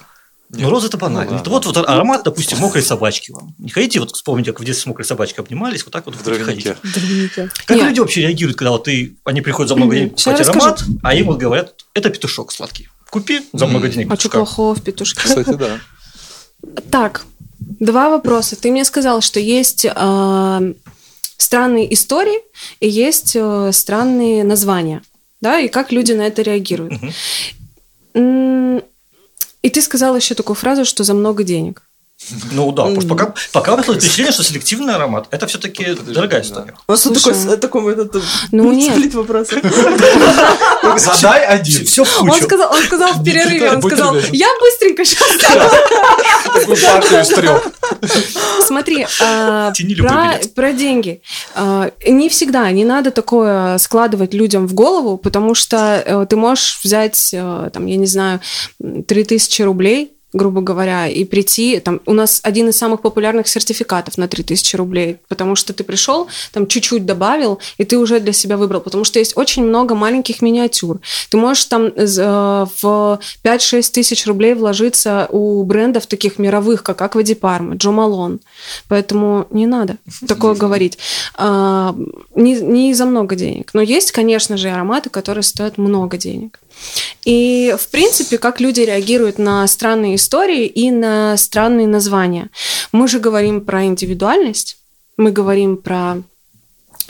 ну, 0.50 0.68
роза 0.70 0.88
это 0.88 0.96
банально. 0.98 1.32
Ну, 1.32 1.38
Это 1.38 1.50
ладно. 1.50 1.68
вот, 1.68 1.76
вот 1.78 1.88
аромат, 1.88 2.22
допустим, 2.24 2.58
мокрой 2.58 2.82
собачки 2.82 3.30
вам. 3.32 3.54
Не 3.58 3.70
хотите 3.70 4.00
вот 4.00 4.10
вспомните, 4.12 4.52
как 4.52 4.60
в 4.60 4.64
детстве 4.64 4.82
с 4.82 4.86
мокрой 4.86 5.04
собачкой 5.04 5.44
обнимались, 5.44 5.84
вот 5.84 5.92
так 5.92 6.06
вот 6.06 6.14
В 6.16 6.22
ходить? 6.24 6.64
Дровяники. 6.82 7.48
Как 7.66 7.76
Нет. 7.76 7.88
люди 7.88 8.00
вообще 8.00 8.22
реагируют, 8.22 8.58
когда 8.58 8.72
вот 8.72 8.84
ты, 8.84 9.16
они 9.24 9.40
приходят 9.40 9.68
за 9.68 9.76
много 9.76 9.94
денег 9.94 10.10
покупать 10.16 10.40
расскажу. 10.40 10.60
аромат, 10.60 10.84
а 11.02 11.14
им 11.14 11.26
вот 11.26 11.38
говорят, 11.38 11.74
это 11.94 12.10
петушок 12.10 12.52
сладкий. 12.52 12.88
Купи 13.10 13.40
за 13.52 13.66
много 13.66 13.88
денег 13.88 14.06
А 14.06 14.14
что 14.14 14.28
петушка. 14.28 14.38
плохого 14.38 14.74
в 14.74 14.82
петушке? 14.82 15.20
Кстати, 15.22 15.54
да. 15.54 15.78
Так, 16.90 17.24
два 17.58 18.10
вопроса. 18.10 18.54
Ты 18.56 18.70
мне 18.70 18.84
сказал, 18.84 19.20
что 19.20 19.40
есть 19.40 19.84
э, 19.84 20.74
странные 21.40 21.92
истории 21.94 22.38
и 22.80 22.88
есть 22.88 23.32
э, 23.34 23.70
странные 23.72 24.44
названия, 24.44 25.02
да, 25.40 25.58
и 25.58 25.68
как 25.68 25.90
люди 25.92 26.12
на 26.12 26.26
это 26.26 26.42
реагируют. 26.42 26.94
М, 28.14 28.82
И 29.62 29.68
ты 29.70 29.82
сказал 29.82 30.16
еще 30.16 30.34
такую 30.34 30.56
фразу, 30.56 30.84
что 30.84 31.04
за 31.04 31.14
много 31.14 31.44
денег. 31.44 31.82
Ну 32.52 32.70
да, 32.72 32.82
потому 32.84 33.00
что 33.00 33.08
пока, 33.08 33.34
пока 33.52 33.76
вышло 33.76 33.94
впечатление, 33.94 34.32
что 34.32 34.44
селективный 34.44 34.94
аромат 34.94 35.26
это 35.30 35.46
все-таки 35.46 35.84
Подожди, 35.84 36.12
дорогая 36.12 36.40
да. 36.40 36.46
история. 36.46 36.74
У 36.86 36.92
нас 36.92 37.02
тут 37.02 37.18
Слушай, 37.18 37.56
такой, 37.56 37.56
такой 37.56 37.92
этот, 37.94 38.22
ну 38.52 38.72
нет. 38.72 39.14
вопросов. 39.14 39.58
Задай 40.96 41.44
один. 41.46 41.86
Все 41.86 42.04
в 42.04 42.22
Он 42.22 42.28
кучу. 42.28 42.44
сказал, 42.44 42.72
он 42.72 42.82
сказал 42.82 43.14
в 43.14 43.24
перерыве, 43.24 43.72
он 43.72 43.82
сказал, 43.82 44.14
я 44.32 44.48
быстренько 44.60 45.04
сейчас 45.04 45.28
Такую 46.44 46.76
партию 46.76 47.20
из 47.22 47.28
трех. 47.28 47.72
Смотри, 48.66 49.06
а, 49.20 49.72
про, 50.54 50.72
деньги. 50.72 51.22
А, 51.54 51.90
Не 52.06 52.28
всегда, 52.28 52.70
не 52.70 52.84
надо 52.84 53.10
такое 53.10 53.78
складывать 53.78 54.34
людям 54.34 54.66
в 54.66 54.74
голову, 54.74 55.16
потому 55.16 55.54
что 55.54 56.02
э, 56.04 56.26
ты 56.28 56.36
можешь 56.36 56.80
взять, 56.84 57.30
э, 57.32 57.70
там, 57.72 57.86
я 57.86 57.96
не 57.96 58.06
знаю, 58.06 58.40
3000 58.78 59.62
рублей, 59.62 60.12
грубо 60.32 60.60
говоря, 60.60 61.08
и 61.08 61.24
прийти, 61.24 61.80
там, 61.80 62.00
у 62.06 62.12
нас 62.12 62.40
один 62.44 62.68
из 62.68 62.76
самых 62.76 63.00
популярных 63.00 63.48
сертификатов 63.48 64.16
на 64.18 64.28
3000 64.28 64.76
рублей, 64.76 65.16
потому 65.28 65.56
что 65.56 65.72
ты 65.72 65.82
пришел, 65.84 66.28
там, 66.52 66.66
чуть-чуть 66.66 67.04
добавил, 67.04 67.58
и 67.78 67.84
ты 67.84 67.98
уже 67.98 68.20
для 68.20 68.32
себя 68.32 68.56
выбрал, 68.56 68.80
потому 68.80 69.04
что 69.04 69.18
есть 69.18 69.36
очень 69.36 69.64
много 69.64 69.94
маленьких 69.94 70.40
миниатюр. 70.42 71.00
Ты 71.30 71.36
можешь 71.36 71.64
там 71.64 71.90
з- 71.96 72.22
э, 72.22 72.66
в 72.80 73.18
5-6 73.42 73.92
тысяч 73.92 74.26
рублей 74.26 74.54
вложиться 74.54 75.26
у 75.30 75.62
брендов 75.64 76.06
таких 76.06 76.38
мировых, 76.38 76.82
как 76.82 77.02
Аква 77.02 77.22
Ди 77.22 77.34
Парма, 77.34 77.74
Джо 77.74 77.90
Малон, 77.90 78.40
поэтому 78.88 79.46
не 79.50 79.66
надо 79.66 79.96
такое 80.28 80.54
говорить. 80.54 80.98
А, 81.34 81.94
не 82.34 82.94
за 82.94 83.04
много 83.04 83.34
денег, 83.34 83.70
но 83.74 83.80
есть, 83.80 84.12
конечно 84.12 84.56
же, 84.56 84.68
ароматы, 84.70 85.10
которые 85.10 85.42
стоят 85.42 85.78
много 85.78 86.16
денег. 86.16 86.60
И, 87.24 87.74
в 87.78 87.88
принципе, 87.88 88.38
как 88.38 88.60
люди 88.60 88.80
реагируют 88.80 89.38
на 89.38 89.66
странные 89.66 90.16
истории 90.16 90.66
и 90.66 90.90
на 90.90 91.36
странные 91.36 91.86
названия. 91.86 92.48
Мы 92.92 93.08
же 93.08 93.18
говорим 93.18 93.60
про 93.60 93.84
индивидуальность, 93.84 94.78
мы 95.16 95.32
говорим 95.32 95.76
про 95.76 96.22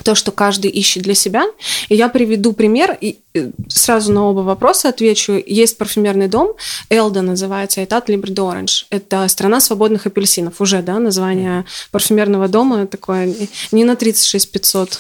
то, 0.03 0.15
что 0.15 0.33
каждый 0.33 0.71
ищет 0.71 1.03
для 1.03 1.15
себя. 1.15 1.45
И 1.89 1.95
я 1.95 2.09
приведу 2.09 2.53
пример, 2.53 2.97
и 3.01 3.19
э, 3.35 3.51
сразу 3.69 4.13
на 4.13 4.25
оба 4.29 4.41
вопроса 4.41 4.89
отвечу. 4.89 5.43
Есть 5.47 5.79
парфюмерный 5.79 6.29
дом, 6.29 6.53
Элда 6.91 7.23
называется, 7.23 7.83
Этат 7.85 8.09
Libre 8.11 8.31
d'Orange. 8.35 8.85
Это 8.91 9.27
страна 9.29 9.61
свободных 9.61 10.07
апельсинов. 10.07 10.61
Уже, 10.61 10.83
да, 10.83 10.99
название 10.99 11.65
парфюмерного 11.91 12.49
дома 12.49 12.87
такое 12.87 13.35
не- 13.73 13.85
на 13.85 13.97
36 13.97 14.51
500. 14.53 14.99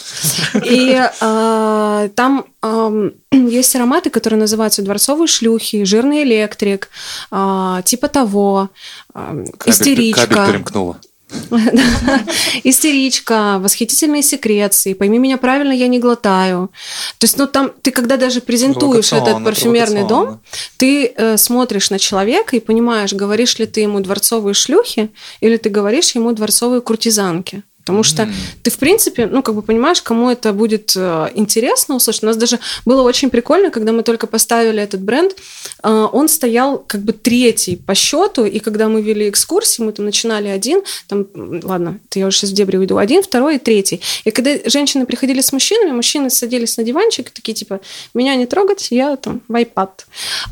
И 0.64 0.96
а, 1.20 2.08
там 2.14 2.44
ам, 2.62 3.12
есть 3.32 3.74
ароматы, 3.76 4.10
которые 4.10 4.38
называются 4.40 4.82
дворцовые 4.82 5.26
шлюхи, 5.28 5.84
жирный 5.84 6.22
электрик, 6.22 6.88
а, 7.30 7.82
типа 7.82 8.08
того, 8.08 8.68
Кабель- 9.14 9.50
истеричка. 9.66 10.26
Кабель 10.26 10.46
перемкнула. 10.52 10.96
Истеричка, 12.64 13.58
восхитительные 13.60 14.22
секреции, 14.22 14.94
пойми 14.94 15.18
меня 15.18 15.38
правильно, 15.38 15.72
я 15.72 15.88
не 15.88 15.98
глотаю. 15.98 16.70
То 17.18 17.24
есть, 17.24 17.38
ну 17.38 17.46
там, 17.46 17.72
ты 17.82 17.90
когда 17.90 18.16
даже 18.16 18.40
презентуешь 18.40 19.12
этот 19.12 19.44
парфюмерный 19.44 20.06
дом, 20.06 20.40
ты 20.76 21.12
э, 21.14 21.36
смотришь 21.36 21.90
на 21.90 21.98
человека 21.98 22.56
и 22.56 22.60
понимаешь, 22.60 23.12
говоришь 23.12 23.58
ли 23.58 23.66
ты 23.66 23.80
ему 23.80 24.00
дворцовые 24.00 24.54
шлюхи 24.54 25.10
или 25.40 25.56
ты 25.56 25.68
говоришь 25.68 26.14
ему 26.14 26.32
дворцовые 26.32 26.80
куртизанки. 26.80 27.62
Потому 27.84 28.02
что 28.02 28.22
М. 28.22 28.34
ты, 28.62 28.70
в 28.70 28.78
принципе, 28.78 29.26
ну, 29.26 29.42
как 29.42 29.54
бы 29.54 29.62
понимаешь, 29.62 30.02
кому 30.02 30.30
это 30.30 30.52
будет 30.52 30.92
э, 30.96 31.30
интересно 31.34 31.96
услышать. 31.96 32.22
У 32.22 32.26
нас 32.26 32.36
даже 32.36 32.58
было 32.84 33.02
очень 33.02 33.30
прикольно, 33.30 33.70
когда 33.70 33.92
мы 33.92 34.02
только 34.02 34.26
поставили 34.26 34.82
этот 34.82 35.00
бренд, 35.00 35.34
э, 35.82 36.08
он 36.12 36.28
стоял 36.28 36.78
как 36.78 37.02
бы 37.02 37.12
третий 37.12 37.76
по 37.76 37.94
счету, 37.94 38.44
и 38.44 38.58
когда 38.58 38.88
мы 38.88 39.02
вели 39.02 39.28
экскурсии, 39.28 39.82
мы 39.82 39.92
там 39.92 40.04
начинали 40.04 40.48
один, 40.48 40.82
там, 41.08 41.26
ладно, 41.34 42.00
это 42.08 42.18
я 42.18 42.26
уже 42.26 42.38
сейчас 42.38 42.50
в 42.50 42.54
дебри 42.54 42.76
уйду, 42.76 42.96
один, 42.98 43.22
второй 43.22 43.56
и 43.56 43.58
третий. 43.58 44.00
И 44.24 44.30
когда 44.30 44.50
женщины 44.66 45.06
приходили 45.06 45.40
с 45.40 45.52
мужчинами, 45.52 45.92
мужчины 45.92 46.30
садились 46.30 46.76
на 46.76 46.84
диванчик, 46.84 47.28
и 47.28 47.32
такие, 47.32 47.54
типа, 47.54 47.80
меня 48.14 48.36
не 48.36 48.46
трогать, 48.46 48.88
я 48.90 49.16
там 49.16 49.40
в 49.48 49.54
iPad. 49.54 49.90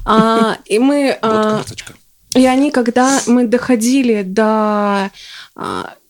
А, 0.04 0.58
и 0.64 0.78
мы... 0.78 1.18
Вот 1.22 1.30
а, 1.30 1.56
карточка. 1.58 1.92
и 2.34 2.46
они, 2.46 2.70
когда 2.70 3.20
мы 3.26 3.46
доходили 3.46 4.22
до... 4.22 5.10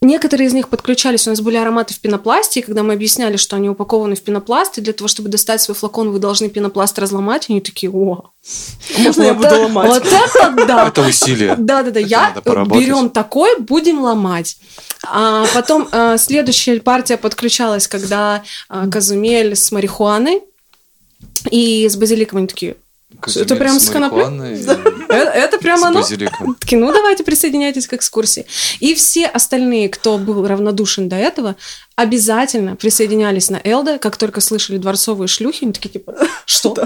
а, 0.00 0.04
Некоторые 0.06 0.48
из 0.48 0.52
них 0.52 0.68
подключались, 0.68 1.26
у 1.26 1.30
нас 1.30 1.40
были 1.40 1.56
ароматы 1.56 1.94
в 1.94 2.00
пенопласте, 2.00 2.60
и 2.60 2.62
когда 2.62 2.82
мы 2.82 2.94
объясняли, 2.94 3.36
что 3.36 3.56
они 3.56 3.68
упакованы 3.68 4.14
в 4.14 4.22
пенопласт, 4.22 4.78
и 4.78 4.80
для 4.80 4.92
того, 4.92 5.08
чтобы 5.08 5.28
достать 5.28 5.60
свой 5.60 5.74
флакон, 5.74 6.10
вы 6.10 6.18
должны 6.18 6.48
пенопласт 6.48 6.98
разломать, 6.98 7.46
они 7.48 7.60
такие, 7.60 7.90
о, 7.90 8.30
Можно 8.98 9.22
я 9.22 9.34
вот 9.34 9.36
буду 9.42 9.48
это- 9.48 9.62
ломать? 9.62 9.88
Вот 9.88 10.06
это 10.06 10.66
да! 10.66 10.88
Это 10.88 11.02
усилие. 11.02 11.56
Да, 11.56 11.82
да, 11.82 11.90
да. 11.90 12.00
Это 12.00 12.08
Я 12.08 12.34
берем 12.44 13.10
такой, 13.10 13.58
будем 13.60 14.00
ломать. 14.00 14.56
А 15.04 15.44
потом 15.54 15.88
а, 15.92 16.16
следующая 16.18 16.80
партия 16.80 17.16
подключалась, 17.16 17.86
когда 17.86 18.42
а, 18.68 18.88
Казумель 18.88 19.54
с 19.54 19.70
марихуаной 19.72 20.42
и 21.50 21.88
с 21.88 21.96
базиликом 21.96 22.38
они 22.38 22.46
такие. 22.48 22.76
Это 23.36 23.56
прям 23.56 23.80
с 23.80 23.88
конопли? 23.90 24.58
«Э, 25.08 25.14
Это 25.16 25.58
прям 25.58 25.80
С 25.80 25.84
оно? 25.84 26.02
Такие, 26.60 26.78
ну 26.78 26.92
давайте 26.92 27.24
присоединяйтесь 27.24 27.86
к 27.86 27.94
экскурсии. 27.94 28.46
И 28.80 28.94
все 28.94 29.26
остальные, 29.26 29.88
кто 29.88 30.18
был 30.18 30.46
равнодушен 30.46 31.08
до 31.08 31.16
этого, 31.16 31.56
обязательно 31.98 32.76
присоединялись 32.76 33.50
на 33.50 33.60
Элде, 33.64 33.98
как 33.98 34.16
только 34.16 34.40
слышали 34.40 34.78
дворцовые 34.78 35.26
шлюхи, 35.26 35.64
они 35.64 35.72
такие 35.72 35.90
типа, 35.90 36.14
что? 36.46 36.76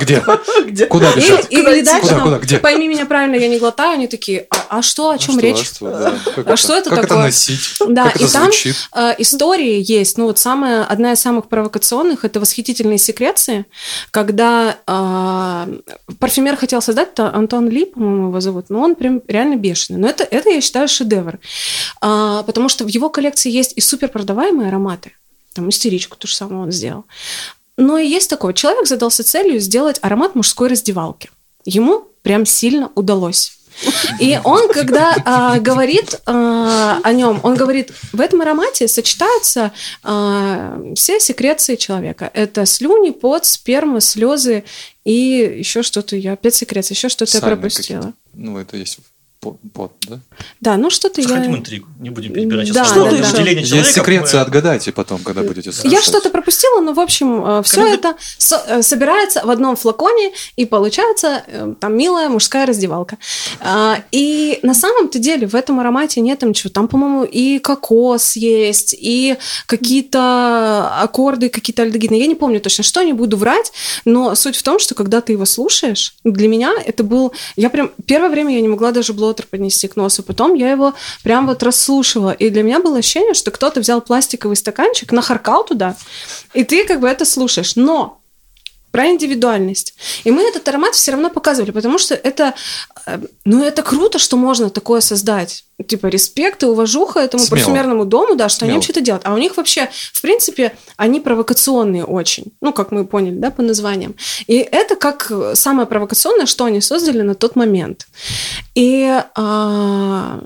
Где? 0.00 0.20
Где? 0.66 0.86
Куда 0.86 1.12
бежать? 1.14 1.46
или 1.48 1.82
дальше, 1.82 2.00
Куда, 2.00 2.14
там, 2.14 2.24
куда, 2.24 2.38
где? 2.38 2.58
пойми 2.58 2.88
меня 2.88 3.06
правильно, 3.06 3.36
я 3.36 3.48
не 3.48 3.60
глотаю, 3.60 3.92
они 3.92 4.08
такие, 4.08 4.48
а, 4.50 4.78
а 4.78 4.82
что, 4.82 5.10
о 5.10 5.18
чем 5.18 5.38
речь? 5.38 5.60
а 5.60 5.64
что, 5.64 5.90
да. 5.90 6.14
Как 6.34 6.50
А 6.50 6.56
что 6.56 6.76
это 6.76 6.90
Как 6.90 6.98
это 6.98 7.08
такое? 7.08 7.24
носить? 7.26 7.60
Да, 7.86 8.04
Как 8.10 8.20
и 8.20 8.24
это 8.24 8.32
там 8.32 8.50
э, 8.50 9.14
истории 9.18 9.84
есть. 9.86 10.18
Ну, 10.18 10.26
вот 10.26 10.40
самая, 10.40 10.84
одна 10.84 11.12
из 11.12 11.20
самых 11.20 11.48
провокационных– 11.48 12.24
это 12.26 12.40
восхитительные 12.40 12.98
секреции, 12.98 13.66
когда 14.10 14.76
э, 14.88 15.76
парфюмер 16.18 16.56
хотел 16.56 16.82
создать, 16.82 17.12
это 17.12 17.32
Антон 17.32 17.68
Ли, 17.68 17.84
по-моему, 17.84 18.28
его 18.28 18.40
зовут, 18.40 18.70
но 18.70 18.80
он 18.80 18.96
прям 18.96 19.22
реально 19.28 19.54
бешеный. 19.54 20.00
Но 20.00 20.08
это, 20.08 20.24
это 20.24 20.50
я 20.50 20.60
считаю, 20.60 20.88
шедевр. 20.88 21.38
А, 22.00 22.42
потому 22.42 22.68
что 22.68 22.84
в 22.84 22.88
его 22.88 23.08
коллекции 23.08 23.50
есть 23.50 23.74
и 23.76 23.80
суперпродаваемые 24.32 24.68
ароматы. 24.68 25.12
Там 25.54 25.68
истеричку 25.68 26.16
ту 26.16 26.26
же 26.26 26.34
самую 26.34 26.62
он 26.62 26.72
сделал. 26.72 27.04
Но 27.76 27.98
и 27.98 28.06
есть 28.06 28.30
такое. 28.30 28.52
Человек 28.52 28.86
задался 28.86 29.24
целью 29.24 29.60
сделать 29.60 29.98
аромат 30.02 30.34
мужской 30.34 30.68
раздевалки. 30.68 31.30
Ему 31.64 32.06
прям 32.22 32.46
сильно 32.46 32.90
удалось. 32.94 33.58
И 34.20 34.38
он, 34.44 34.68
когда 34.68 35.16
а, 35.24 35.58
говорит 35.58 36.20
а, 36.26 37.00
о 37.02 37.12
нем, 37.12 37.40
он 37.42 37.54
говорит, 37.54 37.90
в 38.12 38.20
этом 38.20 38.42
аромате 38.42 38.86
сочетаются 38.86 39.72
а, 40.02 40.78
все 40.94 41.18
секреции 41.18 41.76
человека. 41.76 42.30
Это 42.34 42.66
слюни, 42.66 43.10
пот, 43.10 43.46
сперма, 43.46 44.00
слезы 44.00 44.64
и 45.04 45.56
еще 45.58 45.82
что-то. 45.82 46.16
Я 46.16 46.34
опять 46.34 46.54
секреции, 46.54 46.94
еще 46.94 47.08
что-то 47.08 47.38
я 47.38 47.40
пропустила. 47.40 48.12
Ну, 48.34 48.58
это 48.58 48.76
есть 48.76 48.98
пот, 49.50 49.92
да? 50.08 50.20
Да, 50.60 50.76
ну 50.76 50.88
что-то 50.88 51.20
я... 51.20 51.26
Сохраним 51.26 51.56
интригу, 51.56 51.88
не 51.98 52.10
будем 52.10 52.32
перебирать. 52.32 52.72
Да, 52.72 52.84
Что 52.84 53.04
да, 53.04 53.10
да. 53.10 53.16
Есть 53.16 53.30
человека, 53.70 53.84
секреции, 53.92 54.36
мы- 54.36 54.42
отгадайте 54.42 54.92
потом, 54.92 55.18
когда 55.22 55.42
будете 55.42 55.70
Я 55.70 55.74
слушать. 55.74 56.04
что-то 56.04 56.30
пропустила, 56.30 56.80
но, 56.80 56.92
в 56.92 57.00
общем, 57.00 57.62
все 57.64 57.76
Комменты- 57.82 58.08
это 58.08 58.16
со- 58.38 58.62
э, 58.68 58.82
собирается 58.82 59.44
в 59.44 59.50
одном 59.50 59.74
флаконе, 59.74 60.30
и 60.54 60.64
получается 60.64 61.42
э, 61.46 61.74
там 61.80 61.96
милая 61.96 62.28
мужская 62.28 62.66
раздевалка. 62.66 63.18
А, 63.60 64.02
И 64.12 64.60
на 64.62 64.74
самом-то 64.74 65.18
деле 65.18 65.46
в 65.48 65.54
этом 65.56 65.80
аромате 65.80 66.20
нет 66.20 66.42
ничего. 66.42 66.70
Там, 66.70 66.86
по-моему, 66.86 67.24
и 67.24 67.58
кокос 67.58 68.36
есть, 68.36 68.94
и 68.96 69.36
какие-то 69.66 71.00
аккорды, 71.00 71.48
какие-то 71.48 71.82
альдегиды. 71.82 72.14
Я 72.14 72.26
не 72.26 72.34
помню 72.34 72.60
точно, 72.60 72.84
что, 72.84 73.02
не 73.02 73.12
буду 73.12 73.36
врать, 73.36 73.72
но 74.04 74.34
суть 74.34 74.56
в 74.56 74.62
том, 74.62 74.78
что 74.78 74.94
когда 74.94 75.20
ты 75.20 75.32
его 75.32 75.44
слушаешь, 75.44 76.14
для 76.24 76.48
меня 76.48 76.72
это 76.84 77.02
был... 77.04 77.32
Я 77.56 77.70
прям... 77.70 77.90
Первое 78.06 78.30
время 78.30 78.54
я 78.54 78.60
не 78.60 78.68
могла 78.68 78.92
даже 78.92 79.12
блотер 79.32 79.46
поднести 79.46 79.88
к 79.88 79.96
носу, 79.96 80.22
потом 80.22 80.54
я 80.54 80.70
его 80.70 80.94
прям 81.22 81.46
вот 81.46 81.62
расслушивала, 81.62 82.30
и 82.30 82.50
для 82.50 82.62
меня 82.62 82.80
было 82.80 82.98
ощущение, 82.98 83.34
что 83.34 83.50
кто-то 83.50 83.80
взял 83.80 84.02
пластиковый 84.02 84.56
стаканчик, 84.56 85.10
нахаркал 85.12 85.64
туда, 85.64 85.96
и 86.52 86.64
ты 86.64 86.86
как 86.86 87.00
бы 87.00 87.08
это 87.08 87.24
слушаешь. 87.24 87.76
Но 87.76 88.21
про 88.92 89.06
индивидуальность. 89.08 89.94
И 90.22 90.30
мы 90.30 90.42
этот 90.42 90.68
аромат 90.68 90.94
все 90.94 91.10
равно 91.10 91.30
показывали, 91.30 91.70
потому 91.72 91.98
что 91.98 92.14
это, 92.14 92.54
э, 93.06 93.18
ну, 93.44 93.64
это 93.64 93.82
круто, 93.82 94.18
что 94.18 94.36
можно 94.36 94.70
такое 94.70 95.00
создать. 95.00 95.64
Типа 95.88 96.06
респект 96.06 96.62
и 96.62 96.66
уважуха 96.66 97.18
этому 97.18 97.42
Смело. 97.42 97.58
парфюмерному 97.58 98.04
дому, 98.04 98.36
да, 98.36 98.48
что 98.48 98.64
они 98.64 98.72
Смело. 98.72 98.78
вообще 98.78 98.92
это 98.92 99.00
делают. 99.00 99.26
А 99.26 99.34
у 99.34 99.38
них 99.38 99.56
вообще, 99.56 99.88
в 100.12 100.20
принципе, 100.20 100.76
они 100.96 101.20
провокационные 101.20 102.04
очень. 102.04 102.52
Ну, 102.60 102.72
как 102.72 102.92
мы 102.92 103.04
поняли, 103.06 103.34
да, 103.34 103.50
по 103.50 103.62
названиям. 103.62 104.14
И 104.46 104.58
это 104.58 104.94
как 104.94 105.32
самое 105.54 105.88
провокационное, 105.88 106.46
что 106.46 106.66
они 106.66 106.80
создали 106.80 107.22
на 107.22 107.34
тот 107.34 107.56
момент. 107.56 108.06
И 108.74 109.22
а, 109.34 110.40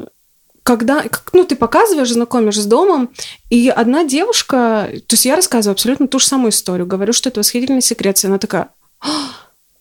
когда, 0.66 1.04
ну, 1.32 1.44
ты 1.44 1.54
показываешь, 1.54 2.10
знакомишь 2.10 2.60
с 2.60 2.66
домом, 2.66 3.10
и 3.50 3.68
одна 3.68 4.02
девушка, 4.02 4.88
то 5.06 5.14
есть 5.14 5.24
я 5.24 5.36
рассказываю 5.36 5.74
абсолютно 5.74 6.08
ту 6.08 6.18
же 6.18 6.26
самую 6.26 6.50
историю, 6.50 6.88
говорю, 6.88 7.12
что 7.12 7.28
это 7.28 7.38
восхитительная 7.38 7.80
секреция, 7.80 8.28
она 8.28 8.38
такая, 8.38 8.70
«А, 9.00 9.08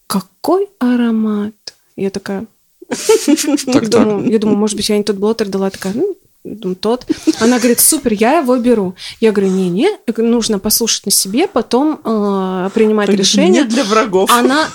какой 0.05 0.69
аромат? 0.77 1.53
Я 1.95 2.11
такая, 2.11 2.45
Так, 3.73 3.89
думаю, 3.89 4.29
я 4.31 4.37
думаю, 4.37 4.59
может 4.59 4.77
быть, 4.77 4.87
я 4.89 4.97
не 4.97 5.03
тот 5.03 5.15
блотер 5.15 5.47
дала, 5.47 5.71
такая, 5.71 5.93
ну, 5.93 6.15
думаю, 6.43 6.75
тот. 6.75 7.07
Она 7.39 7.57
говорит, 7.57 7.79
супер, 7.79 8.13
я 8.13 8.37
его 8.37 8.55
беру. 8.57 8.93
Я 9.19 9.31
говорю, 9.31 9.51
не-не, 9.51 9.89
нужно 10.17 10.59
послушать 10.59 11.07
на 11.07 11.11
себе, 11.11 11.47
потом 11.47 11.99
э, 12.03 12.69
принимать 12.75 13.09
решение. 13.09 13.63
Не 13.63 13.67
для 13.67 13.83
врагов. 13.83 14.29
Она 14.31 14.69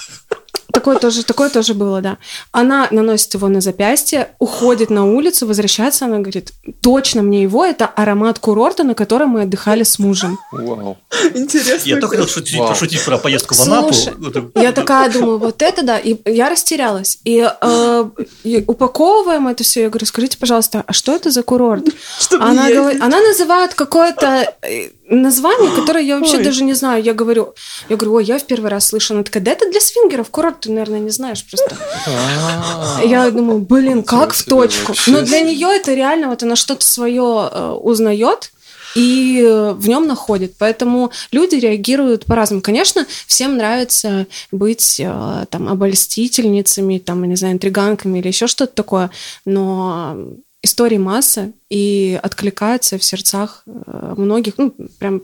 Такое 0.72 0.98
тоже, 0.98 1.24
такое 1.24 1.48
тоже 1.50 1.74
было, 1.74 2.00
да. 2.00 2.18
Она 2.52 2.88
наносит 2.90 3.34
его 3.34 3.48
на 3.48 3.60
запястье, 3.60 4.28
уходит 4.38 4.90
на 4.90 5.04
улицу, 5.04 5.46
возвращается, 5.46 6.04
она 6.04 6.18
говорит, 6.18 6.52
точно 6.80 7.22
мне 7.22 7.42
его, 7.42 7.64
это 7.64 7.86
аромат 7.86 8.38
курорта, 8.38 8.84
на 8.84 8.94
котором 8.94 9.30
мы 9.30 9.42
отдыхали 9.42 9.82
с 9.82 9.98
мужем. 9.98 10.38
Вау. 10.52 10.98
Интересно. 11.34 11.88
Я 11.88 11.96
только 12.00 12.16
хотел 12.16 12.28
шутить, 12.28 12.58
Вау. 12.58 12.68
пошутить 12.68 13.04
про 13.04 13.18
поездку 13.18 13.54
в 13.54 13.60
Анапу. 13.60 13.92
Слушай, 13.92 14.14
Я 14.54 14.72
такая 14.72 15.10
думаю, 15.10 15.38
вот 15.38 15.62
это 15.62 15.82
да, 15.82 15.98
и 15.98 16.16
я 16.26 16.48
растерялась. 16.48 17.18
И, 17.24 17.48
э, 17.60 18.04
и 18.44 18.64
упаковываем 18.66 19.48
это 19.48 19.64
все, 19.64 19.82
я 19.82 19.88
говорю, 19.88 20.06
скажите, 20.06 20.38
пожалуйста, 20.38 20.84
а 20.86 20.92
что 20.92 21.14
это 21.14 21.30
за 21.30 21.42
курорт? 21.42 21.84
Чтобы 22.18 22.44
Она, 22.44 22.70
говорит, 22.70 23.02
она 23.02 23.20
называет 23.20 23.74
какое-то 23.74 24.54
э, 24.62 24.90
название, 25.10 25.70
которое 25.74 26.04
я 26.04 26.18
вообще 26.18 26.38
Ой. 26.38 26.44
даже 26.44 26.64
не 26.64 26.74
знаю. 26.74 27.02
Я 27.02 27.14
говорю, 27.14 27.54
я 27.88 27.96
говорю, 27.96 28.14
ой, 28.14 28.24
я 28.24 28.38
в 28.38 28.44
первый 28.44 28.70
раз 28.70 28.88
слышу. 28.88 29.14
Она 29.14 29.24
такая, 29.24 29.42
да 29.42 29.52
это 29.52 29.70
для 29.70 29.80
свингеров 29.80 30.30
курорт, 30.30 30.60
ты, 30.60 30.70
наверное, 30.70 31.00
не 31.00 31.10
знаешь 31.10 31.44
просто. 31.44 31.76
А. 32.06 33.02
Я 33.04 33.30
думаю, 33.30 33.58
блин, 33.58 34.02
как 34.02 34.32
в 34.32 34.44
точку. 34.44 34.94
Но 35.06 35.22
для 35.22 35.40
нее 35.40 35.68
это 35.68 35.94
реально, 35.94 36.28
вот 36.28 36.42
она 36.42 36.56
что-то 36.56 36.86
свое 36.86 37.22
узнает 37.22 38.52
и 38.94 39.42
э, 39.44 39.72
в 39.72 39.88
нем 39.88 40.06
находит. 40.06 40.54
Поэтому 40.58 41.12
люди 41.32 41.56
реагируют 41.56 42.24
по-разному. 42.24 42.62
Конечно, 42.62 43.06
всем 43.26 43.56
нравится 43.56 44.26
быть 44.50 45.00
э, 45.00 45.46
там 45.48 45.68
обольстительницами, 45.68 46.98
там, 46.98 47.22
я 47.22 47.28
не 47.28 47.36
знаю, 47.36 47.54
интриганками 47.54 48.18
или 48.18 48.28
еще 48.28 48.46
что-то 48.46 48.74
такое, 48.74 49.10
но 49.44 50.16
истории 50.62 50.98
масса 50.98 51.52
и 51.68 52.18
откликается 52.22 52.98
в 52.98 53.04
сердцах 53.04 53.62
э, 53.66 54.14
многих, 54.16 54.58
ну, 54.58 54.74
прям 54.98 55.22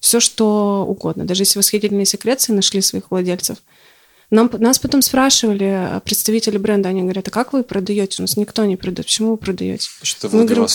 все 0.00 0.20
что 0.20 0.84
угодно. 0.88 1.24
Даже 1.24 1.42
если 1.42 1.58
восхитительные 1.58 2.06
секреции 2.06 2.52
нашли 2.52 2.80
своих 2.80 3.10
владельцев. 3.10 3.58
Нам, 4.30 4.50
нас 4.58 4.78
потом 4.78 5.00
спрашивали 5.00 5.96
э, 5.96 6.00
представители 6.04 6.58
бренда, 6.58 6.90
они 6.90 7.02
говорят, 7.02 7.26
а 7.28 7.30
как 7.30 7.54
вы 7.54 7.62
продаете? 7.62 8.16
У 8.18 8.22
нас 8.22 8.36
никто 8.36 8.64
не 8.66 8.76
продает. 8.76 9.06
Почему 9.06 9.30
вы 9.32 9.36
продаете? 9.38 9.88
Что 10.02 10.28
Мы 10.28 10.44
говорим. 10.44 10.66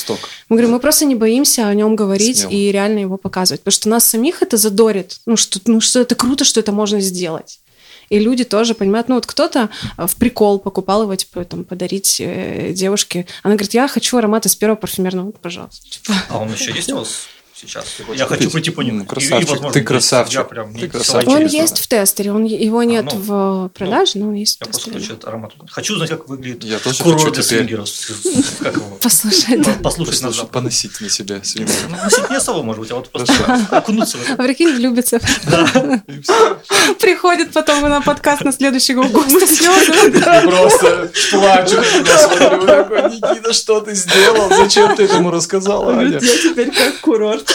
Мы 0.49 0.56
говорим, 0.58 0.72
мы 0.72 0.80
просто 0.80 1.06
не 1.06 1.14
боимся 1.14 1.68
о 1.68 1.74
нем 1.74 1.95
говорить 1.95 2.39
Смело. 2.39 2.51
и 2.51 2.72
реально 2.72 2.99
его 2.99 3.18
показывать. 3.18 3.62
Потому 3.62 3.74
что 3.74 3.89
нас 3.89 4.06
самих 4.06 4.41
это 4.41 4.58
задорит. 4.58 5.20
Ну 5.28 5.38
что, 5.38 5.60
ну, 5.66 5.82
что 5.82 5.99
это 5.99 6.16
круто, 6.16 6.45
что 6.45 6.60
это 6.60 6.72
можно 6.72 6.99
сделать. 6.99 7.60
И 8.10 8.20
люди 8.20 8.43
тоже 8.43 8.74
понимают, 8.74 9.10
ну 9.10 9.16
вот 9.16 9.26
кто-то 9.26 9.70
э, 9.97 10.08
в 10.08 10.16
прикол 10.16 10.60
покупал 10.60 11.04
его, 11.04 11.16
типа, 11.16 11.45
там, 11.45 11.64
подарить 11.64 12.20
э, 12.20 12.72
девушке. 12.74 13.26
Она 13.43 13.56
говорит, 13.56 13.74
я 13.74 13.88
хочу 13.88 14.18
аромат 14.18 14.45
из 14.45 14.56
первого 14.56 14.78
парфюмерного, 14.78 15.32
пожалуйста. 15.32 15.89
Типа, 15.89 16.14
А 16.30 16.39
он 16.39 16.51
еще 16.51 16.72
есть 16.72 16.91
у 16.91 16.97
вас 16.97 17.28
сейчас? 17.56 17.86
Я 18.16 18.26
хочу 18.26 18.49
прийти 18.49 18.72
по 18.72 18.82
нему. 18.82 18.99
Ну, 18.99 19.06
красавчик. 19.06 19.60
Ты 19.62 19.70
взять. 19.70 19.86
красавчик. 19.86 20.34
Я 20.39 20.43
прям, 20.43 20.74
Ты 20.74 20.88
красавчик. 20.89 21.30
Он 21.30 21.45
есть 21.45 21.80
в 21.80 21.88
тестере, 21.88 22.32
он, 22.32 22.45
его 22.45 22.84
нет 22.84 23.06
ну, 23.14 23.20
в 23.20 23.70
продаже, 23.70 24.14
но 24.16 24.28
он 24.28 24.34
есть 24.34 24.58
Я 24.60 24.66
в 24.66 24.70
просто 24.70 24.91
хочу 24.91 25.14
этот 25.14 25.26
аромат. 25.26 25.54
Хочу 25.70 25.93
узнать, 25.93 26.10
как 26.10 26.28
выглядит 26.28 26.64
Я 26.64 26.80
тоже 26.80 27.04
курорт 27.04 27.22
хочу 27.22 27.34
для 27.34 27.43
теперь. 27.43 27.58
свингеров. 27.60 27.89
Как 28.60 28.76
его? 28.76 28.97
Послушай, 29.01 29.58
да. 29.60 29.74
Послушать 29.84 30.22
на 30.22 30.32
запах. 30.32 30.51
поносить 30.51 31.01
на 31.01 31.10
себя 31.10 31.43
свинью. 31.43 31.74
Ну, 31.89 31.97
носить 31.97 32.30
не 32.30 32.36
особо, 32.36 32.64
может 32.64 32.82
быть, 32.82 32.91
а 32.91 32.95
вот 32.95 33.10
просто 33.10 33.34
окунуться. 33.72 34.18
А 34.38 34.43
прикинь, 34.43 34.76
влюбится. 34.76 35.18
И. 36.08 36.22
Приходит 36.99 37.51
потом 37.51 37.82
на 37.82 38.01
подкаст 38.01 38.43
на 38.43 38.51
следующего 38.51 39.04
гостя 39.04 39.47
слезы. 39.47 39.93
И 40.14 40.47
просто 40.47 41.12
плачу, 41.32 41.78
я 42.06 42.18
смотрю, 42.18 42.66
такой, 42.66 43.04
Никита, 43.12 43.54
что 43.54 43.82
ты 43.82 43.95
сделал? 43.95 44.49
Зачем 44.49 44.95
ты 44.95 45.04
этому 45.04 45.32
рассказала, 45.32 45.93
Аня? 45.93 46.20
Я 46.20 46.20
теперь 46.20 46.72
как 46.72 46.99
курорт. 47.01 47.53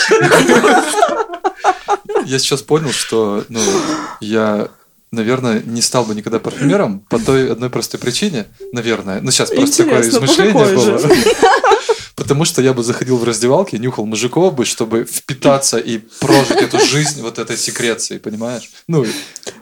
Я 2.27 2.39
сейчас 2.39 2.63
понял, 2.63 2.93
что, 2.93 3.45
ну, 3.49 3.61
я, 4.21 4.69
наверное, 5.11 5.63
не 5.65 5.81
стал 5.81 6.05
бы 6.05 6.15
никогда 6.15 6.39
парфюмером 6.39 7.01
по 7.09 7.19
той 7.19 7.51
одной 7.53 7.71
простой 7.71 7.99
причине, 7.99 8.47
наверное. 8.73 9.21
Ну, 9.21 9.31
сейчас 9.31 9.51
просто 9.51 9.85
такое 9.85 9.99
Интересно, 9.99 10.21
по 10.21 10.25
измышление 10.27 10.75
было. 10.75 11.01
Потому 12.19 12.45
что 12.45 12.61
я 12.63 12.73
бы 12.75 12.83
заходил 12.83 13.17
в 13.17 13.25
раздевалки, 13.25 13.77
нюхал 13.77 14.05
мужиков 14.05 14.55
бы, 14.55 14.65
чтобы 14.65 15.05
впитаться 15.05 15.79
и 15.79 15.99
прожить 16.21 16.51
эту 16.63 16.79
жизнь 16.81 17.23
вот 17.23 17.39
этой 17.39 17.57
секрецией, 17.57 18.19
понимаешь? 18.21 18.71
Ну, 18.89 19.07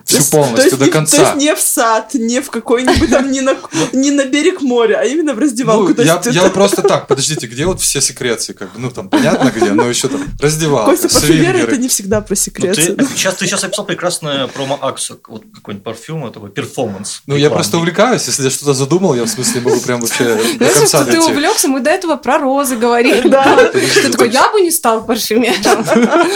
всю 0.05 0.25
полностью 0.31 0.57
то 0.57 0.63
есть 0.65 0.79
до 0.79 0.85
не- 0.87 0.91
конца. 0.91 1.17
То 1.17 1.23
есть 1.23 1.37
не 1.37 1.55
в 1.55 1.61
сад, 1.61 2.15
не 2.15 2.41
в 2.41 2.51
какой-нибудь 2.51 3.11
там, 3.11 3.31
не 3.31 3.41
на, 3.43 3.57
не 3.93 4.11
на 4.11 4.25
берег 4.25 4.63
моря, 4.63 5.01
а 5.01 5.05
именно 5.05 5.35
в 5.35 5.39
раздевалку. 5.39 5.93
Ну, 5.97 6.03
я, 6.03 6.21
я 6.25 6.43
это- 6.43 6.51
просто 6.51 6.83
так, 6.83 7.07
подождите, 7.09 7.47
где 7.47 7.67
вот 7.67 7.81
все 7.81 8.01
секреции, 8.01 8.53
как 8.55 8.73
бы, 8.73 8.79
ну, 8.81 8.91
там, 8.91 9.09
понятно 9.11 9.53
где, 9.55 9.73
но 9.73 9.87
еще 9.89 10.09
там 10.09 10.25
раздевалка, 10.41 10.93
Костя, 10.93 11.09
парфюмеры 11.09 11.59
это 11.59 11.77
не 11.77 11.89
всегда 11.89 12.21
про 12.21 12.33
Ну, 12.33 12.37
секреты. 12.37 12.95
ты, 12.95 13.07
сейчас, 13.17 13.35
ты 13.35 13.47
сейчас 13.47 13.65
описал 13.65 13.85
прекрасную 13.85 14.49
промо-акцию, 14.49 15.21
вот 15.29 15.43
какой-нибудь 15.55 15.85
парфюм, 15.85 16.33
такой 16.33 16.51
перформанс. 16.51 17.23
Ну, 17.27 17.37
я 17.37 17.51
просто 17.51 17.77
увлекаюсь, 17.77 18.27
если 18.27 18.45
я 18.45 18.51
что-то 18.51 18.73
задумал, 18.75 19.15
я 19.15 19.25
в 19.25 19.29
смысле 19.29 19.61
могу 19.61 19.81
прям 19.81 20.01
вообще 20.01 20.37
до 20.59 20.65
конца 20.67 20.87
что 20.87 21.05
ты 21.05 21.21
увлекся, 21.21 21.69
мы 21.69 21.81
до 21.81 21.91
этого 21.91 22.17
про 22.17 22.39
розы 22.47 22.77
говорили. 22.77 23.29
Да. 23.29 23.71
Ты 23.73 24.11
такой, 24.11 24.31
я 24.31 24.51
бы 24.53 24.61
не 24.61 24.71
стал 24.71 25.05
парфюмером. 25.05 25.85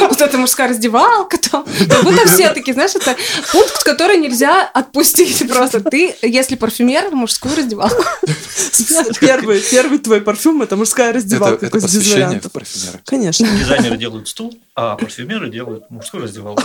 Вот 0.11 0.21
это 0.21 0.39
мужская 0.39 0.69
раздевалка 0.69 1.39
там. 1.39 1.65
Как 1.89 2.03
будто 2.05 2.27
все 2.27 2.51
такие, 2.53 2.75
знаешь, 2.75 2.95
это 2.95 3.17
пункт, 3.53 3.83
который 3.85 4.17
нельзя 4.19 4.63
отпустить 4.75 5.49
просто. 5.49 5.81
Ты, 5.81 6.15
если 6.23 6.57
парфюмер, 6.57 7.11
мужскую 7.13 7.55
раздевалку. 7.57 8.03
Первый, 9.21 9.61
первый 9.61 9.99
твой 9.99 10.21
парфюм 10.21 10.63
это 10.63 10.77
мужская 10.77 11.09
Это, 11.11 11.17
раздевалка. 11.19 11.67
это 11.67 11.77
без 11.77 11.83
посвящение 11.85 12.41
в 12.41 12.51
парфюмера. 12.51 13.01
Конечно. 13.05 13.47
Дизайнеры 13.47 13.97
делают 13.97 14.29
стул, 14.29 14.57
а 14.75 14.97
парфюмеры 14.97 15.51
делают 15.51 15.91
мужскую 15.91 16.23
раздевалку. 16.25 16.63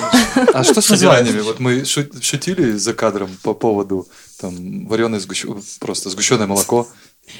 А 0.53 0.63
что 0.63 0.81
с 0.81 0.89
названиями? 0.89 1.41
Вот 1.41 1.59
мы 1.59 1.85
шу- 1.85 2.05
шутили 2.21 2.71
за 2.77 2.93
кадром 2.93 3.29
по 3.43 3.53
поводу 3.53 4.07
там 4.39 4.87
вареное 4.87 5.19
сгущ- 5.19 5.47
просто 5.79 6.09
сгущенное 6.09 6.47
молоко. 6.47 6.87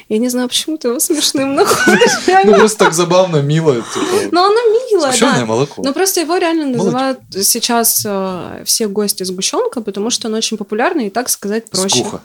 Я 0.09 0.17
не 0.17 0.29
знаю, 0.29 0.47
почему 0.47 0.77
ты 0.77 0.89
его 0.89 0.99
смешным 0.99 1.55
находишь. 1.55 2.11
Ну, 2.45 2.53
просто 2.55 2.77
так 2.77 2.93
забавно, 2.93 3.41
мило. 3.41 3.75
Типа, 3.75 4.29
Но 4.31 4.45
оно 4.45 4.59
сгущенное 5.01 5.39
да. 5.39 5.45
молоко. 5.45 5.81
Ну, 5.83 5.93
просто 5.93 6.21
его 6.21 6.37
реально 6.37 6.65
называют 6.77 7.19
сейчас 7.43 8.03
э, 8.05 8.63
все 8.65 8.87
гости 8.87 9.23
сгущенка, 9.23 9.81
потому 9.81 10.09
что 10.09 10.27
оно 10.27 10.37
очень 10.37 10.57
популярно 10.57 11.01
и, 11.01 11.09
так 11.09 11.29
сказать, 11.29 11.69
проще. 11.69 11.99
Сгуха. 11.99 12.21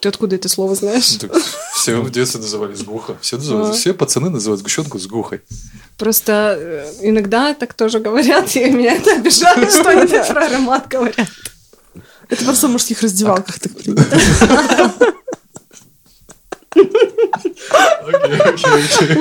Ты 0.00 0.08
откуда 0.08 0.36
это 0.36 0.48
слово 0.48 0.74
знаешь? 0.74 1.18
Ну, 1.22 1.28
все 1.76 2.00
в 2.00 2.10
детстве 2.10 2.40
называли 2.40 2.74
сгуха. 2.74 3.16
Все, 3.20 3.36
называют- 3.36 3.70
А. 3.70 3.72
все 3.72 3.92
пацаны 3.92 4.30
называют 4.30 4.60
сгущенку 4.60 4.98
сгухой. 4.98 5.42
Просто 5.98 6.56
э, 6.58 6.92
иногда 7.02 7.52
так 7.52 7.74
тоже 7.74 8.00
говорят, 8.00 8.56
и 8.56 8.70
меня 8.70 8.94
это 8.94 9.16
обижает, 9.16 9.70
что 9.72 9.90
они 9.90 10.06
про 10.06 10.46
аромат 10.46 10.88
говорят. 10.88 11.28
Это 12.30 12.44
просто 12.44 12.68
в 12.68 12.70
мужских 12.70 13.02
раздевалках 13.02 13.58
так 13.58 13.76
принято. 13.76 14.18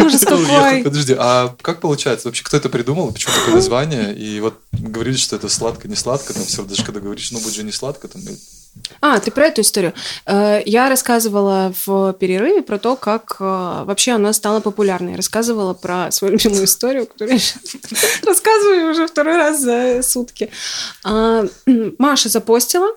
Ужас 0.06 0.26
какой. 0.26 0.84
Подожди, 0.84 1.16
а 1.18 1.56
как 1.62 1.82
получается? 1.82 2.28
Вообще, 2.28 2.44
кто 2.44 2.58
это 2.58 2.70
придумал? 2.70 3.12
Почему 3.12 3.34
такое 3.36 3.56
название? 3.56 4.16
И 4.16 4.40
вот 4.40 4.56
говорили, 4.72 5.16
что 5.18 5.36
это 5.36 5.50
сладко, 5.50 5.88
не 5.88 5.96
сладко. 5.96 6.34
Там 6.34 6.44
все, 6.44 6.64
даже 6.64 6.84
когда 6.84 7.00
говоришь, 7.00 7.32
ну, 7.32 7.40
будет 7.40 7.54
же 7.54 7.64
не 7.64 7.72
сладко, 7.72 8.08
там, 8.08 8.22
А, 9.02 9.20
ты 9.20 9.32
про 9.32 9.48
эту 9.48 9.62
историю. 9.62 9.94
Э, 10.26 10.62
Я 10.66 10.90
рассказывала 10.90 11.74
в 11.86 12.14
перерыве 12.14 12.62
про 12.62 12.78
то, 12.78 12.96
как 12.96 13.38
э, 13.40 13.44
вообще 13.44 14.12
она 14.14 14.34
стала 14.34 14.60
популярной. 14.60 15.16
Рассказывала 15.16 15.74
про 15.74 16.12
свою 16.12 16.34
любимую 16.34 16.66
историю, 16.66 17.08
которую 17.08 17.38
я 17.38 17.44
рассказываю 18.26 18.92
уже 18.92 19.08
второй 19.08 19.36
раз 19.36 19.60
за 19.62 20.02
сутки. 20.04 20.50
А, 21.04 21.46
Маша 21.98 22.30
запостила, 22.30 22.90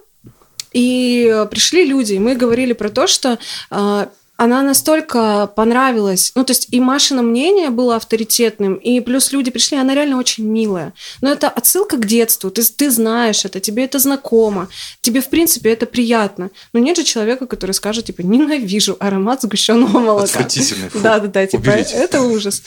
и 0.72 1.46
пришли 1.50 1.84
люди, 1.84 2.14
и 2.14 2.18
мы 2.18 2.34
говорили 2.34 2.72
про 2.72 2.88
то, 2.88 3.06
что 3.06 3.38
э, 3.70 4.06
она 4.42 4.62
настолько 4.62 5.46
понравилась, 5.46 6.32
ну, 6.34 6.44
то 6.44 6.50
есть 6.50 6.66
и 6.70 6.80
Машина 6.80 7.22
мнение 7.22 7.70
было 7.70 7.94
авторитетным, 7.94 8.74
и 8.74 8.98
плюс 9.00 9.30
люди 9.30 9.52
пришли, 9.52 9.78
она 9.78 9.94
реально 9.94 10.18
очень 10.18 10.44
милая. 10.44 10.92
Но 11.20 11.30
это 11.30 11.48
отсылка 11.48 11.96
к 11.96 12.06
детству, 12.06 12.50
ты, 12.50 12.62
ты 12.64 12.90
знаешь 12.90 13.44
это, 13.44 13.60
тебе 13.60 13.84
это 13.84 14.00
знакомо, 14.00 14.68
тебе, 15.00 15.20
в 15.20 15.28
принципе, 15.28 15.70
это 15.70 15.86
приятно. 15.86 16.50
Но 16.72 16.80
нет 16.80 16.96
же 16.96 17.04
человека, 17.04 17.46
который 17.46 17.70
скажет, 17.70 18.06
типа, 18.06 18.22
ненавижу 18.22 18.96
аромат 18.98 19.42
сгущенного 19.42 20.00
молока. 20.00 20.24
Отвратительный. 20.24 20.90
Да-да-да, 20.92 21.46
типа, 21.46 21.60
Уберите. 21.60 21.94
это 21.94 22.22
ужас. 22.22 22.62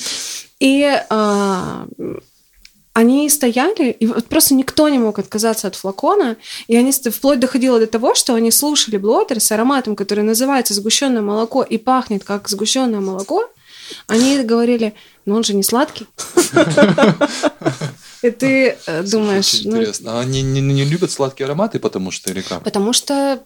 И 0.61 0.89
а, 1.09 1.87
они 2.95 3.29
стояли, 3.29 3.91
и 3.91 4.07
вот 4.07 4.27
просто 4.27 4.53
никто 4.53 4.87
не 4.87 4.97
мог 4.97 5.19
отказаться 5.19 5.67
от 5.67 5.75
флакона, 5.75 6.37
и 6.67 6.77
они 6.77 6.93
вплоть 6.93 7.41
доходило 7.41 7.77
до 7.77 7.87
того, 7.87 8.15
что 8.15 8.35
они 8.35 8.51
слушали 8.51 8.95
блотер 8.95 9.41
с 9.41 9.51
ароматом, 9.51 9.97
который 9.97 10.23
называется 10.23 10.73
сгущенное 10.73 11.21
молоко 11.21 11.61
и 11.61 11.77
пахнет 11.77 12.23
как 12.23 12.47
сгущенное 12.47 13.01
молоко. 13.01 13.49
Они 14.07 14.41
говорили, 14.43 14.93
но 15.25 15.35
он 15.35 15.43
же 15.43 15.53
не 15.55 15.63
сладкий. 15.63 16.07
И 18.27 18.31
ты 18.31 18.75
э, 18.85 19.03
думаешь, 19.11 19.61
ну, 19.63 19.77
интересно. 19.77 20.17
А 20.17 20.21
они 20.21 20.41
не, 20.41 20.61
не 20.61 20.83
любят 20.85 21.11
сладкие 21.11 21.45
ароматы, 21.45 21.79
потому 21.79 22.11
что 22.11 22.31
или 22.31 22.41
как? 22.41 22.63
Потому 22.63 22.93
что 22.93 23.41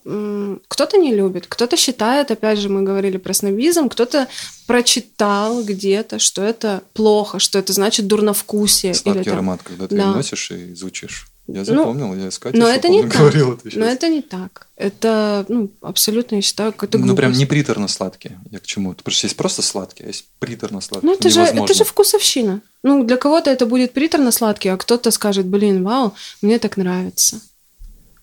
кто-то 0.68 0.98
не 0.98 1.14
любит, 1.14 1.48
кто-то 1.48 1.76
считает, 1.78 2.32
опять 2.32 2.60
же, 2.60 2.70
мы 2.70 2.84
говорили 2.84 3.18
про 3.18 3.34
снобизм, 3.34 3.90
кто-то 3.90 4.28
прочитал 4.68 5.64
где-то, 5.64 6.20
что 6.20 6.42
это 6.44 6.82
плохо, 6.94 7.40
что 7.40 7.60
это 7.60 7.74
значит 7.74 8.08
дурновкусие. 8.08 8.94
Сладкий 8.94 9.20
или 9.20 9.24
там- 9.26 9.34
аромат, 9.34 9.62
когда 9.64 9.88
ты 9.88 9.96
Да. 9.96 10.12
носишь 10.14 10.52
и 10.52 10.74
звучишь. 10.76 11.28
Я 11.52 11.60
Ну, 11.60 11.66
запомнил, 11.66 12.16
я 12.16 12.30
искать. 12.30 12.54
Но 12.54 12.68
это 12.68 12.90
не 12.90 13.02
так. 13.10 13.12
говорил 13.18 13.54
это 13.54 13.70
Но 13.78 13.86
это 13.86 14.08
не 14.08 14.22
так. 14.22 14.68
Это, 14.76 15.46
ну, 15.50 15.70
абсолютно, 15.82 16.36
я 16.36 16.42
считаю, 16.42 16.72
какая-то 16.72 16.98
Ну, 17.00 17.16
прям 17.16 17.32
не 17.32 17.46
приторно 17.46 17.88
сладкие. 17.88 18.40
Я 18.52 18.60
к 18.60 18.66
чему? 18.66 18.94
Потому 18.94 19.14
что 19.14 19.26
есть 19.28 19.36
просто 19.38 19.62
сладкие, 19.62 20.06
а 20.06 20.10
есть 20.10 20.26
приторно 20.40 20.80
сладкие. 20.82 21.10
Ну, 21.12 21.18
это 21.18 21.30
же, 21.30 21.42
это 21.42 21.74
же 21.74 21.84
вкусовщина. 21.84 22.62
Ну, 22.84 23.04
для 23.04 23.18
кого-то 23.18 23.50
это 23.50 23.66
будет 23.66 23.94
приторно-сладкий, 23.94 24.70
а 24.70 24.78
кто-то 24.78 25.12
скажет, 25.12 25.46
блин, 25.48 25.84
вау, 25.84 26.14
мне 26.42 26.60
так 26.60 26.78
нравится. 26.78 27.42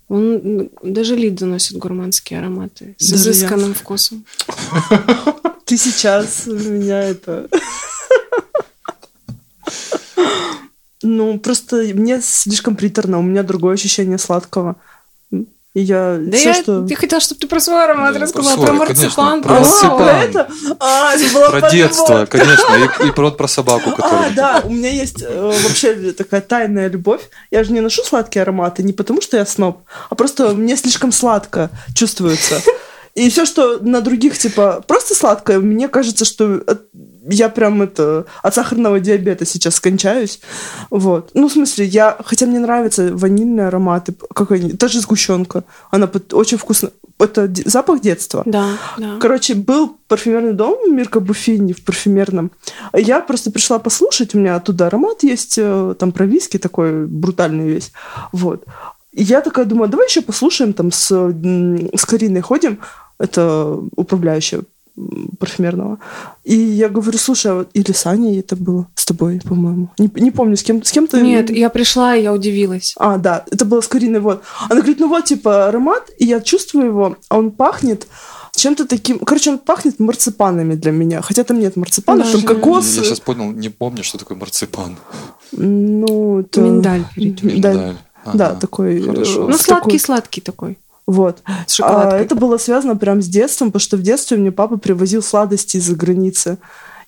Он 0.09 0.71
даже 0.83 1.17
Лид 1.17 1.39
заносит 1.41 1.77
гурманские 1.79 2.39
ароматы 2.39 2.95
с 2.99 3.11
Даже 3.11 3.25
я. 3.25 3.31
изысканным 3.33 3.75
вкусом. 3.75 4.25
Ты 5.65 5.77
сейчас 5.77 6.47
меня 6.47 7.01
это... 7.03 7.49
Ну, 11.07 11.39
просто 11.39 11.77
мне 11.95 12.21
слишком 12.21 12.75
приторно, 12.77 13.19
у 13.19 13.23
меня 13.23 13.43
другое 13.43 13.75
ощущение 13.75 14.19
сладкого. 14.19 14.77
И 15.31 15.81
я 15.83 16.17
Да 16.19 16.37
всё, 16.39 16.49
я, 16.49 16.55
что... 16.55 16.87
ты 16.87 16.95
хотела, 16.97 17.21
чтобы 17.21 17.39
ты 17.39 17.47
про 17.47 17.61
свой 17.61 17.85
аромат 17.85 18.15
Да, 18.15 18.21
рассказала, 18.21 18.57
про 18.57 18.63
про 18.63 18.67
свой, 18.67 18.79
марципан. 18.79 19.43
конечно, 19.43 19.43
про 19.43 19.57
А, 19.57 19.61
марципан. 19.61 19.97
про 19.99 20.19
это? 20.25 20.49
А, 20.81 21.13
это 21.15 21.35
было 21.35 21.51
Про 21.51 21.71
детство, 21.71 22.27
конечно, 22.31 22.75
и, 23.05 23.09
и 23.09 23.11
про, 23.13 23.31
про 23.31 23.47
собаку, 23.47 23.91
А, 23.91 23.93
которая... 23.93 24.31
да, 24.35 24.63
у 24.65 24.71
меня 24.71 24.91
есть 24.91 25.23
э, 25.23 25.53
вообще 25.63 26.13
такая 26.13 26.41
тайная 26.41 26.89
любовь. 26.89 27.29
Я 27.51 27.63
же 27.63 27.73
не 27.73 27.81
ношу 27.81 28.03
сладкие 28.05 28.41
ароматы 28.43 28.83
не 28.83 28.95
потому, 28.95 29.21
что 29.21 29.37
я 29.37 29.45
сноб, 29.45 29.83
а 30.09 30.15
просто 30.15 30.55
мне 30.55 30.77
слишком 30.79 31.13
сладко 31.13 31.69
чувствуется. 31.95 32.59
И 33.17 33.29
все, 33.31 33.45
что 33.47 33.79
на 33.81 34.01
других, 34.01 34.39
типа, 34.39 34.85
просто 34.87 35.15
сладкое, 35.15 35.59
мне 35.59 35.89
кажется, 35.89 36.25
что 36.25 36.63
от- 36.67 36.83
я 37.29 37.49
прям 37.49 37.83
это 37.83 38.25
от 38.43 38.55
сахарного 38.55 39.01
диабета 39.01 39.45
сейчас 39.45 39.75
скончаюсь. 39.77 40.39
Вот. 40.91 41.31
Ну, 41.35 41.49
в 41.49 41.53
смысле, 41.53 41.85
я, 41.87 42.17
хотя 42.25 42.47
мне 42.47 42.61
нравятся 42.61 43.11
ванильные 43.17 43.67
ароматы, 43.69 44.15
как 44.35 44.53
они, 44.53 44.73
даже 44.73 45.01
сгущенка. 45.01 45.65
Она 45.91 46.07
под- 46.07 46.35
очень 46.35 46.59
вкусно. 46.59 46.91
Это 47.19 47.49
де- 47.49 47.63
запах 47.69 48.01
детства. 48.03 48.43
Да, 48.45 48.69
да. 48.99 49.17
Короче, 49.21 49.55
был 49.55 49.97
парфюмерный 50.09 50.53
дом 50.53 50.77
Мирка 50.95 51.19
Буфини 51.21 51.73
в 51.73 51.83
парфюмерном. 51.85 52.51
Я 52.95 53.21
просто 53.21 53.51
пришла 53.51 53.79
послушать, 53.79 54.35
у 54.35 54.39
меня 54.39 54.57
оттуда 54.57 54.87
аромат 54.87 55.23
есть, 55.23 55.55
э, 55.59 55.95
там 55.99 56.13
про 56.13 56.27
виски 56.27 56.59
такой 56.59 57.07
брутальный 57.07 57.67
весь. 57.67 57.93
Вот. 58.33 58.65
И 59.13 59.23
я 59.23 59.41
такая 59.41 59.65
думаю, 59.65 59.89
давай 59.89 60.07
еще 60.07 60.21
послушаем, 60.21 60.75
там 60.75 60.93
с, 60.93 61.07
с 61.11 62.05
Кариной 62.05 62.43
ходим, 62.43 62.79
это 63.19 63.79
управляющая 63.97 64.63
парфюмерного. 65.39 65.99
И 66.45 66.57
я 66.57 66.89
говорю, 66.89 67.19
слушай, 67.19 67.51
а 67.53 67.55
вот 67.57 67.69
или 67.75 67.93
с 67.93 68.07
Аней 68.07 68.41
это 68.41 68.57
было 68.57 68.87
с 68.95 69.05
тобой, 69.05 69.41
по-моему. 69.45 69.91
Не, 69.99 70.11
не 70.15 70.31
помню, 70.31 70.57
с 70.57 70.63
кем, 70.63 70.83
с 70.83 70.91
кем-то. 70.91 71.21
Нет, 71.21 71.51
я 71.51 71.69
пришла, 71.69 72.17
и 72.17 72.23
я 72.23 72.33
удивилась. 72.33 72.95
А, 72.97 73.19
да, 73.19 73.45
это 73.51 73.67
было 73.67 73.83
с 73.83 73.89
Кариной, 73.89 74.21
вот. 74.21 74.43
Она 74.71 74.77
говорит, 74.81 74.99
ну 74.99 75.09
вот, 75.09 75.25
типа, 75.27 75.69
аромат, 75.69 76.11
и 76.19 76.25
я 76.25 76.41
чувствую 76.41 76.87
его, 76.87 77.17
а 77.29 77.39
он 77.39 77.51
пахнет 77.51 78.07
чем-то 78.57 78.87
таким... 78.89 79.19
Короче, 79.19 79.51
он 79.51 79.59
пахнет 79.59 80.01
марципанами 80.01 80.75
для 80.77 80.93
меня. 80.93 81.21
Хотя 81.21 81.45
там 81.45 81.61
нет 81.61 81.77
марципана, 81.77 82.23
там 82.25 82.33
Даже- 82.33 82.47
кокос. 82.47 82.97
Я 82.97 83.05
сейчас 83.05 83.21
понял, 83.21 83.53
не 83.53 83.69
помню, 83.69 84.03
что 84.03 84.17
такое 84.17 84.39
марципан. 84.39 84.97
Ну, 85.53 86.41
это... 86.41 86.63
Миндаль. 86.63 87.05
Да, 87.17 87.47
Миндаль. 87.47 87.97
да, 88.33 88.47
Ага. 88.49 88.61
такой... 88.61 88.99
э, 88.99 89.03
Хорошо. 89.07 89.47
Ну, 89.47 89.59
сладкий-сладкий 89.59 90.41
такой, 90.41 90.79
Вот. 91.07 91.39
с 91.67 91.73
шоколадкой. 91.75 92.19
А 92.19 92.23
это 92.23 92.35
было 92.35 92.59
связано 92.59 92.97
прям 92.97 93.23
с 93.23 93.27
детством, 93.29 93.69
потому 93.69 93.81
что 93.81 93.97
в 93.97 94.03
детстве 94.03 94.37
мне 94.37 94.51
папа 94.53 94.77
привозил 94.77 95.23
сладости 95.23 95.77
из-за 95.77 95.95
границы. 95.95 96.59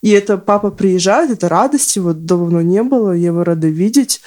И 0.00 0.10
это 0.10 0.38
папа 0.38 0.70
приезжает, 0.70 1.30
это 1.32 1.48
радость, 1.48 1.96
его 1.96 2.12
давно 2.12 2.62
не 2.62 2.82
было, 2.84 3.10
я 3.12 3.26
его 3.26 3.42
рада 3.42 3.66
видеть. 3.66 4.20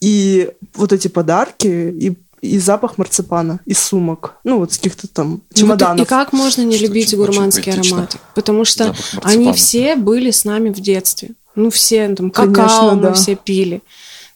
И 0.00 0.50
вот 0.74 0.94
эти 0.94 1.08
подарки, 1.08 1.66
и, 1.66 2.16
и 2.40 2.58
запах 2.58 2.96
марципана, 2.96 3.60
из 3.66 3.78
сумок, 3.78 4.36
ну 4.44 4.58
вот 4.60 4.72
с 4.72 4.78
каких-то 4.78 5.06
там 5.06 5.28
Ну, 5.28 5.34
вот 5.50 5.54
чемоданов. 5.54 6.06
И 6.06 6.08
как 6.08 6.32
можно 6.32 6.62
не 6.62 6.76
Что 6.76 6.86
любить 6.86 7.08
очень- 7.08 7.18
очень 7.20 7.32
гурманские 7.32 7.74
поэтично. 7.74 7.96
ароматы? 7.98 8.18
Потому 8.34 8.64
что 8.64 8.94
они 9.22 9.52
все 9.52 9.96
были 9.96 10.30
с 10.30 10.46
нами 10.46 10.70
в 10.70 10.80
детстве. 10.80 11.32
Ну, 11.54 11.68
все, 11.70 12.08
там, 12.14 12.30
Конечно, 12.30 12.54
какао 12.64 12.94
мы 12.94 13.02
да. 13.02 13.12
все 13.12 13.34
пили. 13.36 13.82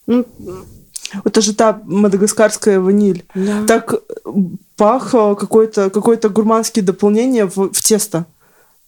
Ну, 0.05 0.25
Это 1.23 1.41
же 1.41 1.53
та 1.53 1.79
мадагаскарская 1.85 2.79
ваниль. 2.79 3.23
Да. 3.35 3.65
Так 3.67 3.93
э, 3.93 4.29
пах 4.75 5.13
э, 5.13 5.35
какое-то 5.35 5.89
какое-то 5.89 6.29
гурманское 6.29 6.83
дополнение 6.83 7.45
в, 7.45 7.71
в 7.71 7.81
тесто. 7.81 8.25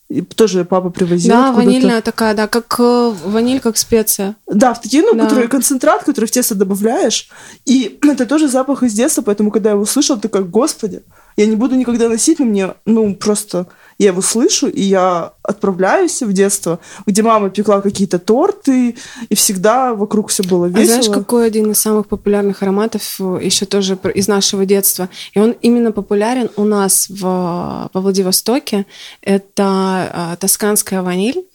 И 0.08 0.22
тоже 0.22 0.66
папа 0.66 0.92
привозил. 0.92 1.32
Да, 1.32 1.52
ванильная 1.52 2.02
такая, 2.02 2.36
да, 2.36 2.48
как 2.48 2.76
э, 2.80 3.14
ваниль, 3.26 3.60
как 3.60 3.76
специя. 3.76 4.36
Да, 4.46 4.74
в 4.74 4.82
такие, 4.82 5.02
ну, 5.02 5.16
Да. 5.16 5.24
которые 5.24 5.48
концентрат, 5.48 6.04
который 6.04 6.26
в 6.26 6.32
тесто 6.32 6.54
добавляешь. 6.54 7.30
И 7.66 7.98
это 8.04 8.28
тоже 8.28 8.48
запах 8.48 8.84
из 8.84 8.94
детства, 8.94 9.24
поэтому, 9.24 9.50
когда 9.50 9.70
я 9.70 9.74
его 9.74 9.84
услышала, 9.84 10.20
ты 10.20 10.28
как, 10.28 10.50
господи, 10.50 11.02
я 11.38 11.48
не 11.48 11.56
буду 11.56 11.76
никогда 11.76 12.08
носить, 12.08 12.40
но 12.40 12.46
мне, 12.46 12.74
ну, 12.86 13.16
просто 13.16 13.66
я 13.98 14.08
его 14.08 14.22
слышу, 14.22 14.68
и 14.68 14.82
я 14.82 15.34
отправляюсь 15.42 16.22
в 16.22 16.34
детство, 16.34 16.80
где 17.06 17.22
мама 17.24 17.50
пекла 17.50 17.82
какие-то 17.82 18.20
торты, 18.20 18.96
и 19.30 19.36
всегда 19.36 19.94
вокруг 19.94 20.30
все 20.30 20.44
было 20.44 20.66
А 20.66 20.70
весело. 20.70 21.02
знаешь, 21.02 21.10
какой 21.10 21.48
один 21.48 21.72
из 21.72 21.80
самых 21.80 22.08
популярных 22.08 22.62
ароматов 22.62 23.20
еще 23.20 23.66
тоже 23.66 23.98
из 24.14 24.28
нашего 24.28 24.66
детства? 24.66 25.10
И 25.34 25.40
он 25.40 25.52
именно 25.62 25.92
популярен 25.92 26.50
у 26.58 26.66
нас 26.66 27.08
в, 27.10 27.90
во 27.94 28.02
Владивостоке. 28.02 28.86
Это 29.22 29.64
а, 29.64 30.36
тосканская 30.40 31.02
ваниль. 31.02 31.46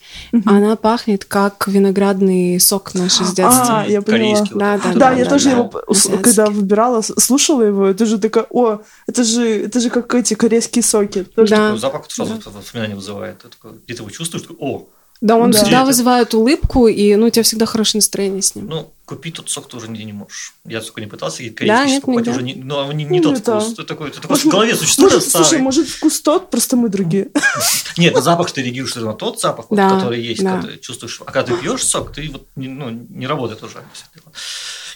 Она 0.46 0.76
пахнет 0.76 1.24
как 1.24 1.66
виноградный 1.68 2.58
сок 2.60 2.94
наш 2.94 3.20
из 3.20 3.32
детства. 3.32 3.80
А, 3.82 3.86
я 3.86 4.02
поняла. 4.02 4.18
Корейский. 4.36 4.58
Да, 4.58 4.72
вот 4.74 4.82
да, 4.82 4.88
этот. 4.90 4.98
Да, 4.98 5.12
я 5.12 5.24
тоже 5.26 5.44
да. 5.46 5.50
его, 5.50 5.82
Азиатский. 5.88 6.18
когда 6.22 6.46
выбирала, 6.46 7.02
слушала 7.02 7.62
его, 7.62 7.86
это 7.86 8.06
же 8.06 8.18
такая, 8.18 8.46
о, 8.50 8.80
это 9.06 9.24
же, 9.24 9.64
это 9.66 9.80
же 9.80 9.90
как 9.90 10.14
эти 10.14 10.34
корейские 10.34 10.82
соки. 10.82 11.24
Тоже 11.24 11.50
Да. 11.54 11.66
Такой 11.66 11.78
запах 11.80 12.10
сразу 12.10 12.40
воспоминание 12.46 12.96
вызывает. 12.96 13.38
Ты 13.38 13.48
такой, 13.48 13.72
Где 13.84 13.94
ты 13.94 14.02
его 14.02 14.10
чувствуешь? 14.10 14.42
Такой, 14.46 14.56
О, 14.60 14.86
Да, 15.20 15.36
он 15.36 15.50
Да. 15.50 15.58
всегда 15.58 15.78
Это- 15.78 15.86
вызывает 15.86 16.32
улыбку, 16.34 16.88
и 16.88 17.14
ну, 17.16 17.26
у 17.26 17.30
тебя 17.30 17.42
всегда 17.42 17.66
хорошее 17.66 17.98
настроение 17.98 18.40
с 18.40 18.54
ним. 18.54 18.66
ну, 18.68 18.90
купить 19.10 19.34
тот 19.34 19.50
сок 19.50 19.68
ты 19.68 19.76
уже 19.76 19.88
нигде 19.88 20.04
не 20.04 20.12
можешь. 20.12 20.54
Я 20.64 20.80
только 20.80 21.00
не 21.00 21.08
пытался, 21.08 21.42
и 21.42 21.50
Да, 21.50 21.56
корейский 21.56 21.90
нет, 21.94 22.00
покупать 22.02 22.26
нигде. 22.26 22.30
уже 22.38 22.42
не, 22.42 22.54
ну, 22.54 22.92
не, 22.92 23.04
не 23.04 23.18
Ну, 23.18 23.22
тот 23.30 23.38
это- 23.40 23.60
вкус. 23.60 23.74
Ты 23.74 23.82
такой, 23.82 24.10
ты 24.10 24.16
такой 24.20 24.30
Может, 24.30 24.44
в 24.46 24.48
голове 24.50 24.74
существует 24.76 25.12
Может, 25.12 25.28
старый. 25.28 25.46
слушай, 25.46 25.62
может 25.62 25.88
вкус 25.88 26.20
тот, 26.20 26.50
просто 26.50 26.76
мы 26.76 26.88
другие. 26.88 27.28
Нет, 27.98 28.14
на 28.14 28.20
запах 28.22 28.52
ты 28.52 28.62
реагируешь 28.62 28.94
на 28.94 29.12
тот 29.14 29.40
запах, 29.40 29.66
вот, 29.68 29.76
Да, 29.76 29.90
который 29.90 30.22
есть, 30.22 30.42
да. 30.44 30.52
когда 30.60 30.68
ты 30.72 30.78
чувствуешь. 30.78 31.20
А 31.26 31.32
когда 31.32 31.54
ты 31.56 31.60
пьешь 31.60 31.84
сок, 31.84 32.12
ты 32.12 32.30
вот 32.30 32.46
не, 32.54 32.68
ну, 32.68 32.90
не 32.90 33.26
работает 33.26 33.62
уже. 33.64 33.82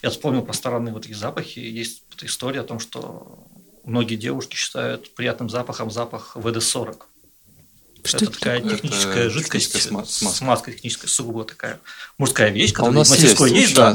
Я 0.03 0.11
вспомнил 0.11 0.43
про 0.43 0.53
странные 0.53 0.93
вот 0.93 1.03
такие 1.03 1.19
запахи. 1.19 1.59
Есть 1.59 2.05
история 2.23 2.61
о 2.61 2.65
том, 2.65 2.79
что 2.79 3.39
многие 3.85 4.15
девушки 4.17 4.55
считают 4.55 5.13
приятным 5.15 5.51
запахом 5.51 5.91
запах 5.91 6.37
ВД-40. 6.37 6.99
Что 8.05 8.17
это 8.19 8.25
это 8.27 8.39
такая 8.39 8.61
такое? 8.61 8.77
техническая 8.77 9.13
Это 9.25 9.31
жидкость, 9.31 9.67
техническая 9.73 9.93
сма- 10.03 10.07
смазка. 10.07 10.39
смазка 10.39 10.73
техническая, 10.73 11.09
сугубо 11.09 11.45
такая 11.45 11.81
мужская 12.19 12.51
вещь, 12.51 12.71
А 12.71 12.73
у 12.73 12.77
которая 12.77 12.95
нас 12.99 13.09
в 13.09 13.11
мастерской 13.11 13.51
есть, 13.51 13.63
есть, 13.63 13.75
да, 13.75 13.93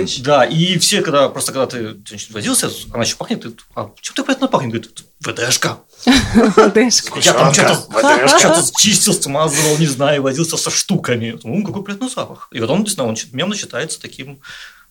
вещь. 0.00 0.18
Да, 0.20 0.44
и 0.44 0.78
все, 0.78 1.02
когда 1.02 1.28
просто 1.28 1.52
когда 1.52 1.66
ты 1.66 1.96
значит, 2.08 2.30
возился, 2.30 2.70
она 2.92 3.02
еще 3.02 3.16
пахнет, 3.16 3.42
ты, 3.42 3.52
а 3.74 3.90
чем 4.00 4.14
ты 4.14 4.22
приятно 4.22 4.48
пахнет? 4.48 4.70
Говорит, 4.70 5.04
ВДшка. 5.20 5.78
Я 6.06 7.32
там 7.34 7.52
что-то, 7.52 8.64
чистил, 8.78 9.12
смазывал, 9.14 9.78
не 9.78 9.86
знаю, 9.86 10.22
возился 10.22 10.56
со 10.56 10.70
штуками. 10.70 11.38
Ну, 11.42 11.64
какой 11.64 11.82
приятный 11.82 12.08
запах. 12.08 12.48
И 12.52 12.60
вот 12.60 12.70
он, 12.70 12.84
действительно, 12.84 13.08
он 13.08 13.16
мемно 13.32 13.54
считается 13.56 14.00
таким 14.00 14.40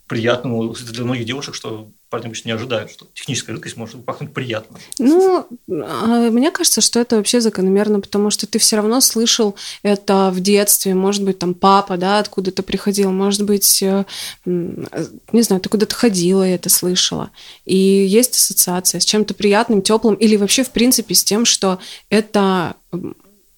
приятным 0.10 0.57
ну, 0.57 0.74
для 0.74 1.03
многих 1.03 1.26
девушек, 1.26 1.53
что 1.53 1.88
парни 2.10 2.26
обычно 2.26 2.49
не 2.49 2.53
ожидают, 2.53 2.89
что 2.89 3.07
техническая 3.14 3.55
жидкость 3.55 3.78
может 3.78 4.03
пахнуть 4.03 4.34
приятно. 4.34 4.80
Ну, 4.97 5.47
а, 5.70 6.32
мне 6.32 6.49
кажется, 6.49 6.82
что 6.82 6.99
это 6.99 7.18
вообще 7.18 7.39
закономерно, 7.39 8.01
потому 8.01 8.32
что 8.32 8.47
ты 8.47 8.57
все 8.57 8.78
равно 8.78 8.99
слышал 9.01 9.55
это 9.84 10.32
в 10.34 10.39
детстве, 10.39 10.95
может 10.95 11.24
быть, 11.24 11.38
там 11.38 11.53
папа, 11.53 11.95
да, 11.95 12.18
откуда-то 12.18 12.64
приходил, 12.64 13.12
может 13.12 13.43
быть, 13.43 13.84
э, 13.84 14.03
не 14.45 15.41
знаю, 15.43 15.62
ты 15.62 15.70
куда-то 15.70 15.93
ходила 15.93 16.45
и 16.45 16.53
это 16.53 16.70
слышала. 16.70 17.30
И 17.66 17.78
есть 17.78 18.36
ассоциация 18.36 18.99
с 18.99 19.05
чем-то 19.05 19.36
приятным, 19.36 19.84
теплым, 19.84 20.16
или 20.16 20.36
вообще, 20.38 20.64
в 20.64 20.72
принципе, 20.72 21.14
с 21.14 21.24
тем, 21.24 21.45
что 21.45 21.80
это 22.10 22.76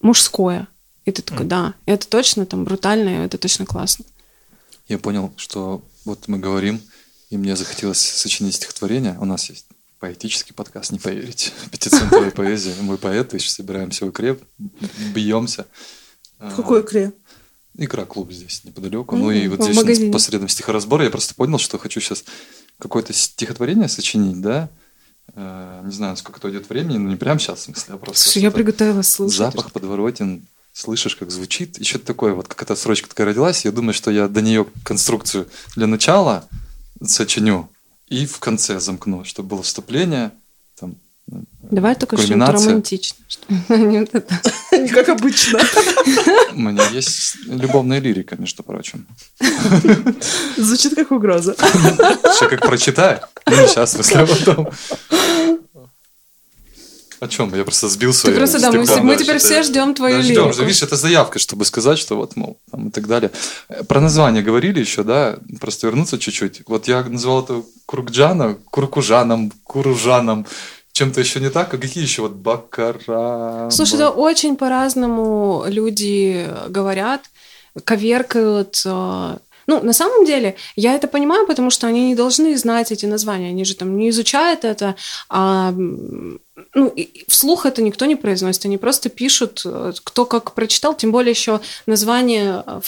мужское. 0.01 0.67
И 1.05 1.11
ты 1.11 1.21
такой, 1.21 1.45
да, 1.45 1.73
это 1.85 2.05
точно 2.07 2.45
там 2.45 2.65
брутально, 2.65 3.25
это 3.25 3.37
точно 3.37 3.65
классно. 3.65 4.05
Я 4.89 4.99
понял, 4.99 5.31
что 5.37 5.81
вот 6.05 6.27
мы 6.27 6.39
говорим, 6.39 6.81
и 7.29 7.37
мне 7.37 7.55
захотелось 7.55 7.99
сочинить 7.99 8.55
стихотворение. 8.55 9.17
У 9.19 9.25
нас 9.25 9.49
есть 9.49 9.65
поэтический 9.99 10.53
подкаст, 10.53 10.91
не 10.91 10.99
поверите. 10.99 11.51
Пятицентовая 11.71 12.31
поэзия. 12.41 12.73
Мы 12.81 12.97
поэты, 12.97 13.39
сейчас 13.39 13.53
собираемся 13.53 14.05
в 14.05 14.09
икре, 14.09 14.37
бьемся. 15.13 15.67
В 16.39 16.55
какой 16.55 16.81
икре? 16.81 17.13
Игра-клуб 17.77 18.31
здесь 18.31 18.63
неподалеку. 18.63 19.15
Ну 19.15 19.31
и 19.31 19.47
вот 19.47 19.63
здесь 19.63 19.75
магазине. 19.75 20.47
стихоразбора 20.49 21.05
я 21.05 21.09
просто 21.09 21.35
понял, 21.35 21.57
что 21.57 21.77
хочу 21.77 22.01
сейчас 22.01 22.25
какое-то 22.79 23.13
стихотворение 23.13 23.87
сочинить, 23.87 24.41
да? 24.41 24.69
Э, 25.35 25.81
Не 25.85 25.91
знаю, 25.91 26.17
сколько 26.17 26.39
это 26.39 26.49
идет 26.49 26.67
времени, 26.67 26.97
но 26.97 27.09
не 27.09 27.15
прямо 27.15 27.39
сейчас, 27.39 27.59
в 27.59 27.63
смысле, 27.63 27.93
а 27.93 27.97
просто... 27.97 28.23
Слушай, 28.23 28.43
я 28.43 28.51
приготовилась 28.51 29.09
слушать. 29.09 29.37
Запах 29.37 29.71
подворотен, 29.71 30.45
слышишь, 30.73 31.15
как 31.15 31.31
звучит. 31.31 31.77
И 31.79 31.83
что-то 31.83 32.05
такое, 32.05 32.33
вот 32.33 32.47
как 32.47 32.61
эта 32.63 32.75
строчка 32.75 33.09
такая 33.09 33.27
родилась, 33.27 33.65
я 33.65 33.71
думаю, 33.71 33.93
что 33.93 34.11
я 34.11 34.27
до 34.27 34.41
нее 34.41 34.65
конструкцию 34.83 35.47
для 35.75 35.87
начала 35.87 36.47
сочиню 37.03 37.69
и 38.07 38.25
в 38.25 38.39
конце 38.39 38.79
замкну, 38.79 39.23
чтобы 39.23 39.49
было 39.49 39.63
вступление, 39.63 40.31
там, 40.79 40.95
Давай 41.61 41.95
только 41.95 42.17
что-нибудь 42.17 42.49
романтичное. 42.49 43.19
не 43.69 44.87
как 44.89 45.09
обычно. 45.09 45.59
у 46.53 46.59
меня 46.59 46.85
есть 46.89 47.37
любовная 47.45 47.99
лирика, 47.99 48.35
между 48.35 48.63
прочим. 48.63 49.07
Звучит 50.57 50.95
как 50.95 51.11
угроза. 51.11 51.55
Сейчас 51.57 52.49
как 52.49 52.61
прочитаю, 52.61 53.21
ну 53.45 53.67
сейчас, 53.67 53.95
а 54.13 54.25
потом. 54.25 54.69
О 57.21 57.27
чем? 57.27 57.53
Я 57.53 57.63
просто 57.63 57.87
сбил 57.87 58.11
Ты 58.13 58.17
свою 58.17 58.35
просто, 58.37 58.59
да, 58.59 58.71
мы, 58.71 58.83
мы 59.03 59.15
теперь 59.15 59.37
все 59.37 59.61
ждем 59.61 59.93
твою 59.93 60.15
Да, 60.17 60.21
лирику. 60.23 60.41
ждем 60.41 60.53
же. 60.53 60.65
Видишь, 60.65 60.81
это 60.81 60.95
заявка, 60.95 61.37
чтобы 61.37 61.65
сказать, 61.65 61.99
что 61.99 62.15
вот, 62.17 62.35
мол, 62.35 62.57
там 62.71 62.87
и 62.87 62.91
так 62.91 63.05
далее. 63.05 63.29
Э, 63.69 63.83
Про 63.83 64.01
название 64.01 64.41
говорили 64.41 64.79
еще, 64.79 65.03
да? 65.03 65.37
Просто 65.59 65.85
вернуться 65.85 66.17
чуть-чуть. 66.17 66.63
Вот 66.67 66.87
я 66.87 67.03
называл 67.03 67.43
это 67.43 67.61
Куркджана, 67.85 68.57
Куркужаном, 68.71 69.51
Куружаном. 69.63 70.47
Чем-то 70.93 71.19
еще 71.19 71.39
не 71.39 71.51
так? 71.51 71.71
А 71.71 71.77
какие 71.77 72.03
еще 72.03 72.23
вот 72.23 72.31
Бакара? 72.31 73.69
Слушай, 73.69 73.99
да, 73.99 74.09
очень 74.09 74.55
по-разному 74.55 75.65
люди 75.67 76.49
говорят, 76.69 77.21
коверкают. 77.83 78.83
Ну, 79.67 79.81
на 79.83 79.93
самом 79.93 80.25
деле, 80.25 80.55
я 80.75 80.95
это 80.95 81.07
понимаю, 81.07 81.45
потому 81.47 81.69
что 81.69 81.87
они 81.87 82.07
не 82.07 82.15
должны 82.15 82.57
знать 82.57 82.91
эти 82.91 83.05
названия, 83.05 83.49
они 83.49 83.65
же 83.65 83.75
там 83.75 83.97
не 83.97 84.09
изучают 84.09 84.65
это, 84.65 84.95
а 85.29 85.71
ну, 85.71 86.87
и- 86.95 87.25
вслух 87.27 87.65
это 87.65 87.81
никто 87.81 88.05
не 88.05 88.15
произносит, 88.15 88.65
они 88.65 88.77
просто 88.77 89.09
пишут, 89.09 89.61
э, 89.65 89.93
кто 90.03 90.25
как 90.25 90.53
прочитал, 90.53 90.95
тем 90.95 91.11
более 91.11 91.31
еще 91.31 91.59
названия 91.85 92.63
э, 92.65 92.79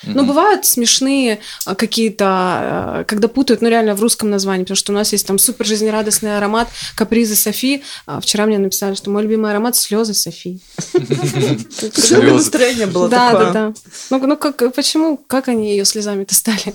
французские. 0.00 0.22
Ну, 0.22 0.26
бывают 0.26 0.66
смешные 0.66 1.40
а, 1.66 1.74
какие-то, 1.74 2.26
а, 2.26 3.04
когда 3.06 3.28
путают, 3.28 3.62
ну, 3.62 3.68
реально 3.68 3.94
в 3.94 4.00
русском 4.00 4.30
названии, 4.30 4.64
потому 4.64 4.76
что 4.76 4.92
у 4.92 4.94
нас 4.94 5.12
есть 5.12 5.26
там 5.26 5.38
супер 5.38 5.66
жизнерадостный 5.66 6.36
аромат 6.36 6.68
капризы 6.96 7.36
Софи. 7.36 7.82
А 8.06 8.20
вчера 8.20 8.46
мне 8.46 8.58
написали, 8.58 8.94
что 8.94 9.10
мой 9.10 9.22
любимый 9.22 9.50
аромат 9.50 9.76
слезы 9.76 10.14
Софи. 10.14 10.60
Слёзы. 11.94 12.32
настроение 12.32 12.86
было 12.86 13.08
Да, 13.08 13.32
да, 13.32 13.50
да. 13.52 13.72
Ну, 14.10 14.26
ну 14.26 14.36
как, 14.36 14.74
почему, 14.74 15.16
как 15.16 15.48
они 15.48 15.70
ее 15.70 15.84
слезами-то 15.84 16.34
стали? 16.34 16.74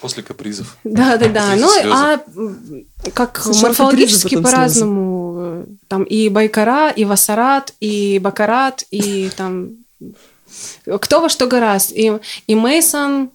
После 0.00 0.22
капризов. 0.22 0.76
Да, 0.84 1.16
да, 1.16 1.28
да. 1.28 1.56
Ну, 1.56 1.68
слезы. 1.68 1.90
а 1.92 2.20
как 3.14 3.38
Сначала 3.42 3.68
морфологически 3.68 4.40
по-разному. 4.40 5.34
э, 5.38 5.64
Там 5.88 6.04
и 6.04 6.28
Байкара, 6.28 6.90
и 6.90 7.04
Васарат, 7.04 7.72
и 7.80 8.18
Бакарат, 8.18 8.84
и 8.90 9.30
там 9.36 9.70
кто 11.00 11.20
во 11.20 11.28
что 11.28 11.46
гораст. 11.46 11.92
И, 11.92 12.12
и 12.46 12.54
Мейсон, 12.54 13.30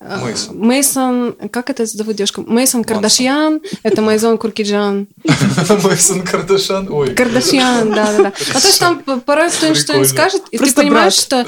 э, 0.00 0.16
Мейсон. 0.24 0.58
Мейсон, 0.58 1.32
как 1.50 1.70
это 1.70 1.86
зовут 1.86 2.16
девушку? 2.16 2.42
Мейсон 2.42 2.82
Кардашьян, 2.84 3.60
это 3.82 4.02
Майзон 4.02 4.36
Куркиджан. 4.38 5.06
Мейсон 5.84 6.22
Кардашан. 6.22 6.88
Ой. 6.90 7.14
Кардашьян, 7.14 7.90
да, 7.90 8.12
да, 8.12 8.22
да. 8.24 8.32
А 8.54 8.60
то, 8.60 8.68
что 8.68 8.78
там 8.78 9.20
порой 9.20 9.50
кто-нибудь 9.50 9.80
что-нибудь 9.80 10.08
скажет, 10.08 10.42
и 10.50 10.58
ты 10.58 10.72
понимаешь, 10.74 11.14
что 11.14 11.46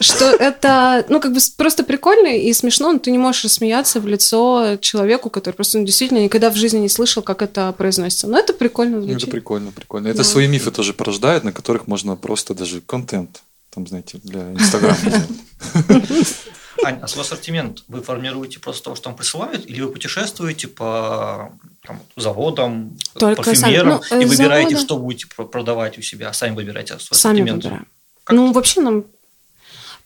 что 0.00 0.24
это, 0.30 1.04
ну, 1.08 1.20
как 1.20 1.32
бы 1.32 1.38
просто 1.56 1.84
прикольно 1.84 2.36
и 2.36 2.52
смешно, 2.52 2.92
но 2.92 2.98
ты 2.98 3.10
не 3.12 3.18
можешь 3.18 3.44
рассмеяться 3.44 4.00
в 4.00 4.06
лицо 4.08 4.76
человеку, 4.80 5.30
который 5.30 5.54
просто 5.54 5.78
ну, 5.78 5.84
действительно 5.84 6.18
никогда 6.18 6.50
в 6.50 6.56
жизни 6.56 6.78
не 6.80 6.88
слышал, 6.88 7.22
как 7.22 7.42
это 7.42 7.72
произносится. 7.78 8.26
Но 8.26 8.38
это 8.38 8.52
прикольно 8.52 8.96
Ну, 8.96 9.02
Это 9.04 9.10
звучит. 9.12 9.30
прикольно, 9.30 9.70
прикольно. 9.70 10.08
Это 10.08 10.24
свои 10.24 10.48
мифы 10.48 10.70
тоже 10.70 10.92
порождает, 10.94 11.44
на 11.44 11.52
которых 11.52 11.86
можно 11.86 12.16
просто 12.16 12.54
даже 12.54 12.80
контент, 12.80 13.42
там, 13.74 13.86
знаете, 13.86 14.18
для 14.22 14.52
Инстаграма. 14.52 14.96
Ань, 16.84 16.98
а 17.00 17.08
свой 17.08 17.24
ассортимент 17.24 17.84
вы 17.88 18.02
формируете 18.02 18.58
просто 18.60 18.84
того, 18.84 18.96
что 18.96 19.08
вам 19.08 19.16
присылают, 19.16 19.64
или 19.66 19.80
вы 19.80 19.90
путешествуете 19.92 20.68
по 20.68 21.52
там, 21.86 22.00
заводам, 22.16 22.96
Только 23.14 23.42
парфюмерам 23.42 24.02
сами. 24.02 24.20
Ну, 24.20 24.20
и 24.20 24.24
э, 24.24 24.28
выбираете, 24.28 24.74
завода- 24.76 24.80
что 24.84 24.98
будете 24.98 25.26
про- 25.34 25.44
продавать 25.46 25.98
у 25.98 26.02
себя, 26.02 26.32
сами 26.32 26.54
выбираете 26.54 26.98
свой 26.98 27.16
Сами 27.18 27.34
ассортимент? 27.40 27.64
выбираем. 27.64 27.86
Как 28.24 28.36
Ну, 28.36 28.52
вообще 28.52 28.80
нам... 28.80 29.04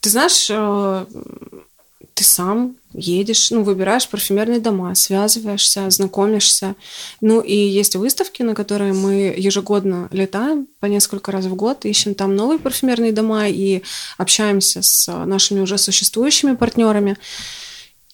Ты 0.01 0.11
знаешь, 0.11 0.47
э, 0.51 1.07
ты 2.19 2.25
сам 2.25 2.75
едешь, 2.95 3.53
ну, 3.53 3.63
выбираешь 3.63 4.09
парфюмерные 4.09 4.59
дома, 4.59 4.93
связываешься, 4.97 5.89
знакомишься. 5.89 6.75
Ну, 7.21 7.41
и 7.41 7.55
есть 7.55 7.95
выставки, 7.95 8.43
на 8.43 8.57
которые 8.57 8.93
мы 8.93 9.33
ежегодно 9.37 10.09
летаем 10.11 10.67
по 10.81 10.87
несколько 10.87 11.31
раз 11.31 11.45
в 11.45 11.55
год, 11.55 11.85
ищем 11.85 12.17
там 12.17 12.35
новые 12.35 12.59
парфюмерные 12.59 13.13
дома 13.13 13.47
и 13.47 13.83
общаемся 14.17 14.83
с 14.83 15.07
нашими 15.27 15.61
уже 15.61 15.79
существующими 15.79 16.57
партнерами. 16.57 17.17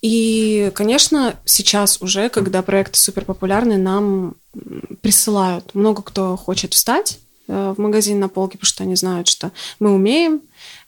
И, 0.03 0.71
конечно, 0.75 1.37
сейчас 1.47 2.03
уже, 2.03 2.29
когда 2.29 2.61
проекты 2.61 2.99
супер 2.99 3.25
популярны, 3.25 3.79
нам 3.79 4.35
присылают. 5.01 5.75
Много 5.75 6.03
кто 6.03 6.37
хочет 6.37 6.75
встать 6.75 7.21
э, 7.49 7.73
в 7.75 7.81
магазин 7.81 8.21
на 8.21 8.29
полке, 8.29 8.59
потому 8.59 8.69
что 8.69 8.83
они 8.83 8.97
знают, 8.97 9.29
что 9.29 9.51
мы 9.81 9.95
умеем 9.95 10.43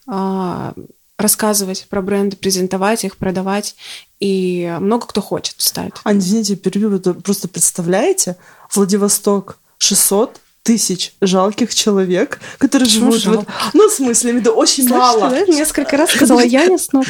а, 0.05 0.75
рассказывать 1.17 1.87
про 1.89 2.01
бренды, 2.01 2.35
презентовать 2.37 3.03
их, 3.03 3.17
продавать. 3.17 3.75
И 4.19 4.75
много 4.79 5.07
кто 5.07 5.21
хочет 5.21 5.55
встать. 5.57 5.93
А, 6.03 6.13
извините, 6.13 6.55
перебью, 6.55 6.89
вы 6.89 6.99
просто 6.99 7.47
представляете, 7.47 8.35
Владивосток 8.73 9.57
600 9.79 10.39
тысяч 10.63 11.13
жалких 11.21 11.73
человек, 11.73 12.41
которые 12.57 12.89
Почему 12.89 13.13
живут... 13.13 13.37
Вот, 13.37 13.47
ну, 13.73 13.87
в 13.87 13.93
смысле, 13.93 14.41
да 14.41 14.51
очень 14.51 14.83
Слышишь, 14.83 14.97
мало. 14.97 15.29
да? 15.29 15.45
Несколько 15.45 15.95
раз 15.95 16.11
сказала, 16.11 16.41
я 16.41 16.65
не 16.65 16.77
знаю. 16.77 17.05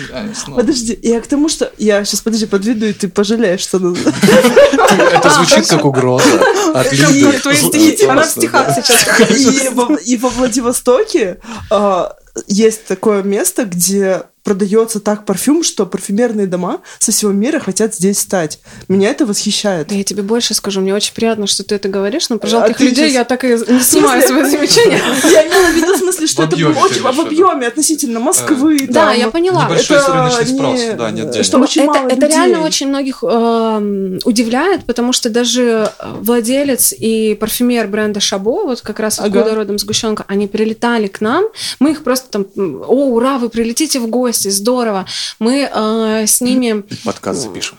Подожди, 0.55 0.99
я 1.01 1.20
к 1.22 1.26
тому, 1.26 1.49
что... 1.49 1.72
Я 1.80 2.05
сейчас, 2.05 2.22
подожди, 2.22 2.45
подведу, 2.45 2.86
и 2.86 2.93
ты 2.93 3.08
пожалеешь, 3.08 3.62
что... 3.62 3.80
ну, 3.80 3.95
Это 3.95 5.30
звучит 5.32 5.66
как 5.68 5.86
угроза 5.86 6.39
от 6.76 6.91
Лиды. 6.93 7.39
твои 7.39 7.58
Просто, 7.58 7.80
стихи, 7.80 8.05
она 8.05 8.24
в 8.24 8.30
стихах 8.30 8.76
сейчас. 8.76 9.32
И 9.32 9.70
во, 9.70 9.95
и 9.95 10.18
во 10.18 10.30
Владивостоке 10.30 11.39
а, 11.72 12.16
есть 12.47 12.85
такое 12.85 13.23
место, 13.23 13.65
где 13.65 14.23
продается 14.47 15.01
так 15.01 15.25
парфюм, 15.25 15.61
что 15.61 15.85
парфюмерные 15.85 16.47
дома 16.47 16.79
со 16.99 17.11
всего 17.11 17.33
мира 17.33 17.59
хотят 17.59 17.93
здесь 17.93 18.17
стать. 18.17 18.61
Меня 18.87 19.09
это 19.09 19.25
восхищает. 19.25 19.89
Да 19.89 19.95
я 19.95 20.05
тебе 20.05 20.23
больше 20.23 20.53
скажу, 20.53 20.79
мне 20.79 20.95
очень 20.95 21.13
приятно, 21.13 21.47
что 21.47 21.65
ты 21.65 21.75
это 21.75 21.89
говоришь, 21.89 22.29
но 22.29 22.37
про 22.37 22.47
А 22.47 22.51
жалких 22.51 22.77
ты 22.77 22.85
людей 22.85 23.09
сейчас- 23.09 23.13
я 23.13 23.23
так 23.25 23.43
и 23.43 23.47
не 23.49 23.81
снимаю 23.81 24.21
свои 24.21 24.49
замечания. 24.49 25.01
Я 25.29 25.47
имела 25.47 25.67
в 25.67 25.75
виду 25.75 25.93
в 25.95 25.97
смысле, 25.97 26.27
что 26.27 26.43
это 26.43 26.55
очень 26.55 27.01
в 27.01 27.19
объеме 27.19 27.67
относительно 27.67 28.21
Москвы. 28.21 28.87
Да, 28.87 29.07
там. 29.07 29.19
я 29.19 29.29
поняла. 29.29 29.69
Это 29.69 30.13
рыночный 30.13 30.45
спрос, 30.45 30.79
не- 30.79 30.93
да, 30.93 31.11
нет 31.11 31.31
денег. 31.31 31.45
что 31.45 31.57
очень 31.59 31.81
это, 31.83 32.25
реально 32.25 32.61
очень 32.61 32.87
многих 32.87 33.23
эм, 33.23 34.19
удивляет, 34.23 34.85
потому 34.85 35.11
что 35.11 35.29
даже 35.29 35.91
э, 35.99 36.07
владелец 36.21 36.93
и 36.97 37.35
парфюмер 37.37 37.87
бренда 37.87 38.21
Шабо, 38.21 38.63
вот 38.63 38.79
как 38.79 39.01
раз 39.01 39.19
откуда 39.19 39.55
родом 39.55 39.77
сгущенка, 39.77 40.23
они 40.29 40.47
прилетали 40.47 41.07
к 41.07 41.19
нам, 41.19 41.43
мы 41.81 41.91
их 41.91 42.05
просто 42.05 42.29
там, 42.29 42.45
о, 42.55 43.07
ура, 43.09 43.39
вы 43.39 43.49
прилетите 43.49 43.99
в 43.99 44.07
гости, 44.07 44.36
здорово. 44.43 45.05
Мы 45.39 45.69
э, 45.71 46.27
с 46.27 46.41
ними... 46.41 46.83
Подкаст 47.03 47.41
запишем. 47.41 47.77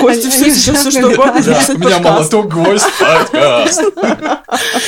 Костя, 0.00 0.30
все 0.30 0.54
сейчас 0.54 0.80
все 0.80 0.90
что 0.90 1.08
угодно. 1.08 1.32
Да, 1.34 1.40
записать 1.40 1.82
подкаст. 1.82 2.34
гость 2.34 2.86
подкаст. 3.00 3.82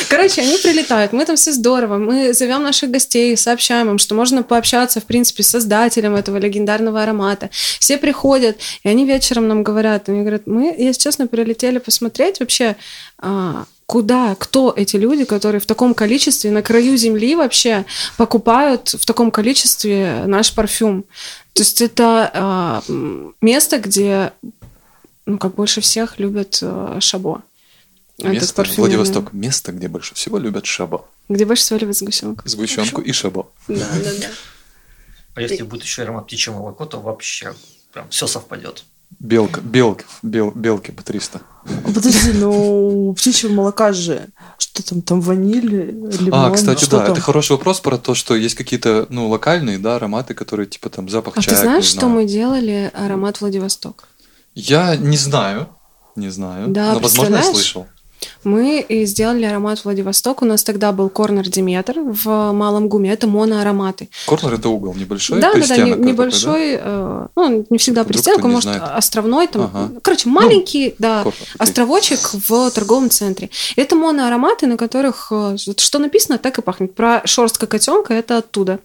Короче, 0.09 0.43
они 0.43 0.59
прилетают, 0.59 1.13
мы 1.13 1.25
там 1.25 1.37
все 1.37 1.53
здорово, 1.53 1.97
мы 1.99 2.35
зовем 2.35 2.63
наших 2.63 2.91
гостей, 2.91 3.37
сообщаем 3.37 3.91
им, 3.91 3.99
что 3.99 4.15
можно 4.15 4.43
пообщаться, 4.43 5.01
в 5.01 5.05
принципе, 5.05 5.43
с 5.43 5.49
создателем 5.49 6.15
этого 6.15 6.37
легендарного 6.37 7.03
аромата. 7.03 7.51
Все 7.79 7.97
приходят, 7.97 8.59
и 8.83 8.89
они 8.89 9.07
вечером 9.07 9.49
нам 9.49 9.63
говорят, 9.63 10.09
они 10.09 10.21
говорят, 10.21 10.43
мы, 10.47 10.75
если 10.77 11.01
честно, 11.01 11.27
прилетели 11.27 11.79
посмотреть 11.79 12.41
вообще, 12.41 12.77
а, 13.19 13.65
куда, 13.87 14.35
кто 14.35 14.73
эти 14.77 14.97
люди, 14.97 15.25
которые 15.25 15.61
в 15.61 15.67
таком 15.67 15.95
количестве 15.95 16.51
на 16.51 16.63
краю 16.63 16.97
земли 16.97 17.37
вообще 17.37 17.85
покупают 18.17 18.89
в 18.89 19.05
таком 19.07 19.31
количестве 19.31 20.25
наш 20.27 20.55
парфюм. 20.55 21.05
То 21.53 21.63
есть 21.63 21.81
это 21.83 22.83
м, 22.89 23.35
место, 23.41 23.79
где 23.79 24.33
ну, 25.27 25.39
как 25.39 25.55
больше 25.55 25.81
всех 25.81 26.19
любят 26.19 26.59
а, 26.63 26.99
Шабо. 27.01 27.43
Место, 28.19 28.55
парфюмерный. 28.55 28.97
Владивосток, 28.97 29.33
место, 29.33 29.73
где 29.73 29.89
больше 29.89 30.15
всего 30.15 30.39
любят 30.39 30.67
шабо. 30.67 31.05
Где 31.29 31.45
больше 31.45 31.65
всего 31.65 31.79
любят 31.81 31.97
сгущенку. 31.97 32.49
Сгущенку 32.49 33.01
и 33.01 33.11
шабо. 33.13 33.49
Да, 33.67 33.89
да, 34.05 34.11
да. 34.21 34.27
А 35.35 35.41
если 35.41 35.63
будет 35.65 35.83
еще 35.83 36.03
аромат 36.03 36.27
птичьего 36.27 36.55
молока, 36.55 36.87
то 36.87 37.01
вообще 37.01 37.55
прям 37.93 38.09
все 38.11 38.29
совпадет. 38.29 38.85
Белка, 39.19 39.61
белки, 39.61 40.05
бел, 40.23 40.51
белки 40.51 40.91
по 40.91 41.03
300. 41.03 41.41
Подожди, 41.85 42.33
ну 42.35 43.09
у 43.09 43.15
птичьего 43.15 43.53
молока 43.53 43.93
же 43.93 44.29
что 44.75 44.83
там, 44.83 45.03
там 45.03 45.21
ваниль, 45.21 45.71
лимон, 45.71 46.47
А, 46.47 46.51
кстати, 46.51 46.83
что 46.83 46.99
да, 46.99 47.05
там? 47.05 47.13
это 47.13 47.21
хороший 47.21 47.53
вопрос 47.53 47.79
про 47.81 47.97
то, 47.97 48.15
что 48.15 48.35
есть 48.35 48.57
какие-то, 48.57 49.07
ну, 49.09 49.29
локальные, 49.29 49.79
да, 49.79 49.97
ароматы, 49.97 50.35
которые, 50.35 50.67
типа, 50.67 50.91
там, 50.91 51.09
запах 51.09 51.35
А 51.37 51.43
чая. 51.43 51.55
ты 51.55 51.61
знаешь, 51.61 51.85
что 51.85 52.09
мы 52.09 52.25
делали 52.25 52.91
аромат 52.93 53.41
Владивосток? 53.41 54.09
Я 54.55 54.97
не 54.97 55.17
знаю, 55.17 55.69
не 56.17 56.29
знаю, 56.29 56.69
Да, 56.69 56.95
но, 56.95 56.99
возможно, 56.99 57.37
я 57.37 57.43
слышал. 57.45 57.87
Мы 58.45 58.81
и 58.81 59.05
сделали 59.07 59.45
аромат 59.45 59.85
Владивосток. 59.85 60.43
У 60.43 60.45
нас 60.45 60.63
тогда 60.65 60.93
был 60.93 61.09
корнер 61.09 61.49
Диметр 61.49 61.95
в 62.01 62.53
Малом 62.53 62.89
Гуме. 62.89 63.13
Это 63.13 63.27
моноароматы. 63.27 64.09
Корнер– 64.27 64.55
это 64.55 64.69
угол 64.69 64.95
небольшой, 64.95 65.41
да, 65.41 65.53
да, 65.55 65.61
да, 65.67 65.77
не- 65.77 65.83
какой-то, 65.83 65.97
да? 66.03 66.11
небольшой, 66.11 66.79
э, 66.81 67.27
ну, 67.37 67.67
не 67.71 67.79
всегда 67.79 68.05
Вдруг 68.05 68.43
не 68.45 68.49
может, 68.49 68.63
знает. 68.65 68.83
островной, 68.95 69.47
там, 69.49 69.63
Ага. 69.73 69.91
короче, 70.03 70.29
маленький, 70.29 70.95
да, 70.99 71.23
Корнер, 71.23 71.35
окей. 71.43 71.55
островочек 71.59 72.19
в 72.49 72.71
торговом 72.71 73.11
центре. 73.11 73.51
Это 73.77 73.97
моноароматы, 73.97 74.67
на 74.67 74.77
которых 74.77 75.29
э, 75.31 75.57
что 75.77 75.99
написано, 75.99 76.39
так 76.39 76.59
и 76.59 76.63
пахнет. 76.63 76.95
Про 76.95 77.23
шорстка 77.25 77.67
котенка 77.67 78.15
это 78.15 78.39
оттуда. 78.39 78.79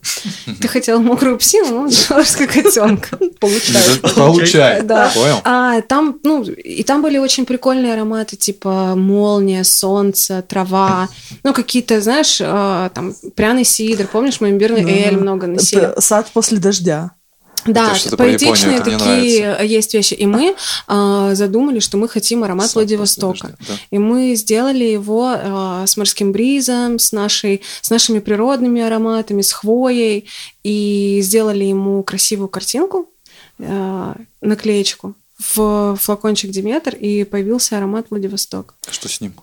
Ты 0.61 0.67
хотела 0.69 0.99
мокрую 0.99 1.37
псину, 1.37 1.83
ну, 1.83 1.91
шорстка 1.91 2.47
котенка. 2.47 3.17
Получается. 3.39 3.99
Получай. 4.15 4.81
Да. 4.83 5.11
Понял? 5.13 5.35
А 5.43 5.81
там, 5.81 6.17
ну, 6.23 6.43
и 6.43 6.83
там 6.83 7.01
были 7.01 7.17
очень 7.17 7.45
прикольные 7.45 7.93
ароматы, 7.93 8.35
типа 8.35 8.93
молния, 8.95 9.48
солнце, 9.63 10.41
трава, 10.41 11.09
ну, 11.43 11.53
какие-то, 11.53 12.01
знаешь, 12.01 12.39
э, 12.41 12.89
там, 12.93 13.13
пряный 13.35 13.63
сидр, 13.63 14.07
помнишь, 14.07 14.41
мы 14.41 14.49
имбирный 14.49 14.83
эль 14.89 15.17
много 15.17 15.47
носили. 15.47 15.93
Сад 15.99 16.29
после 16.33 16.57
дождя. 16.59 17.11
Да, 17.65 17.93
Это 18.05 18.15
поэтичные 18.15 18.77
Японию, 18.77 18.99
такие 18.99 19.57
есть 19.67 19.93
вещи. 19.93 20.13
И 20.13 20.25
мы 20.25 20.55
а, 20.87 21.35
задумали, 21.35 21.79
что 21.79 21.97
мы 21.97 22.07
хотим 22.07 22.43
аромат 22.43 22.67
Сад 22.67 22.75
Владивостока. 22.75 23.47
дождя, 23.47 23.57
да. 23.67 23.73
И 23.91 23.97
мы 23.97 24.35
сделали 24.35 24.85
его 24.85 25.33
а, 25.35 25.85
с 25.85 25.97
морским 25.97 26.31
бризом, 26.31 26.99
с, 26.99 27.11
нашей, 27.11 27.61
с 27.81 27.89
нашими 27.89 28.19
природными 28.19 28.81
ароматами, 28.81 29.41
с 29.41 29.51
хвоей. 29.51 30.27
И 30.63 31.19
сделали 31.21 31.65
ему 31.65 32.03
красивую 32.03 32.47
картинку, 32.47 33.09
а, 33.59 34.15
наклеечку 34.41 35.15
в 35.39 35.95
флакончик 35.99 36.51
Диметр, 36.51 36.95
и 36.95 37.23
появился 37.23 37.77
аромат 37.77 38.07
Владивосток. 38.09 38.75
Что 38.89 39.07
с 39.09 39.21
ним? 39.21 39.33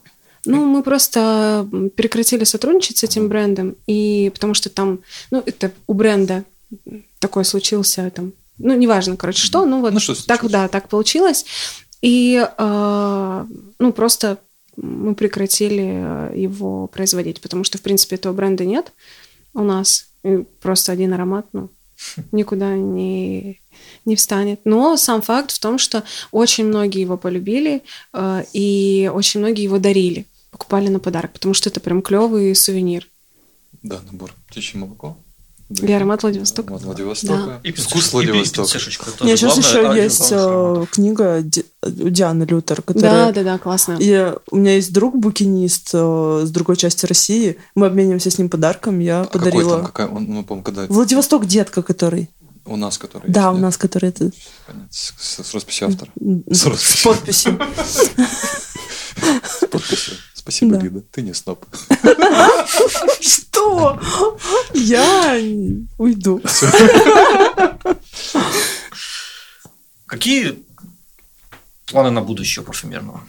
Ну, 0.44 0.64
мы 0.64 0.82
просто 0.82 1.68
прекратили 1.96 2.44
сотрудничать 2.44 2.98
с 2.98 3.04
этим 3.04 3.28
брендом, 3.28 3.74
и 3.86 4.30
потому 4.32 4.54
что 4.54 4.70
там, 4.70 5.00
ну, 5.30 5.42
это 5.44 5.72
у 5.88 5.94
бренда 5.94 6.44
такое 7.18 7.42
случился, 7.42 8.10
там, 8.14 8.32
ну, 8.58 8.76
неважно, 8.76 9.16
короче, 9.16 9.42
что, 9.42 9.66
ну, 9.66 9.80
вот 9.80 9.92
Ну, 9.92 10.00
что 10.00 10.14
так, 10.26 10.48
да, 10.48 10.68
так 10.68 10.88
получилось. 10.88 11.44
И, 12.00 12.46
э, 12.56 13.46
ну, 13.78 13.92
просто 13.92 14.38
мы 14.76 15.14
прекратили 15.14 16.30
э, 16.32 16.32
его 16.36 16.86
производить, 16.86 17.40
потому 17.40 17.64
что, 17.64 17.78
в 17.78 17.82
принципе, 17.82 18.16
этого 18.16 18.32
бренда 18.32 18.64
нет 18.64 18.92
у 19.54 19.62
нас. 19.62 20.06
И 20.22 20.44
просто 20.60 20.92
один 20.92 21.12
аромат, 21.12 21.46
ну, 21.52 21.70
никуда 22.32 22.74
не, 22.74 23.60
не 24.06 24.16
встанет. 24.16 24.60
Но 24.64 24.96
сам 24.96 25.20
факт 25.22 25.50
в 25.50 25.58
том, 25.58 25.78
что 25.78 26.02
очень 26.30 26.64
многие 26.66 27.00
его 27.02 27.16
полюбили, 27.16 27.82
э, 28.12 28.44
и 28.52 29.10
очень 29.12 29.40
многие 29.40 29.64
его 29.64 29.78
дарили, 29.78 30.26
покупали 30.50 30.88
на 30.88 30.98
подарок, 31.00 31.32
потому 31.32 31.54
что 31.54 31.68
это 31.68 31.80
прям 31.80 32.02
клевый 32.02 32.54
сувенир. 32.54 33.06
Да, 33.82 34.00
набор 34.10 34.32
птичье 34.48 34.80
молоко. 34.80 35.16
И 35.68 35.92
аромат 35.92 36.22
Владивостока. 36.22 36.68
Аромат 36.68 36.84
Владивостока. 36.84 37.46
Да. 37.46 37.60
И 37.68 37.72
Вкус 37.72 38.06
и 38.06 38.12
Владивостока. 38.12 38.68
тоже 38.72 38.90
Нет, 39.24 39.36
сейчас 39.36 39.58
главное, 39.58 39.94
еще 39.94 40.06
из 40.06 40.20
есть 40.20 40.32
ароматов. 40.32 40.90
книга 40.90 41.40
Ди- 41.42 41.64
у 41.82 42.08
Дианы 42.08 42.44
Лютер, 42.44 42.76
Да, 42.76 42.82
которая... 42.92 43.32
да, 43.32 43.42
да, 43.42 43.58
классно. 43.58 43.96
И 43.98 44.32
у 44.52 44.56
меня 44.56 44.76
есть 44.76 44.92
друг 44.92 45.16
букинист 45.16 45.90
э, 45.92 46.42
с 46.44 46.50
другой 46.52 46.76
части 46.76 47.04
России. 47.06 47.56
Мы 47.74 47.86
обмениваемся 47.86 48.30
с 48.30 48.38
ним 48.38 48.48
подарком. 48.48 49.00
Я 49.00 49.22
А 49.22 49.24
какой 49.24 49.40
подарила. 49.40 49.76
там, 49.78 49.86
какая, 49.86 50.06
он, 50.06 50.26
ну, 50.26 50.44
помню, 50.44 50.62
когда 50.62 50.86
Владивосток 50.86 51.46
детка, 51.46 51.82
который. 51.82 52.30
У 52.66 52.76
нас, 52.76 52.98
который 52.98 53.30
Да, 53.30 53.48
есть, 53.48 53.58
у 53.58 53.62
нас, 53.62 53.76
который 53.76 54.10
это 54.10 54.30
С, 54.90 55.12
с- 55.18 55.42
с 55.44 55.54
росписью 55.54 55.88
автора. 55.88 56.10
С 56.50 56.60
с 56.62 57.02
подписью. 57.02 57.58
С 59.44 59.66
подписью. 59.70 60.14
Спасибо, 60.34 60.76
Да. 60.76 60.80
Лида. 60.84 61.00
Ты 61.10 61.22
не 61.22 61.34
сноб. 61.34 61.64
Что? 63.20 64.00
Я 64.74 65.38
уйду. 65.98 66.40
Какие 70.06 70.62
планы 71.86 72.10
на 72.10 72.20
будущее 72.22 72.64
парфюмерного? 72.64 73.20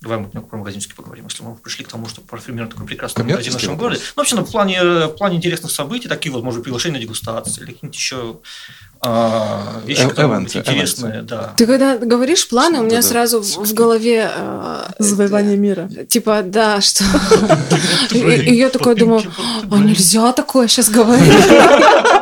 Давай 0.00 0.18
мы 0.18 0.28
про 0.28 0.56
магазинчики 0.56 0.94
поговорим, 0.94 1.26
если 1.26 1.42
мы 1.42 1.56
пришли 1.56 1.84
к 1.84 1.88
тому, 1.88 2.08
что 2.08 2.22
парфюмер 2.22 2.68
такой 2.68 2.86
прекрасный 2.86 3.22
магазин 3.22 3.52
в 3.52 3.54
нашем 3.54 3.72
вопрос. 3.72 3.88
городе. 3.88 4.02
Ну, 4.16 4.20
вообще, 4.22 4.36
ну, 4.36 4.44
в 4.44 4.50
плане, 4.50 4.82
в 4.82 5.16
плане 5.16 5.36
интересных 5.36 5.70
событий, 5.70 6.08
такие 6.08 6.32
вот, 6.32 6.42
может, 6.42 6.62
приглашения 6.62 6.96
на 6.96 7.02
дегустации 7.02 7.60
или 7.60 7.72
какие-нибудь 7.72 7.96
еще 7.96 8.40
а, 9.02 9.80
вещи, 9.86 10.00
Э- 10.02 10.08
которые 10.08 10.30
эвенты, 10.32 10.58
интересные. 10.58 11.22
Да. 11.22 11.54
Ты 11.56 11.66
когда 11.66 11.96
говоришь 11.96 12.46
планы, 12.48 12.80
у 12.80 12.82
меня 12.82 12.96
Да-да. 12.96 13.08
сразу 13.08 13.40
в 13.40 13.70
в 13.70 13.74
голове... 13.74 14.30
э, 14.34 14.82
Завоевание 14.98 15.56
мира. 15.56 15.88
Типа, 16.08 16.42
да, 16.44 16.80
что... 16.80 17.04
И 18.10 18.54
я 18.54 18.68
такое 18.68 18.94
думаю, 18.94 19.22
а 19.70 19.78
нельзя 19.78 20.32
такое 20.32 20.68
сейчас 20.68 20.90
говорить. 20.90 21.32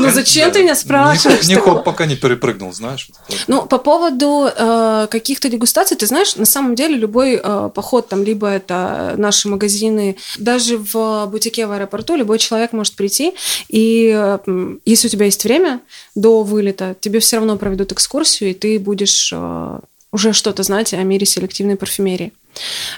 Ну 0.00 0.10
зачем 0.10 0.50
ты 0.50 0.62
меня 0.62 0.74
спрашиваешь? 0.74 1.46
Не 1.46 1.56
хоп, 1.56 1.84
пока 1.84 2.06
не 2.06 2.16
перепрыгнул, 2.16 2.72
знаешь. 2.72 3.08
Ну, 3.46 3.66
по 3.66 3.76
поводу 3.78 4.48
э, 4.54 5.06
каких-то 5.10 5.48
дегустаций, 5.50 5.96
ты 5.96 6.06
знаешь, 6.06 6.36
на 6.36 6.46
самом 6.46 6.74
деле 6.74 6.96
любой 6.96 7.38
э, 7.42 7.70
поход, 7.74 8.08
там, 8.08 8.22
либо 8.24 8.48
это 8.48 9.14
наши 9.18 9.48
магазины, 9.48 10.16
даже 10.38 10.78
в 10.78 11.26
бутике 11.26 11.66
в 11.66 11.72
аэропорту, 11.72 12.16
любой 12.16 12.38
человек 12.38 12.72
может 12.72 12.94
прийти, 12.96 13.34
и 13.68 14.12
э, 14.14 14.38
если 14.86 15.08
у 15.08 15.10
тебя 15.10 15.26
есть 15.26 15.44
время 15.44 15.80
до 16.14 16.42
вылета, 16.42 16.96
тебе 17.00 17.20
все 17.20 17.36
равно 17.36 17.56
проведут 17.56 17.92
экскурсию, 17.92 18.50
и 18.50 18.54
ты 18.54 18.78
будешь 18.78 19.32
э, 19.32 19.80
уже 20.12 20.32
что-то 20.32 20.62
знать 20.62 20.92
о 20.94 21.02
мире 21.02 21.26
селективной 21.26 21.76
парфюмерии. 21.76 22.32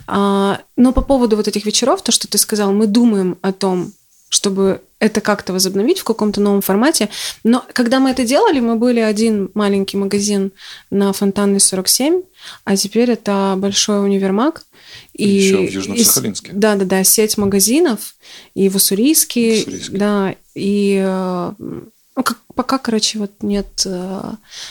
А, 0.06 0.60
но 0.76 0.92
по 0.92 1.02
поводу 1.02 1.36
вот 1.36 1.48
этих 1.48 1.64
вечеров, 1.64 2.02
то, 2.02 2.12
что 2.12 2.26
ты 2.28 2.38
сказал, 2.38 2.72
мы 2.72 2.86
думаем 2.86 3.38
о 3.40 3.52
том, 3.52 3.92
чтобы 4.28 4.80
это 4.98 5.20
как-то 5.20 5.52
возобновить 5.52 6.00
в 6.00 6.04
каком-то 6.04 6.40
новом 6.40 6.60
формате. 6.60 7.08
Но 7.44 7.64
когда 7.72 8.00
мы 8.00 8.10
это 8.10 8.24
делали, 8.24 8.58
мы 8.58 8.76
были 8.76 8.98
один 8.98 9.50
маленький 9.54 9.96
магазин 9.96 10.50
на 10.90 11.12
Фонтанной 11.12 11.60
47, 11.60 12.22
а 12.64 12.76
теперь 12.76 13.10
это 13.10 13.54
большой 13.56 14.02
универмаг. 14.02 14.64
И 15.12 15.28
ещё 15.28 15.66
в 15.66 15.70
Южно-Сахалинске. 15.70 16.50
Да, 16.52 16.74
да, 16.74 16.84
да, 16.84 17.04
сеть 17.04 17.36
магазинов 17.36 18.16
и 18.54 18.68
в 18.68 18.76
Уссурийске, 18.76 19.60
Уссурийске. 19.60 19.96
да, 19.96 20.34
и 20.54 21.00
э, 21.04 21.52
пока, 22.54 22.78
короче, 22.78 23.18
вот 23.18 23.30
нет, 23.42 23.82
э, 23.86 24.20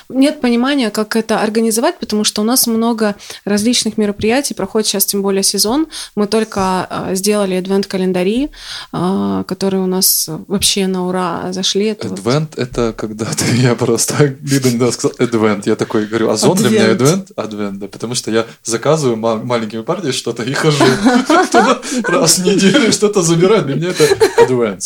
нет 0.10 0.42
понимания, 0.42 0.90
как 0.90 1.16
это 1.16 1.40
организовать, 1.42 2.00
потому 2.00 2.24
что 2.24 2.42
у 2.42 2.46
нас 2.46 2.68
много 2.68 3.16
различных 3.46 3.98
мероприятий, 3.98 4.54
проходит 4.54 4.88
сейчас 4.88 5.06
тем 5.06 5.22
более 5.22 5.44
сезон. 5.44 5.88
Мы 6.16 6.28
только 6.28 6.88
э, 6.90 7.16
сделали 7.16 7.56
адвент-календари, 7.56 8.50
э, 8.94 9.44
которые 9.48 9.82
у 9.84 9.88
нас 9.88 10.30
вообще 10.48 10.88
на 10.88 11.08
ура 11.08 11.52
зашли. 11.52 11.86
Это 11.88 12.08
вот- 12.10 12.20
Адвент 12.20 12.58
это 12.58 12.94
когда 12.98 13.26
ты, 13.26 13.46
я 13.56 13.76
просто, 13.76 14.36
Лида 14.42 14.72
недавно 14.72 14.92
сказал 14.92 15.16
адвент, 15.20 15.66
я 15.68 15.76
такой 15.76 16.06
говорю, 16.06 16.30
озон 16.30 16.58
для 16.58 16.70
меня 16.70 16.92
Адвент. 16.92 17.32
адвент, 17.36 17.80
да, 17.80 17.88
потому 17.88 18.16
что 18.16 18.32
я 18.32 18.46
заказываю 18.64 19.18
ма- 19.18 19.36
маленькими 19.44 19.82
партиями 19.82 20.12
что-то 20.14 20.44
и 20.44 20.54
хожу 20.54 20.84
раз 22.08 22.40
в 22.40 22.46
неделю 22.46 22.92
что-то 22.92 23.22
забираю, 23.22 23.64
для 23.66 23.76
меня 23.76 23.90
это 23.90 24.06
адвент. 24.42 24.84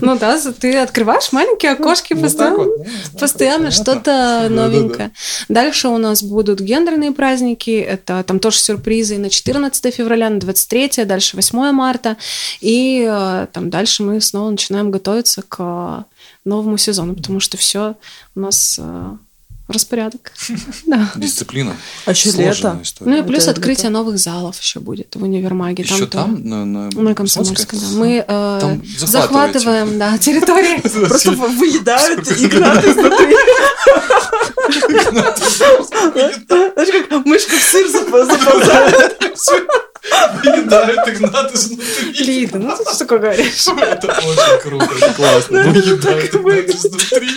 Ну 0.00 0.18
да, 0.18 0.38
ты 0.60 0.76
открываешь 0.78 1.32
маленькие 1.32 1.72
окошки 1.72 2.14
постоянно. 2.28 2.56
вот. 2.56 2.78
Ну, 2.78 3.18
Постоянно 3.18 3.70
что-то 3.70 4.46
новенькое. 4.50 5.12
Дальше 5.48 5.88
у 5.88 5.98
нас 5.98 6.22
будут 6.22 6.60
гендерные 6.60 7.12
праздники. 7.12 7.70
Это 7.70 8.22
там 8.22 8.38
тоже 8.38 8.58
сюрпризы 8.58 9.18
на 9.18 9.30
14 9.30 9.94
февраля, 9.94 10.30
на 10.30 10.40
23, 10.40 11.04
дальше 11.04 11.36
8 11.36 11.72
марта. 11.72 12.16
И 12.60 13.06
э, 13.08 13.46
там 13.52 13.70
дальше 13.70 14.02
мы 14.02 14.20
снова 14.20 14.50
начинаем 14.50 14.90
готовиться 14.90 15.42
к 15.42 16.04
новому 16.44 16.76
сезону, 16.76 17.14
потому 17.14 17.40
что 17.40 17.56
все 17.56 17.94
у 18.34 18.40
нас 18.40 18.78
э, 18.80 19.16
распорядок. 19.68 20.32
Да. 20.86 21.10
Дисциплина. 21.16 21.76
А 22.06 22.10
еще 22.12 22.30
лето. 22.32 22.78
история. 22.82 23.10
Ну 23.12 23.18
и 23.18 23.22
плюс 23.22 23.42
Это- 23.42 23.52
открытие 23.52 23.90
новых 23.90 24.18
залов 24.18 24.58
еще 24.60 24.80
будет 24.80 25.14
в 25.14 25.22
универмаге. 25.22 25.82
Еще 25.84 26.06
то- 26.06 26.18
там, 26.18 26.42
на, 26.48 26.64
на 26.64 26.88
На 26.90 27.14
Комсомольской, 27.14 27.78
да. 27.78 27.86
Мы 27.94 28.24
э, 28.26 28.58
Там 28.60 28.82
захватываем, 28.98 29.98
да, 29.98 30.16
территории. 30.18 30.80
Просто 31.08 31.32
выедают 31.32 32.20
Игнат 32.32 32.84
изнутри. 32.84 33.36
Знаешь, 36.74 37.08
как 37.08 37.26
мышка 37.26 37.56
в 37.56 37.62
сыр 37.62 37.86
зап- 37.86 38.24
заползает. 38.26 39.36
Выедает 40.44 41.08
Игнат 41.08 41.54
изнутри. 41.54 42.24
Лида, 42.24 42.58
ну 42.58 42.76
ты 42.76 42.94
что 42.94 43.04
говоришь? 43.04 43.66
Это 43.66 44.06
очень 44.08 44.60
круто, 44.62 44.88
это 45.00 45.14
классно. 45.14 45.62
Выедает 45.62 46.34
Игнат 46.34 46.68
изнутри. 46.68 47.30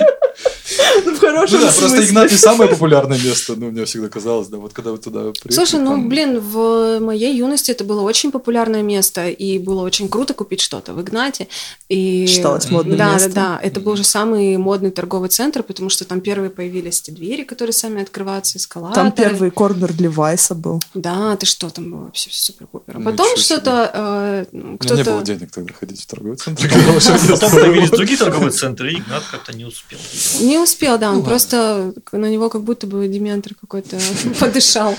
Ну, 1.05 1.15
в 1.15 1.19
хорошем 1.19 1.59
Ну 1.59 1.65
да, 1.65 1.71
просто 1.71 1.89
смысле. 1.89 2.05
Игнат 2.05 2.31
не 2.31 2.37
самое 2.37 2.69
популярное 2.69 3.19
место, 3.19 3.55
ну, 3.55 3.71
мне 3.71 3.85
всегда 3.85 4.09
казалось, 4.09 4.47
да, 4.47 4.57
вот 4.57 4.73
когда 4.73 4.91
вы 4.91 4.97
туда 4.97 5.19
приехали. 5.31 5.51
Слушай, 5.51 5.79
ну, 5.79 5.91
там- 5.91 6.09
блин, 6.09 6.39
в 6.39 6.99
моей 6.99 7.35
юности 7.35 7.71
это 7.71 7.83
было 7.83 8.01
очень 8.01 8.31
популярное 8.31 8.81
место, 8.81 9.27
и 9.27 9.59
было 9.59 9.81
очень 9.83 10.09
круто 10.09 10.33
купить 10.33 10.61
что-то 10.61 10.93
в 10.93 11.01
Игнате. 11.01 11.47
И... 11.89 12.25
Считалось 12.27 12.69
модным 12.69 12.97
да, 12.97 13.13
местом. 13.13 13.33
Да, 13.33 13.41
да, 13.41 13.59
Это 13.61 13.79
был 13.79 13.95
же 13.95 14.03
самый 14.03 14.57
модный 14.57 14.91
торговый 14.91 15.29
центр, 15.29 15.63
потому 15.63 15.89
что 15.89 16.05
там 16.05 16.21
первые 16.21 16.49
появились 16.49 17.01
эти 17.01 17.11
двери, 17.11 17.43
которые 17.43 17.73
сами 17.73 18.01
открываются, 18.01 18.57
эскалаторы. 18.57 18.95
Там 18.95 19.11
первый 19.11 19.51
корнер 19.51 19.91
для 19.93 20.09
Вайса 20.09 20.55
был. 20.55 20.81
Да, 20.93 21.35
ты 21.35 21.45
что, 21.45 21.69
там 21.69 21.91
было 21.91 22.01
вообще 22.05 22.29
супер-пупер. 22.51 22.95
А 22.95 22.99
Ничего 22.99 23.11
Потом 23.11 23.37
что-то... 23.37 23.91
э, 23.93 24.45
У 24.51 24.57
меня 24.57 24.69
не 24.71 24.77
кто-то... 24.77 25.03
было 25.11 25.23
денег 25.23 25.51
тогда 25.51 25.73
ходить 25.73 26.01
в 26.01 26.07
торговый 26.07 26.37
центр. 26.37 26.69
Потом 27.29 27.51
появились 27.51 27.89
другие 27.89 28.17
торговые 28.17 28.51
центры, 28.51 28.91
и 28.93 28.97
Игнат 28.97 29.23
как-то 29.31 29.55
не 29.55 29.65
успел. 29.65 29.99
Не 30.41 30.57
успел, 30.59 30.97
да, 30.97 31.09
он 31.11 31.17
Ну, 31.17 31.23
просто 31.23 31.93
на 32.11 32.29
него 32.29 32.49
как 32.49 32.63
будто 32.63 32.87
бы 32.87 33.07
дементор 33.07 33.53
какой-то 33.55 33.97
подышал. 34.39 34.95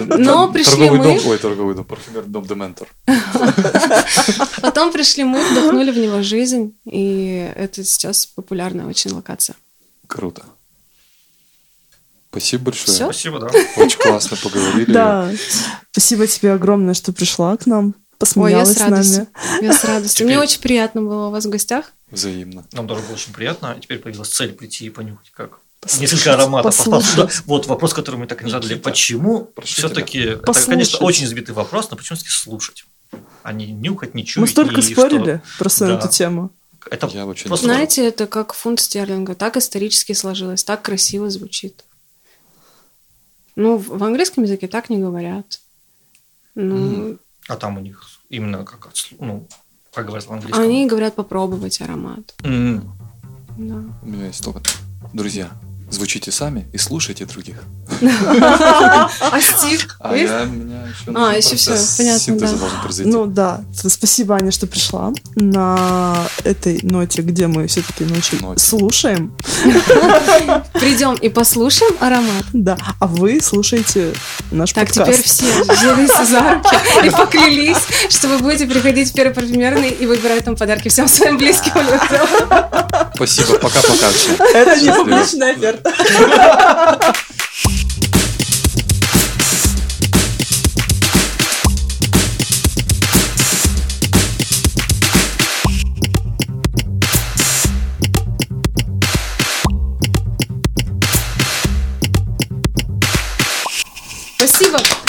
Но 0.00 0.52
пришли 0.52 0.86
торговый 0.88 0.98
мы. 0.98 1.04
дом, 1.20 1.26
ой, 1.30 1.38
торговый 1.38 1.74
дом, 1.74 1.84
парфюмерный 1.84 2.30
дом 2.30 2.46
Дементор. 2.46 2.88
Потом 4.62 4.92
пришли 4.92 5.24
мы, 5.24 5.40
вдохнули 5.50 5.90
в 5.90 5.98
него 5.98 6.22
жизнь, 6.22 6.74
и 6.84 7.50
это 7.56 7.84
сейчас 7.84 8.26
популярная 8.26 8.86
очень 8.86 9.12
локация. 9.12 9.56
Круто. 10.06 10.44
Спасибо 12.40 12.64
большое. 12.64 12.94
Всё? 12.94 13.04
Спасибо, 13.04 13.38
да. 13.40 13.46
Очень 13.76 13.98
классно 13.98 14.36
поговорили. 14.36 14.92
Да. 14.92 15.30
Спасибо 15.92 16.26
тебе 16.26 16.52
огромное, 16.52 16.94
что 16.94 17.12
пришла 17.12 17.56
к 17.56 17.66
нам. 17.66 17.86
Ой, 17.86 17.92
я 17.92 18.18
Посмеялась 18.18 18.68
с 18.70 18.76
с 18.76 18.78
нами. 18.80 19.26
Я 19.62 19.72
с 19.72 19.84
радостью. 19.84 20.26
Мне 20.26 20.38
очень 20.38 20.60
приятно 20.60 21.02
было 21.02 21.28
у 21.28 21.30
вас 21.30 21.44
в 21.44 21.50
гостях. 21.50 21.92
Взаимно. 22.10 22.64
Нам 22.72 22.86
тоже 22.88 23.02
было 23.02 23.14
очень 23.14 23.32
приятно. 23.32 23.76
Теперь 23.80 23.98
появилась 23.98 24.28
цель 24.28 24.52
прийти 24.52 24.86
и 24.86 24.90
понюхать, 24.90 25.30
как 25.32 25.58
Послушать, 25.80 26.12
несколько 26.12 26.34
ароматов. 26.34 26.76
послушать. 26.76 27.08
осталось. 27.08 27.42
Вот 27.46 27.66
вопрос, 27.66 27.92
который 27.94 28.16
мы 28.16 28.26
так 28.26 28.40
и 28.42 28.44
не 28.44 28.50
задали. 28.50 28.74
Почему 28.76 29.50
все-таки, 29.64 30.18
это, 30.20 30.52
конечно, 30.52 30.98
очень 31.00 31.24
избитый 31.26 31.54
вопрос, 31.54 31.90
но 31.90 31.96
почему 31.96 32.16
все-таки 32.16 32.34
слушать? 32.34 32.84
А 33.42 33.52
не 33.52 33.66
нюхать, 33.66 34.14
не 34.14 34.24
чуять. 34.24 34.40
Мы 34.42 34.48
столько 34.48 34.80
и 34.80 34.82
спорили 34.82 35.42
просто 35.58 35.86
на 35.86 35.92
Да. 35.92 35.98
эту 35.98 36.08
тему. 36.08 36.50
что- 36.80 36.90
Это 36.90 37.08
Я 37.08 37.26
очень 37.26 37.48
просто 37.48 37.66
Знаете, 37.66 38.06
это 38.06 38.26
как 38.28 38.52
фунт 38.54 38.78
стерлинга. 38.80 39.34
Так 39.34 39.56
исторически 39.56 40.12
сложилось, 40.12 40.62
так 40.64 40.82
красиво 40.82 41.28
звучит. 41.30 41.84
Ну, 43.56 43.78
в 43.78 44.02
английском 44.04 44.44
языке 44.44 44.68
так 44.68 44.90
не 44.90 44.98
говорят. 44.98 45.60
Ну, 46.54 47.18
А 47.48 47.56
там 47.56 47.78
у 47.78 47.80
них 47.80 48.02
именно 48.28 48.64
как, 48.64 48.88
ну, 49.18 49.46
как 49.92 50.06
говорят 50.06 50.26
в 50.26 50.32
английском. 50.32 50.62
они 50.62 50.86
говорят 50.86 51.14
попробовать 51.14 51.80
аромат. 51.80 52.34
М. 52.44 52.92
Да. 53.56 53.82
У 54.02 54.06
меня 54.06 54.26
есть 54.26 54.42
слоган. 54.42 54.62
Друзья, 55.12 55.50
звучите 55.90 56.32
сами 56.32 56.66
и 56.72 56.78
слушайте 56.78 57.24
других. 57.26 57.56
А 58.00 59.40
Стив? 59.40 59.86
А 60.00 60.16
я, 60.16 60.44
меня 60.44 60.82
еще 60.86 61.12
А, 61.14 61.32
еще 61.34 61.56
всё, 61.56 61.74
понятно, 61.96 62.38
да. 62.38 63.02
Ну 63.04 63.26
да, 63.26 63.60
спасибо, 63.72 64.34
Аня, 64.36 64.50
что 64.50 64.66
пришла 64.66 65.12
на 65.34 66.16
этой 66.44 66.80
ноте, 66.82 67.22
где 67.22 67.46
мы 67.46 67.66
все-таки 67.66 68.04
ночью 68.04 68.38
слушаем. 68.56 69.32
Придем 70.72 71.14
и 71.14 71.28
послушаем 71.28 71.94
аромат. 72.00 72.44
Да, 72.52 72.76
а 72.98 73.06
вы 73.06 73.40
слушаете 73.40 74.12
наш 74.50 74.72
Так, 74.72 74.88
подкаст. 74.88 75.10
теперь 75.10 75.24
все 75.24 75.62
взялись 75.62 76.28
за 76.28 76.40
руки 76.54 76.76
и 77.06 77.10
поклялись, 77.10 77.78
что 78.08 78.28
вы 78.28 78.38
будете 78.38 78.66
приходить 78.66 79.10
в 79.10 79.14
первый 79.14 79.32
парфюмерный 79.34 79.90
и 79.90 80.06
выбирать 80.06 80.44
там 80.44 80.56
подарки 80.56 80.88
всем 80.88 81.08
своим 81.08 81.36
близким 81.38 81.72
людям. 81.76 83.05
Спасибо, 83.16 83.58
пока-пока. 83.58 84.10
Это 84.52 84.76
не 84.78 84.92
публичная 84.92 85.52
оферта. 85.52 85.90
Спасибо. 104.36 105.05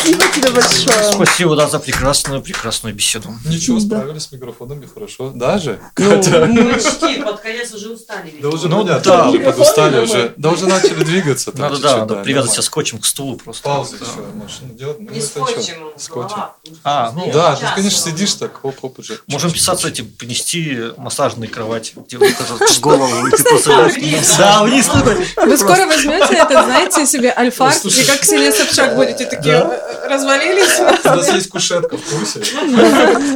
Спасибо. 0.00 0.24
Тебе 0.34 0.50
большое. 0.50 1.12
Спасибо, 1.12 1.56
да, 1.56 1.68
за 1.68 1.78
прекрасную, 1.78 2.40
прекрасную 2.42 2.94
беседу. 2.94 3.28
Ничего, 3.44 3.78
Да. 3.80 3.98
справились 3.98 4.22
с 4.24 4.32
микрофонами 4.32 4.86
хорошо. 4.92 5.30
Даже? 5.34 5.80
Ну, 5.98 6.10
Хотя... 6.16 6.46
мы- 6.46 6.72
Почти, 6.74 7.22
под 7.22 7.40
конец 7.40 7.72
уже 7.72 7.90
устали. 7.90 8.34
Да 8.40 8.48
уже 8.48 8.68
Ну, 8.68 8.78
понятно, 8.84 9.02
да. 9.12 9.28
уже 9.28 9.38
подустали 9.40 9.98
уже. 10.00 10.34
Да 10.36 10.50
уже 10.50 10.66
начали 10.66 11.04
двигаться. 11.04 11.50
Надо, 11.54 11.74
чуть-чуть, 11.76 11.82
да, 11.92 11.98
надо 11.98 12.14
привязать 12.22 12.52
себя 12.52 12.62
скотчем 12.62 12.98
к 12.98 13.04
стулу 13.06 13.36
просто. 13.36 13.62
Паузы 13.62 13.98
Да. 13.98 14.06
еще 14.06 14.20
можешь 14.34 14.58
ну, 14.62 14.74
делать. 14.74 14.96
Ну, 15.00 15.10
Не 15.10 15.18
это 15.18 15.26
скотчем? 15.26 15.74
Скотчем. 15.96 16.36
А, 16.84 17.12
ну, 17.14 17.30
Да, 17.32 17.56
ты, 17.56 17.66
конечно, 17.74 17.98
ровно. 18.06 18.18
сидишь 18.18 18.34
так, 18.34 18.52
хоп-хоп 18.62 18.98
уже. 18.98 19.18
Можем 19.26 19.50
писаться 19.50 19.88
эти, 19.88 20.02
принести 20.02 20.78
массажные 20.96 21.48
кровати, 21.48 21.92
где 22.06 22.16
вот 22.18 22.28
это 22.28 22.44
голову, 22.80 23.26
и 23.26 23.30
ты 23.30 23.42
просто... 23.44 23.90
Да, 24.38 24.62
вниз 24.62 24.86
такой. 24.86 25.26
Вы 25.36 25.56
скоро 25.58 25.86
возьмете 25.86 26.34
этот, 26.34 26.64
знаете, 26.64 27.06
себе 27.06 27.32
альфар, 27.36 27.74
и 27.84 28.04
как 28.04 28.20
Ксения 28.20 28.52
Собчак 28.52 28.96
будете 28.96 29.26
такие 29.26 29.54
э, 29.56 29.89
развалились. 30.08 30.80
У 31.04 31.08
нас 31.08 31.32
есть 31.32 31.48
кушетка 31.48 31.96
в 31.96 32.02
курсе. 32.02 32.40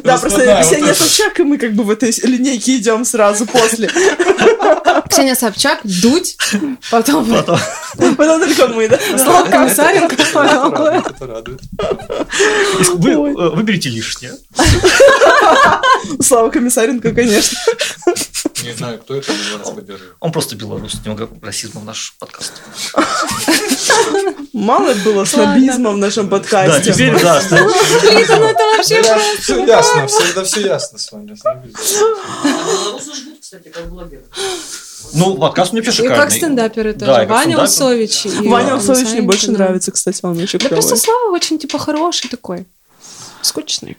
Да, 0.02 0.18
просто 0.18 0.61
Ксения. 0.62 0.94
Собчак, 0.94 1.40
и 1.40 1.42
мы 1.42 1.59
как 1.59 1.72
бы 1.72 1.84
в 1.84 1.90
этой 1.90 2.12
линейке 2.22 2.76
идем 2.76 3.05
сразу 3.05 3.46
после. 3.46 3.90
Ксения 5.09 5.34
Собчак, 5.34 5.80
дуть, 5.84 6.36
потом 6.90 7.24
Потом. 7.26 7.59
Потом 8.16 8.40
только 8.40 8.68
мы, 8.68 8.88
да? 8.88 8.98
Слава 9.16 9.48
Комиссаренко, 9.48 10.14
Это 10.14 10.26
потом 10.32 10.74
радует, 10.74 11.07
это 11.07 11.26
радует. 11.26 11.61
Вы 12.94 13.16
выберите 13.50 13.88
лишнее. 13.90 14.32
Слава 16.20 16.50
Комиссаренко, 16.50 17.12
конечно. 17.12 17.59
Не 18.64 18.72
знаю, 18.72 18.98
кто 18.98 19.14
это, 19.16 19.30
но 19.32 19.38
я 19.52 19.58
нас 19.58 19.70
поддерживаю. 19.70 20.16
Он 20.20 20.32
просто 20.32 20.56
белорус, 20.56 20.94
немного 21.04 21.28
расизма 21.42 21.80
в 21.80 21.84
наш 21.84 22.14
подкаст. 22.18 22.52
Мало 24.52 24.94
было 25.04 25.24
снобизма 25.24 25.90
в 25.90 25.98
нашем 25.98 26.28
Да, 26.28 26.38
подкасте. 26.38 26.92
теперь, 26.92 27.20
да, 27.20 27.40
Блин, 27.50 27.60
ну 28.28 28.44
это 28.46 28.62
вообще 28.76 29.02
Все 29.40 29.64
ясно, 29.66 30.06
всегда 30.06 30.44
все 30.44 30.60
ясно 30.66 30.98
с 30.98 31.12
вами. 31.12 31.36
А 31.44 31.54
белорусы 32.44 33.14
ждут, 33.14 33.40
кстати, 33.40 33.68
как 33.68 33.88
блогеры. 33.90 34.24
Ну, 35.12 35.36
подкаст 35.36 35.72
мне 35.72 35.82
вообще 35.82 36.04
И 36.04 36.08
как 36.08 36.16
шикарный. 36.16 36.36
стендаперы 36.36 36.92
тоже. 36.94 37.04
Да, 37.06 37.24
Ваня. 37.26 37.62
Усович. 37.62 38.26
и 38.26 38.48
Ваня 38.48 38.76
Усович 38.76 39.08
мне 39.10 39.22
больше 39.22 39.48
да. 39.48 39.52
нравится, 39.52 39.92
кстати, 39.92 40.20
он 40.22 40.38
очень 40.40 40.58
Да 40.58 40.68
просто 40.70 40.94
клевый. 40.94 41.04
Слава 41.04 41.34
очень, 41.34 41.58
типа, 41.58 41.78
хороший 41.78 42.30
такой. 42.30 42.66
Скучный. 43.42 43.98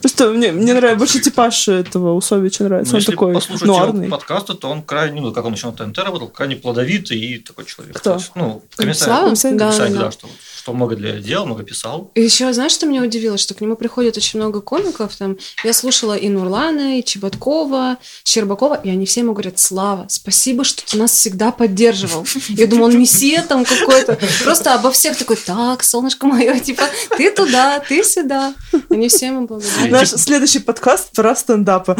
Просто 0.00 0.30
мне, 0.30 0.50
мне 0.50 0.72
нравится 0.72 0.98
больше 0.98 1.20
типаж 1.20 1.68
этого 1.68 2.14
Усовича 2.14 2.64
нравится. 2.64 2.92
Ну, 2.92 2.96
Он 2.96 3.00
если 3.00 3.12
такой 3.12 3.34
послушать 3.34 3.62
его 3.66 3.78
нуарный. 3.78 4.08
подкасты, 4.08 4.54
то 4.54 4.70
он 4.70 4.82
крайне, 4.82 5.20
ну, 5.20 5.32
как 5.32 5.44
он 5.44 5.52
еще 5.52 5.66
на 5.66 5.72
ТНТ 5.72 5.98
работал, 5.98 6.28
крайне 6.28 6.56
плодовитый 6.56 7.18
и 7.18 7.38
такой 7.38 7.66
человек. 7.66 7.96
Кто? 7.98 8.18
Ну, 8.34 8.62
комиссар. 8.76 9.08
Да, 9.08 9.24
комиссар, 9.24 9.54
да, 9.56 9.76
да, 9.76 9.88
да. 9.88 10.10
что, 10.10 10.28
что 10.62 10.72
много 10.72 10.94
для 10.94 11.18
дел, 11.18 11.44
много 11.44 11.64
писал. 11.64 12.12
И 12.14 12.22
еще, 12.22 12.52
знаешь, 12.52 12.70
что 12.70 12.86
меня 12.86 13.02
удивило? 13.02 13.36
Что 13.36 13.52
к 13.52 13.60
нему 13.60 13.74
приходит 13.74 14.16
очень 14.16 14.38
много 14.38 14.60
комиков. 14.60 15.16
Там, 15.16 15.36
я 15.64 15.72
слушала 15.72 16.14
и 16.16 16.28
Нурлана, 16.28 17.00
и 17.00 17.04
Чеботкова, 17.04 17.96
Щербакова, 18.22 18.80
и 18.84 18.88
они 18.88 19.04
все 19.04 19.20
ему 19.20 19.32
говорят, 19.32 19.58
Слава, 19.58 20.06
спасибо, 20.08 20.62
что 20.62 20.86
ты 20.86 20.96
нас 20.96 21.10
всегда 21.10 21.50
поддерживал. 21.50 22.24
Я 22.48 22.68
думаю, 22.68 22.92
он 22.92 22.98
мессия 23.00 23.42
там 23.42 23.64
какой-то. 23.64 24.16
Просто 24.44 24.74
обо 24.74 24.92
всех 24.92 25.16
такой, 25.16 25.34
так, 25.34 25.82
солнышко 25.82 26.26
мое, 26.28 26.60
типа, 26.60 26.84
ты 27.16 27.32
туда, 27.32 27.80
ты 27.80 28.04
сюда. 28.04 28.54
Они 28.88 29.08
все 29.08 29.26
ему 29.26 29.48
благодарны. 29.48 29.90
Наш 29.90 30.10
следующий 30.10 30.60
подкаст 30.60 31.10
про 31.10 31.34
стендапы. 31.34 31.96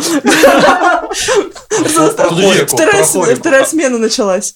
Вторая, 3.34 3.64
смена 3.64 3.98
началась. 3.98 4.54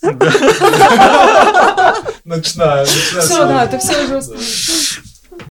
Ночная 2.25 2.85
Все, 2.85 3.47
да, 3.47 3.65
это 3.65 3.79
все 3.79 3.96
уже... 4.05 5.03